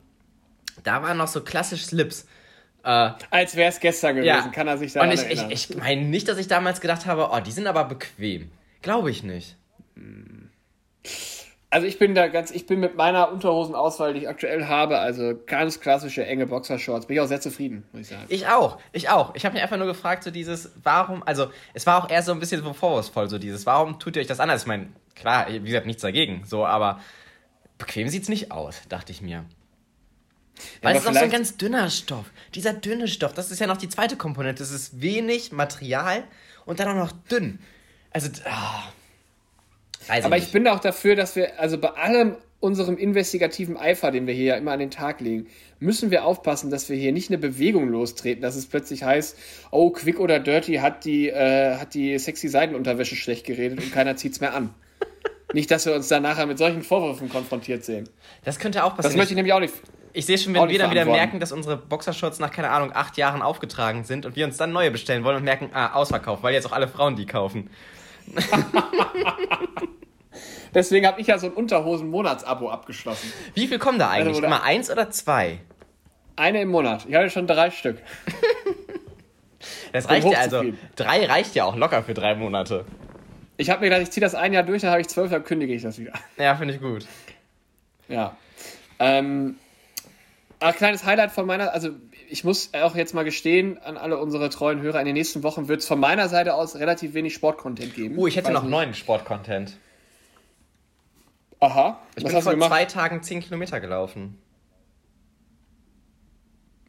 Da 0.82 1.02
waren 1.02 1.18
noch 1.18 1.28
so 1.28 1.42
klassisch 1.42 1.84
Slips. 1.84 2.26
Äh, 2.84 3.10
als 3.30 3.56
wäre 3.56 3.68
es 3.68 3.80
gestern 3.80 4.14
gewesen, 4.14 4.28
ja. 4.28 4.48
kann 4.48 4.68
er 4.68 4.78
sich 4.78 4.92
daran 4.92 5.10
Und 5.10 5.14
ich, 5.14 5.24
erinnern. 5.24 5.50
ich, 5.50 5.70
ich 5.70 5.76
meine 5.76 6.02
nicht, 6.02 6.28
dass 6.28 6.38
ich 6.38 6.46
damals 6.46 6.80
gedacht 6.80 7.04
habe, 7.06 7.30
oh, 7.32 7.40
die 7.40 7.52
sind 7.52 7.66
aber 7.66 7.84
bequem. 7.84 8.50
Glaube 8.80 9.10
ich 9.10 9.24
nicht. 9.24 9.56
Hm. 9.94 10.50
Also 11.68 11.86
ich 11.86 11.98
bin 11.98 12.14
da 12.14 12.28
ganz, 12.28 12.52
ich 12.52 12.66
bin 12.66 12.78
mit 12.78 12.96
meiner 12.96 13.30
Unterhosenauswahl, 13.32 14.14
die 14.14 14.20
ich 14.20 14.28
aktuell 14.28 14.66
habe, 14.66 14.98
also 14.98 15.34
ganz 15.46 15.80
klassische 15.80 16.24
enge 16.24 16.46
Boxershorts, 16.46 17.06
bin 17.06 17.16
ich 17.16 17.20
auch 17.20 17.26
sehr 17.26 17.40
zufrieden, 17.40 17.82
muss 17.92 18.02
ich 18.02 18.08
sagen. 18.08 18.24
Ich 18.28 18.46
auch, 18.46 18.78
ich 18.92 19.08
auch. 19.08 19.34
Ich 19.34 19.44
habe 19.44 19.54
mich 19.54 19.62
einfach 19.62 19.76
nur 19.76 19.88
gefragt, 19.88 20.22
so 20.22 20.30
dieses, 20.30 20.70
warum, 20.82 21.24
also 21.24 21.50
es 21.74 21.84
war 21.86 22.02
auch 22.02 22.08
eher 22.08 22.22
so 22.22 22.32
ein 22.32 22.38
bisschen 22.38 22.62
so 22.62 22.72
vorwurfsvoll, 22.72 23.28
so 23.28 23.38
dieses, 23.38 23.66
warum 23.66 23.98
tut 23.98 24.14
ihr 24.14 24.22
euch 24.22 24.28
das 24.28 24.38
an? 24.38 24.48
Also 24.48 24.62
ich 24.62 24.68
meine, 24.68 24.88
klar, 25.16 25.46
wie 25.48 25.58
gesagt, 25.60 25.86
nichts 25.86 26.02
dagegen, 26.02 26.44
so, 26.46 26.64
aber 26.64 27.00
bequem 27.78 28.08
sieht's 28.08 28.28
nicht 28.28 28.52
aus, 28.52 28.82
dachte 28.88 29.10
ich 29.10 29.20
mir. 29.20 29.44
Weil 30.82 30.94
ja, 30.94 30.98
es 30.98 31.04
ist 31.04 31.10
auch 31.10 31.14
so 31.14 31.24
ein 31.24 31.30
ganz 31.30 31.56
dünner 31.56 31.90
Stoff. 31.90 32.30
Dieser 32.54 32.72
dünne 32.72 33.08
Stoff, 33.08 33.34
das 33.34 33.50
ist 33.50 33.58
ja 33.58 33.66
noch 33.66 33.76
die 33.76 33.88
zweite 33.88 34.16
Komponente. 34.16 34.62
Es 34.62 34.70
ist 34.70 35.00
wenig 35.00 35.52
Material 35.52 36.24
und 36.64 36.80
dann 36.80 36.88
auch 36.88 36.94
noch 36.94 37.12
dünn. 37.12 37.58
Also, 38.10 38.30
oh. 38.46 38.88
Weiß 40.08 40.24
Aber 40.24 40.36
ich, 40.36 40.44
ich 40.44 40.52
bin 40.52 40.66
auch 40.68 40.80
dafür, 40.80 41.16
dass 41.16 41.36
wir, 41.36 41.58
also 41.58 41.78
bei 41.78 41.90
allem 41.90 42.36
unserem 42.60 42.96
investigativen 42.96 43.76
Eifer, 43.76 44.10
den 44.10 44.26
wir 44.26 44.34
hier 44.34 44.44
ja 44.44 44.56
immer 44.56 44.72
an 44.72 44.78
den 44.78 44.90
Tag 44.90 45.20
legen, 45.20 45.46
müssen 45.78 46.10
wir 46.10 46.24
aufpassen, 46.24 46.70
dass 46.70 46.88
wir 46.88 46.96
hier 46.96 47.12
nicht 47.12 47.30
eine 47.30 47.38
Bewegung 47.38 47.88
lostreten, 47.88 48.42
dass 48.42 48.56
es 48.56 48.66
plötzlich 48.66 49.02
heißt, 49.02 49.36
oh, 49.70 49.90
Quick 49.90 50.18
oder 50.18 50.40
Dirty 50.40 50.76
hat 50.76 51.04
die, 51.04 51.28
äh, 51.28 51.76
hat 51.76 51.94
die 51.94 52.18
sexy 52.18 52.48
Seidenunterwäsche 52.48 53.14
schlecht 53.14 53.46
geredet 53.46 53.80
und 53.82 53.92
keiner 53.92 54.16
zieht's 54.16 54.40
mehr 54.40 54.54
an. 54.54 54.70
nicht, 55.52 55.70
dass 55.70 55.86
wir 55.86 55.94
uns 55.94 56.08
dann 56.08 56.22
nachher 56.22 56.46
mit 56.46 56.58
solchen 56.58 56.82
Vorwürfen 56.82 57.28
konfrontiert 57.28 57.84
sehen. 57.84 58.08
Das 58.44 58.58
könnte 58.58 58.84
auch 58.84 58.96
passieren. 58.96 59.12
Das 59.12 59.16
möchte 59.16 59.32
ich 59.32 59.36
nämlich 59.36 59.52
auch 59.52 59.60
nicht. 59.60 59.74
Ich 60.12 60.24
sehe 60.24 60.38
schon, 60.38 60.54
wenn 60.54 60.66
wir 60.70 60.78
dann 60.78 60.90
wieder 60.90 61.04
merken, 61.04 61.40
dass 61.40 61.52
unsere 61.52 61.76
Boxershorts 61.76 62.38
nach, 62.38 62.50
keine 62.50 62.70
Ahnung, 62.70 62.90
acht 62.94 63.18
Jahren 63.18 63.42
aufgetragen 63.42 64.04
sind 64.04 64.24
und 64.24 64.34
wir 64.34 64.46
uns 64.46 64.56
dann 64.56 64.72
neue 64.72 64.90
bestellen 64.90 65.24
wollen 65.24 65.36
und 65.36 65.44
merken, 65.44 65.68
ah, 65.74 65.92
Ausverkauf, 65.92 66.42
weil 66.42 66.54
jetzt 66.54 66.64
auch 66.64 66.72
alle 66.72 66.88
Frauen 66.88 67.16
die 67.16 67.26
kaufen. 67.26 67.68
Deswegen 70.74 71.06
habe 71.06 71.20
ich 71.20 71.28
ja 71.28 71.38
so 71.38 71.46
ein 71.46 71.54
Unterhosen-Monatsabo 71.54 72.70
abgeschlossen. 72.70 73.32
Wie 73.54 73.66
viel 73.66 73.78
kommen 73.78 73.98
da 73.98 74.10
eigentlich? 74.10 74.36
Also, 74.36 74.46
Immer 74.46 74.62
eins 74.62 74.90
oder 74.90 75.10
zwei? 75.10 75.60
Eine 76.36 76.60
im 76.60 76.68
Monat. 76.68 77.06
Ich 77.08 77.14
hatte 77.14 77.30
schon 77.30 77.46
drei 77.46 77.70
Stück. 77.70 78.02
das 79.92 80.08
reicht 80.08 80.30
ja 80.30 80.38
also. 80.38 80.64
Drei 80.94 81.24
reicht 81.24 81.54
ja 81.54 81.64
auch 81.64 81.76
locker 81.76 82.02
für 82.02 82.12
drei 82.12 82.34
Monate. 82.34 82.84
Ich 83.56 83.70
habe 83.70 83.80
mir 83.80 83.86
gedacht, 83.86 84.02
ich 84.02 84.10
ziehe 84.10 84.20
das 84.20 84.34
ein 84.34 84.52
Jahr 84.52 84.64
durch, 84.64 84.82
dann 84.82 84.90
habe 84.90 85.00
ich 85.00 85.08
zwölf, 85.08 85.30
dann 85.30 85.44
kündige 85.44 85.72
ich 85.72 85.82
das 85.82 85.98
wieder. 85.98 86.12
Ja, 86.36 86.54
finde 86.56 86.74
ich 86.74 86.80
gut. 86.80 87.06
Ja. 88.08 88.36
Ähm, 88.98 89.56
ein 90.60 90.74
kleines 90.74 91.04
Highlight 91.04 91.32
von 91.32 91.46
meiner, 91.46 91.72
also 91.72 91.90
ich 92.28 92.44
muss 92.44 92.70
auch 92.74 92.94
jetzt 92.94 93.14
mal 93.14 93.24
gestehen 93.24 93.78
an 93.78 93.96
alle 93.96 94.18
unsere 94.18 94.48
treuen 94.48 94.80
Hörer, 94.80 95.00
in 95.00 95.06
den 95.06 95.14
nächsten 95.14 95.42
Wochen 95.42 95.68
wird 95.68 95.80
es 95.80 95.86
von 95.86 96.00
meiner 96.00 96.28
Seite 96.28 96.54
aus 96.54 96.76
relativ 96.76 97.14
wenig 97.14 97.34
Sportcontent 97.34 97.94
geben. 97.94 98.16
Uh, 98.18 98.26
ich 98.26 98.36
hätte 98.36 98.52
noch 98.52 98.62
nicht. 98.62 98.70
neuen 98.70 98.94
Sportcontent. 98.94 99.76
Aha. 101.60 102.00
Ich 102.16 102.24
Was 102.24 102.32
bin 102.32 102.42
vor 102.42 102.68
zwei 102.68 102.84
Tagen 102.84 103.22
10 103.22 103.40
Kilometer 103.40 103.80
gelaufen. 103.80 104.38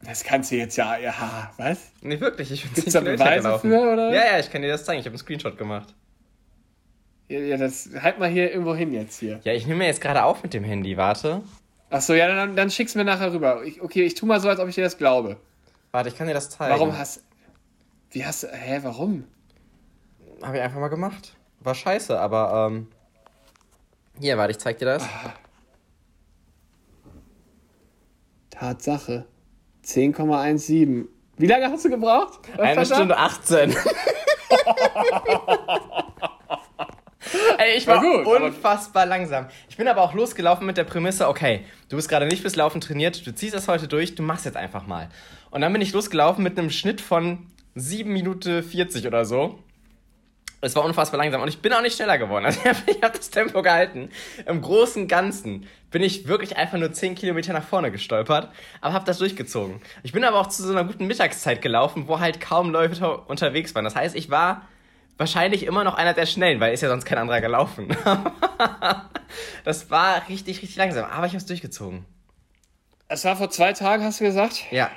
Das 0.01 0.23
kannst 0.23 0.51
du 0.51 0.56
jetzt 0.56 0.77
ja, 0.77 0.97
ja, 0.97 1.51
was? 1.58 1.91
Nee, 2.01 2.19
wirklich, 2.19 2.51
ich 2.51 2.63
bin 2.63 2.73
Gibt's 2.73 2.91
10 2.91 2.93
da 2.93 2.99
Kilometer 2.99 3.23
Beweise 3.23 3.43
gelaufen. 3.43 3.71
Für, 3.71 3.93
oder? 3.93 4.13
Ja, 4.13 4.25
ja, 4.25 4.39
ich 4.39 4.51
kann 4.51 4.62
dir 4.62 4.69
das 4.69 4.86
zeigen, 4.86 4.99
ich 4.99 5.06
habe 5.06 5.13
einen 5.13 5.19
Screenshot 5.19 5.58
gemacht. 5.58 5.95
Ja, 7.30 7.39
ja, 7.39 7.58
das 7.58 7.89
halt 8.01 8.19
mal 8.19 8.30
hier 8.30 8.51
irgendwo 8.51 8.73
hin 8.75 8.93
jetzt 8.93 9.19
hier. 9.19 9.41
Ja, 9.43 9.53
ich 9.53 9.65
nehme 9.65 9.80
mir 9.80 9.88
jetzt 9.88 9.99
gerade 9.99 10.23
auf 10.23 10.43
mit 10.43 10.53
dem 10.53 10.63
Handy, 10.63 10.95
warte. 10.95 11.41
Achso, 11.89 12.13
ja, 12.13 12.28
dann, 12.28 12.56
dann 12.56 12.69
schick's 12.69 12.95
mir 12.95 13.06
nachher 13.06 13.32
rüber. 13.34 13.63
Ich, 13.63 13.82
okay, 13.82 14.04
ich 14.04 14.15
tu 14.15 14.26
mal 14.26 14.39
so, 14.41 14.50
als 14.50 14.60
ob 14.60 14.67
ich 14.67 14.76
dir 14.76 14.84
das 14.84 14.97
glaube. 14.97 15.38
Warte, 15.91 16.10
ich 16.10 16.17
kann 16.17 16.28
dir 16.28 16.34
das 16.34 16.50
zeigen. 16.50 16.73
Warum 16.73 16.97
hast. 16.97 17.23
Wie 18.12 18.26
hast 18.26 18.43
du. 18.43 18.47
Hä, 18.47 18.80
warum? 18.84 19.26
Hab 20.41 20.54
ich 20.54 20.62
einfach 20.62 20.80
mal 20.80 20.89
gemacht. 20.89 21.36
War 21.62 21.76
scheiße, 21.76 22.19
aber 22.19 22.69
ähm. 22.69 22.88
Hier, 24.19 24.38
warte, 24.38 24.52
ich 24.52 24.58
zeig 24.58 24.78
dir 24.80 24.86
das. 24.86 25.04
Ah. 25.04 25.34
Tatsache. 28.50 29.26
10,17. 29.86 31.06
Wie 31.38 31.47
lange 31.47 31.71
hast 31.71 31.86
du 31.86 31.89
gebraucht? 31.89 32.39
Eine 32.58 32.86
Stunde 32.86 33.15
18. 33.17 33.73
Ey, 37.58 37.77
ich 37.77 37.88
war, 37.88 38.01
war 38.01 38.23
gut, 38.23 38.41
unfassbar 38.41 39.06
langsam. 39.06 39.47
Ich 39.69 39.77
bin 39.77 39.88
aber 39.88 40.01
auch 40.01 40.13
losgelaufen 40.13 40.65
mit 40.65 40.77
der 40.77 40.84
Prämisse, 40.84 41.27
okay, 41.27 41.65
du 41.89 41.95
bist 41.95 42.10
gerade 42.10 42.27
nicht 42.27 42.41
fürs 42.41 42.56
Laufen 42.56 42.82
trainiert, 42.82 43.25
du 43.25 43.34
ziehst 43.34 43.56
das 43.56 43.67
heute 43.67 43.88
durch, 43.88 44.15
du 44.15 44.23
machst 44.23 44.45
jetzt 44.45 44.58
einfach 44.58 44.86
mal. 44.86 45.10
Und 45.49 45.62
dann 45.62 45.73
bin 45.73 45.82
ich 45.82 45.93
losgelaufen 45.93 46.43
mit 46.43 46.58
einem 46.58 46.69
Schnitt 46.69 47.01
von 47.01 47.47
7 47.75 48.12
Minuten 48.12 48.63
40 48.63 49.08
oder 49.08 49.25
so. 49.25 49.60
Es 50.60 50.75
war 50.75 50.84
unfassbar 50.84 51.19
langsam 51.19 51.41
und 51.41 51.49
ich 51.49 51.60
bin 51.60 51.71
auch 51.71 51.82
nicht 51.82 51.95
schneller 51.95 52.17
geworden. 52.17 52.45
Also 52.65 52.82
ich 52.88 53.01
habe 53.03 53.15
das 53.15 53.30
Tempo 53.30 53.62
gehalten. 53.62 54.10
Im 54.47 54.62
Großen 54.62 55.03
und 55.03 55.08
Ganzen 55.08 55.67
bin 55.91 56.01
ich 56.01 56.27
wirklich 56.27 56.58
einfach 56.58 56.80
nur 56.80 56.91
10 56.91 57.13
Kilometer 57.15 57.53
nach 57.53 57.63
vorne 57.63 57.91
gestolpert, 57.91 58.51
aber 58.82 58.93
habe 58.93 59.06
das 59.06 59.19
durchgezogen. 59.19 59.80
Ich 60.01 60.13
bin 60.13 60.23
aber 60.23 60.39
auch 60.39 60.47
zu 60.47 60.63
so 60.63 60.71
einer 60.71 60.84
guten 60.84 61.06
Mittagszeit 61.06 61.62
gelaufen, 61.62 62.08
wo 62.08 62.19
halt 62.19 62.41
kaum 62.41 62.71
Leute 62.71 63.17
unterwegs 63.27 63.75
waren. 63.75 63.86
Das 63.86 63.95
heißt, 63.95 64.15
ich 64.15 64.32
war 64.32 64.67
wahrscheinlich 65.17 65.63
immer 65.63 65.84
noch 65.84 65.95
einer 65.95 66.13
der 66.13 66.25
Schnellen, 66.25 66.60
weil 66.60 66.73
ist 66.73 66.82
ja 66.82 66.89
sonst 66.89 67.06
kein 67.06 67.17
anderer 67.17 67.41
gelaufen. 67.41 67.88
das 69.63 69.89
war 69.89 70.27
richtig, 70.30 70.62
richtig 70.62 70.75
langsam, 70.77 71.06
aber 71.06 71.25
ich 71.25 71.32
habe 71.32 71.38
es 71.38 71.45
durchgezogen. 71.45 72.06
Es 73.08 73.25
war 73.25 73.36
vor 73.36 73.49
zwei 73.49 73.73
Tagen, 73.73 74.03
hast 74.03 74.19
du 74.19 74.25
gesagt? 74.25 74.65
Ja. 74.71 74.89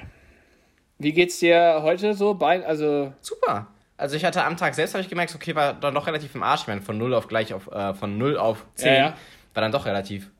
Wie 0.98 1.12
geht's 1.12 1.38
dir 1.38 1.80
heute 1.82 2.14
so? 2.14 2.34
Bei, 2.34 2.64
also 2.64 3.12
Super. 3.20 3.68
Also 3.96 4.16
ich 4.16 4.24
hatte 4.24 4.44
am 4.44 4.56
Tag 4.56 4.74
selbst, 4.74 4.94
habe 4.94 5.02
ich 5.02 5.10
gemerkt, 5.10 5.34
okay, 5.34 5.54
war 5.54 5.74
dann 5.74 5.94
doch 5.94 6.06
relativ 6.06 6.34
im 6.34 6.42
Arsch. 6.42 6.62
Ich 6.62 6.68
meine, 6.68 6.80
von 6.80 6.96
0 6.96 7.12
auf 7.12 7.28
gleich 7.28 7.52
auf, 7.52 7.70
äh, 7.70 7.92
von 7.92 8.16
0 8.16 8.38
auf 8.38 8.64
10 8.76 8.88
ja, 8.88 8.94
ja. 8.94 9.16
war 9.52 9.60
dann 9.60 9.72
doch 9.72 9.84
relativ 9.84 10.30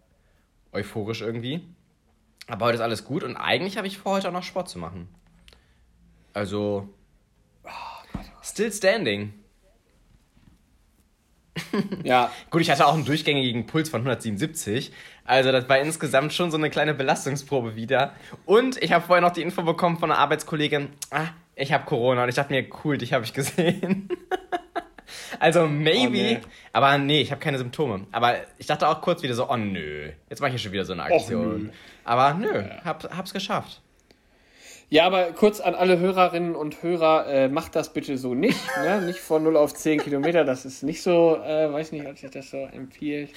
euphorisch 0.72 1.20
irgendwie. 1.20 1.62
Aber 2.46 2.66
heute 2.66 2.76
ist 2.76 2.80
alles 2.80 3.04
gut 3.04 3.22
und 3.22 3.36
eigentlich 3.36 3.76
habe 3.76 3.86
ich 3.86 3.98
vor, 3.98 4.12
heute 4.12 4.28
auch 4.28 4.32
noch 4.32 4.42
Sport 4.42 4.70
zu 4.70 4.78
machen. 4.78 5.08
Also, 6.32 6.88
oh, 7.64 8.18
still 8.42 8.72
standing. 8.72 9.34
Ja. 12.04 12.30
Gut, 12.50 12.62
ich 12.62 12.70
hatte 12.70 12.86
auch 12.86 12.94
einen 12.94 13.04
durchgängigen 13.04 13.66
Puls 13.66 13.88
von 13.88 14.00
177. 14.00 14.92
Also, 15.24 15.52
das 15.52 15.68
war 15.68 15.78
insgesamt 15.78 16.32
schon 16.32 16.50
so 16.50 16.56
eine 16.56 16.70
kleine 16.70 16.94
Belastungsprobe 16.94 17.76
wieder. 17.76 18.12
Und 18.46 18.82
ich 18.82 18.92
habe 18.92 19.04
vorher 19.06 19.20
noch 19.20 19.32
die 19.32 19.42
Info 19.42 19.62
bekommen 19.62 19.98
von 19.98 20.10
einer 20.10 20.20
Arbeitskollegin: 20.20 20.88
ah, 21.10 21.28
ich 21.54 21.72
habe 21.72 21.84
Corona. 21.84 22.22
Und 22.22 22.28
ich 22.28 22.34
dachte 22.34 22.52
mir, 22.52 22.66
cool, 22.84 22.98
dich 22.98 23.12
habe 23.12 23.24
ich 23.24 23.32
gesehen. 23.32 24.08
also, 25.38 25.66
maybe. 25.66 26.06
Oh, 26.06 26.10
nee. 26.10 26.40
Aber 26.72 26.98
nee, 26.98 27.20
ich 27.20 27.30
habe 27.30 27.40
keine 27.40 27.58
Symptome. 27.58 28.06
Aber 28.12 28.36
ich 28.58 28.66
dachte 28.66 28.88
auch 28.88 29.00
kurz 29.00 29.22
wieder 29.22 29.34
so: 29.34 29.48
oh 29.48 29.56
nö, 29.56 30.10
jetzt 30.28 30.40
mache 30.40 30.54
ich 30.54 30.62
schon 30.62 30.72
wieder 30.72 30.84
so 30.84 30.92
eine 30.92 31.04
Aktion. 31.04 31.70
Och, 31.70 31.74
aber 32.04 32.34
nö, 32.34 32.64
hab, 32.84 33.16
hab's 33.16 33.32
geschafft. 33.32 33.82
Ja, 34.92 35.06
aber 35.06 35.30
kurz 35.30 35.60
an 35.60 35.76
alle 35.76 36.00
Hörerinnen 36.00 36.56
und 36.56 36.82
Hörer, 36.82 37.24
äh, 37.28 37.48
macht 37.48 37.76
das 37.76 37.92
bitte 37.92 38.18
so 38.18 38.34
nicht. 38.34 38.58
Ne? 38.82 39.00
Nicht 39.02 39.20
von 39.20 39.44
0 39.44 39.56
auf 39.56 39.72
10 39.72 40.00
Kilometer, 40.00 40.44
das 40.44 40.64
ist 40.64 40.82
nicht 40.82 41.00
so, 41.00 41.36
äh, 41.36 41.72
weiß 41.72 41.92
nicht, 41.92 42.08
ob 42.08 42.18
sich 42.18 42.28
das 42.28 42.50
so 42.50 42.56
empfiehlt. 42.56 43.30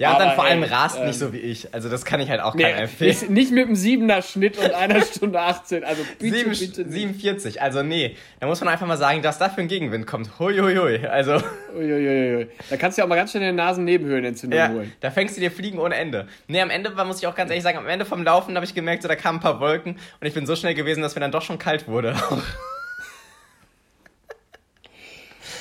Ja, 0.00 0.14
und 0.14 0.20
dann 0.20 0.34
vor 0.34 0.44
allem 0.44 0.62
rast 0.62 0.98
ähm, 0.98 1.08
nicht 1.08 1.18
so 1.18 1.34
wie 1.34 1.36
ich. 1.36 1.74
Also 1.74 1.90
das 1.90 2.06
kann 2.06 2.20
ich 2.20 2.30
halt 2.30 2.40
auch 2.40 2.54
nee, 2.54 2.62
keinem 2.62 2.84
empfehlen. 2.84 3.10
Nicht, 3.10 3.30
nicht 3.30 3.52
mit 3.52 3.66
einem 3.66 3.74
7er 3.74 4.22
Schnitt 4.22 4.56
und 4.56 4.72
einer 4.72 5.02
Stunde 5.04 5.38
18. 5.38 5.84
Also 5.84 6.02
bitte, 6.18 6.36
7, 6.54 6.58
bitte 6.58 6.90
47. 6.90 7.60
Also 7.60 7.82
nee, 7.82 8.16
da 8.40 8.46
muss 8.46 8.60
man 8.60 8.70
einfach 8.70 8.86
mal 8.86 8.96
sagen, 8.96 9.20
dass 9.20 9.36
da 9.36 9.50
für 9.50 9.60
ein 9.60 9.68
Gegenwind 9.68 10.06
kommt. 10.06 10.38
Huiuiui. 10.38 11.06
Also. 11.06 11.42
Uiuiui. 11.76 12.46
Da 12.70 12.78
kannst 12.78 12.96
du 12.96 13.00
ja 13.00 13.04
auch 13.04 13.10
mal 13.10 13.16
ganz 13.16 13.32
schnell 13.32 13.42
in 13.42 13.48
den 13.48 13.56
Nasennebenhöhlenentzündung 13.56 14.58
ja, 14.58 14.70
holen. 14.70 14.90
Da 15.00 15.10
fängst 15.10 15.36
du 15.36 15.40
dir 15.42 15.50
Fliegen 15.50 15.78
ohne 15.78 15.96
Ende. 15.96 16.28
Nee, 16.48 16.62
am 16.62 16.70
Ende 16.70 16.92
muss 17.04 17.18
ich 17.18 17.26
auch 17.26 17.34
ganz 17.34 17.50
ehrlich 17.50 17.62
sagen, 17.62 17.76
am 17.76 17.86
Ende 17.86 18.06
vom 18.06 18.22
Laufen 18.22 18.54
habe 18.54 18.64
ich 18.64 18.74
gemerkt, 18.74 19.02
so, 19.02 19.08
da 19.08 19.16
kamen 19.16 19.36
ein 19.36 19.42
paar 19.42 19.60
Wolken 19.60 19.96
und 20.18 20.26
ich 20.26 20.32
bin 20.32 20.46
so 20.46 20.56
schnell 20.56 20.72
gewesen, 20.72 21.02
dass 21.02 21.14
mir 21.14 21.20
dann 21.20 21.32
doch 21.32 21.42
schon 21.42 21.58
kalt 21.58 21.88
wurde. 21.88 22.16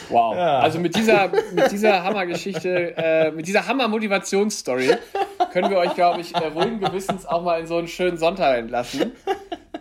Wow. 0.10 0.36
Ja. 0.36 0.60
Also 0.60 0.80
mit 0.80 0.95
dieser, 0.95 1.30
mit 1.54 1.72
dieser 1.72 2.04
Hammergeschichte, 2.04 2.98
äh, 2.98 3.32
mit 3.32 3.48
dieser 3.48 3.67
Hammer-Motivationsstory 3.67 4.95
können 5.52 5.69
wir 5.69 5.78
euch, 5.78 5.93
glaube 5.95 6.22
ich, 6.22 6.36
äh, 6.36 6.48
ruhigen 6.48 6.80
Gewissens 6.80 7.26
auch 7.26 7.43
mal 7.43 7.60
in 7.60 7.67
so 7.67 7.78
einen 7.78 7.88
schönen 7.88 8.17
Sonntag 8.17 8.58
entlassen. 8.58 9.12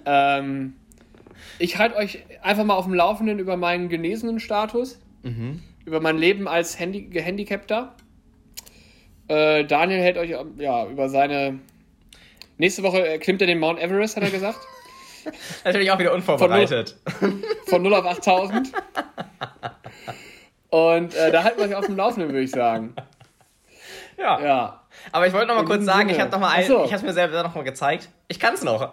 Ähm, 0.04 0.74
ich 1.58 1.78
halte 1.78 1.96
euch 1.96 2.24
einfach 2.42 2.64
mal 2.64 2.74
auf 2.74 2.84
dem 2.84 2.94
Laufenden 2.94 3.38
über 3.38 3.56
meinen 3.56 3.88
genesenen 3.88 4.40
Status, 4.40 4.98
mhm. 5.22 5.62
über 5.84 6.00
mein 6.00 6.18
Leben 6.18 6.48
als 6.48 6.78
Handy 6.78 7.02
Gehandicapter. 7.02 7.94
Äh, 9.28 9.64
Daniel 9.64 10.00
hält 10.00 10.18
euch 10.18 10.34
ja, 10.58 10.86
über 10.86 11.08
seine. 11.08 11.58
Nächste 12.56 12.82
Woche 12.82 13.18
klimmt 13.18 13.40
er 13.40 13.46
den 13.46 13.58
Mount 13.58 13.80
Everest, 13.80 14.16
hat 14.16 14.24
er 14.24 14.30
gesagt. 14.30 14.58
Natürlich 15.64 15.90
auch 15.90 15.98
wieder 15.98 16.14
unvorbereitet. 16.14 16.96
Von 17.18 17.30
0, 17.30 17.42
von 17.66 17.82
0 17.82 17.94
auf 17.94 18.06
8000. 18.06 18.72
Und 20.70 21.14
äh, 21.14 21.30
da 21.32 21.44
halten 21.44 21.58
wir 21.58 21.66
euch 21.66 21.74
auf 21.74 21.86
dem 21.86 21.96
Laufenden, 21.96 22.30
würde 22.32 22.44
ich 22.44 22.50
sagen. 22.50 22.94
Ja. 24.20 24.40
ja. 24.40 24.82
Aber 25.12 25.28
ich 25.28 25.32
wollte 25.32 25.46
noch 25.46 25.54
mal 25.54 25.64
kurz 25.64 25.84
sagen, 25.84 26.08
Sinne. 26.08 26.14
ich 26.14 26.20
habe 26.20 26.32
noch 26.32 26.40
mal 26.40 26.50
ein, 26.50 26.66
so. 26.66 26.84
ich 26.84 26.92
habe 26.92 27.06
mir 27.06 27.12
selber 27.12 27.40
noch 27.40 27.54
mal 27.54 27.62
gezeigt. 27.62 28.08
Ich 28.26 28.40
kann 28.40 28.54
es 28.54 28.64
noch. 28.64 28.92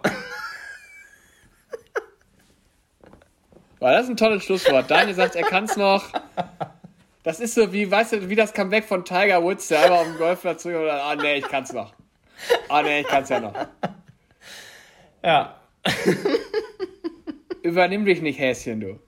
War 3.80 3.92
das 3.92 4.08
ein 4.08 4.16
tolles 4.16 4.44
Schlusswort. 4.44 4.88
Daniel 4.88 5.16
sagt, 5.16 5.34
er 5.34 5.42
kann 5.42 5.64
es 5.64 5.76
noch. 5.76 6.04
Das 7.24 7.40
ist 7.40 7.56
so 7.56 7.72
wie, 7.72 7.90
weißt 7.90 8.12
du, 8.12 8.28
wie 8.28 8.36
das 8.36 8.54
Comeback 8.54 8.84
von 8.84 9.04
Tiger 9.04 9.42
Woods, 9.42 9.66
der 9.66 9.80
einfach 9.80 9.96
auf 9.96 10.04
dem 10.06 10.16
Golfplatz 10.16 10.62
zurück 10.62 10.82
und 10.82 10.90
ah 10.90 11.16
nee, 11.16 11.38
ich 11.38 11.48
kann's 11.48 11.72
noch. 11.72 11.92
Ah 12.68 12.82
nee, 12.82 13.00
ich 13.00 13.08
kann's 13.08 13.28
ja 13.28 13.40
noch. 13.40 13.54
Ja. 15.24 15.56
Übernimm 17.62 18.04
dich 18.04 18.22
nicht, 18.22 18.38
Häschen, 18.38 18.80
du. 18.80 19.00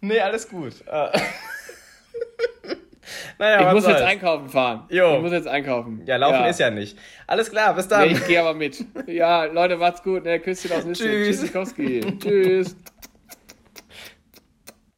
Nee, 0.00 0.20
alles 0.20 0.48
gut. 0.48 0.84
Naja, 3.38 3.68
ich 3.68 3.74
muss 3.74 3.84
soll's. 3.84 4.00
jetzt 4.00 4.08
einkaufen 4.08 4.48
fahren. 4.48 4.84
Jo. 4.90 5.16
Ich 5.16 5.22
muss 5.22 5.32
jetzt 5.32 5.48
einkaufen. 5.48 6.02
Ja, 6.06 6.16
laufen 6.16 6.40
ja. 6.40 6.46
ist 6.46 6.60
ja 6.60 6.70
nicht. 6.70 6.98
Alles 7.26 7.50
klar, 7.50 7.74
bis 7.74 7.88
dann. 7.88 8.08
Nee, 8.08 8.14
ich 8.14 8.26
gehe 8.26 8.40
aber 8.40 8.54
mit. 8.54 8.84
Ja, 9.06 9.44
Leute, 9.44 9.76
macht's 9.76 10.02
gut. 10.02 10.24
Ne? 10.24 10.40
Küsschen 10.40 10.72
aus 10.72 10.84
Nüsse. 10.84 11.04
Tschüss. 11.04 11.52
Tschüss. 12.20 12.76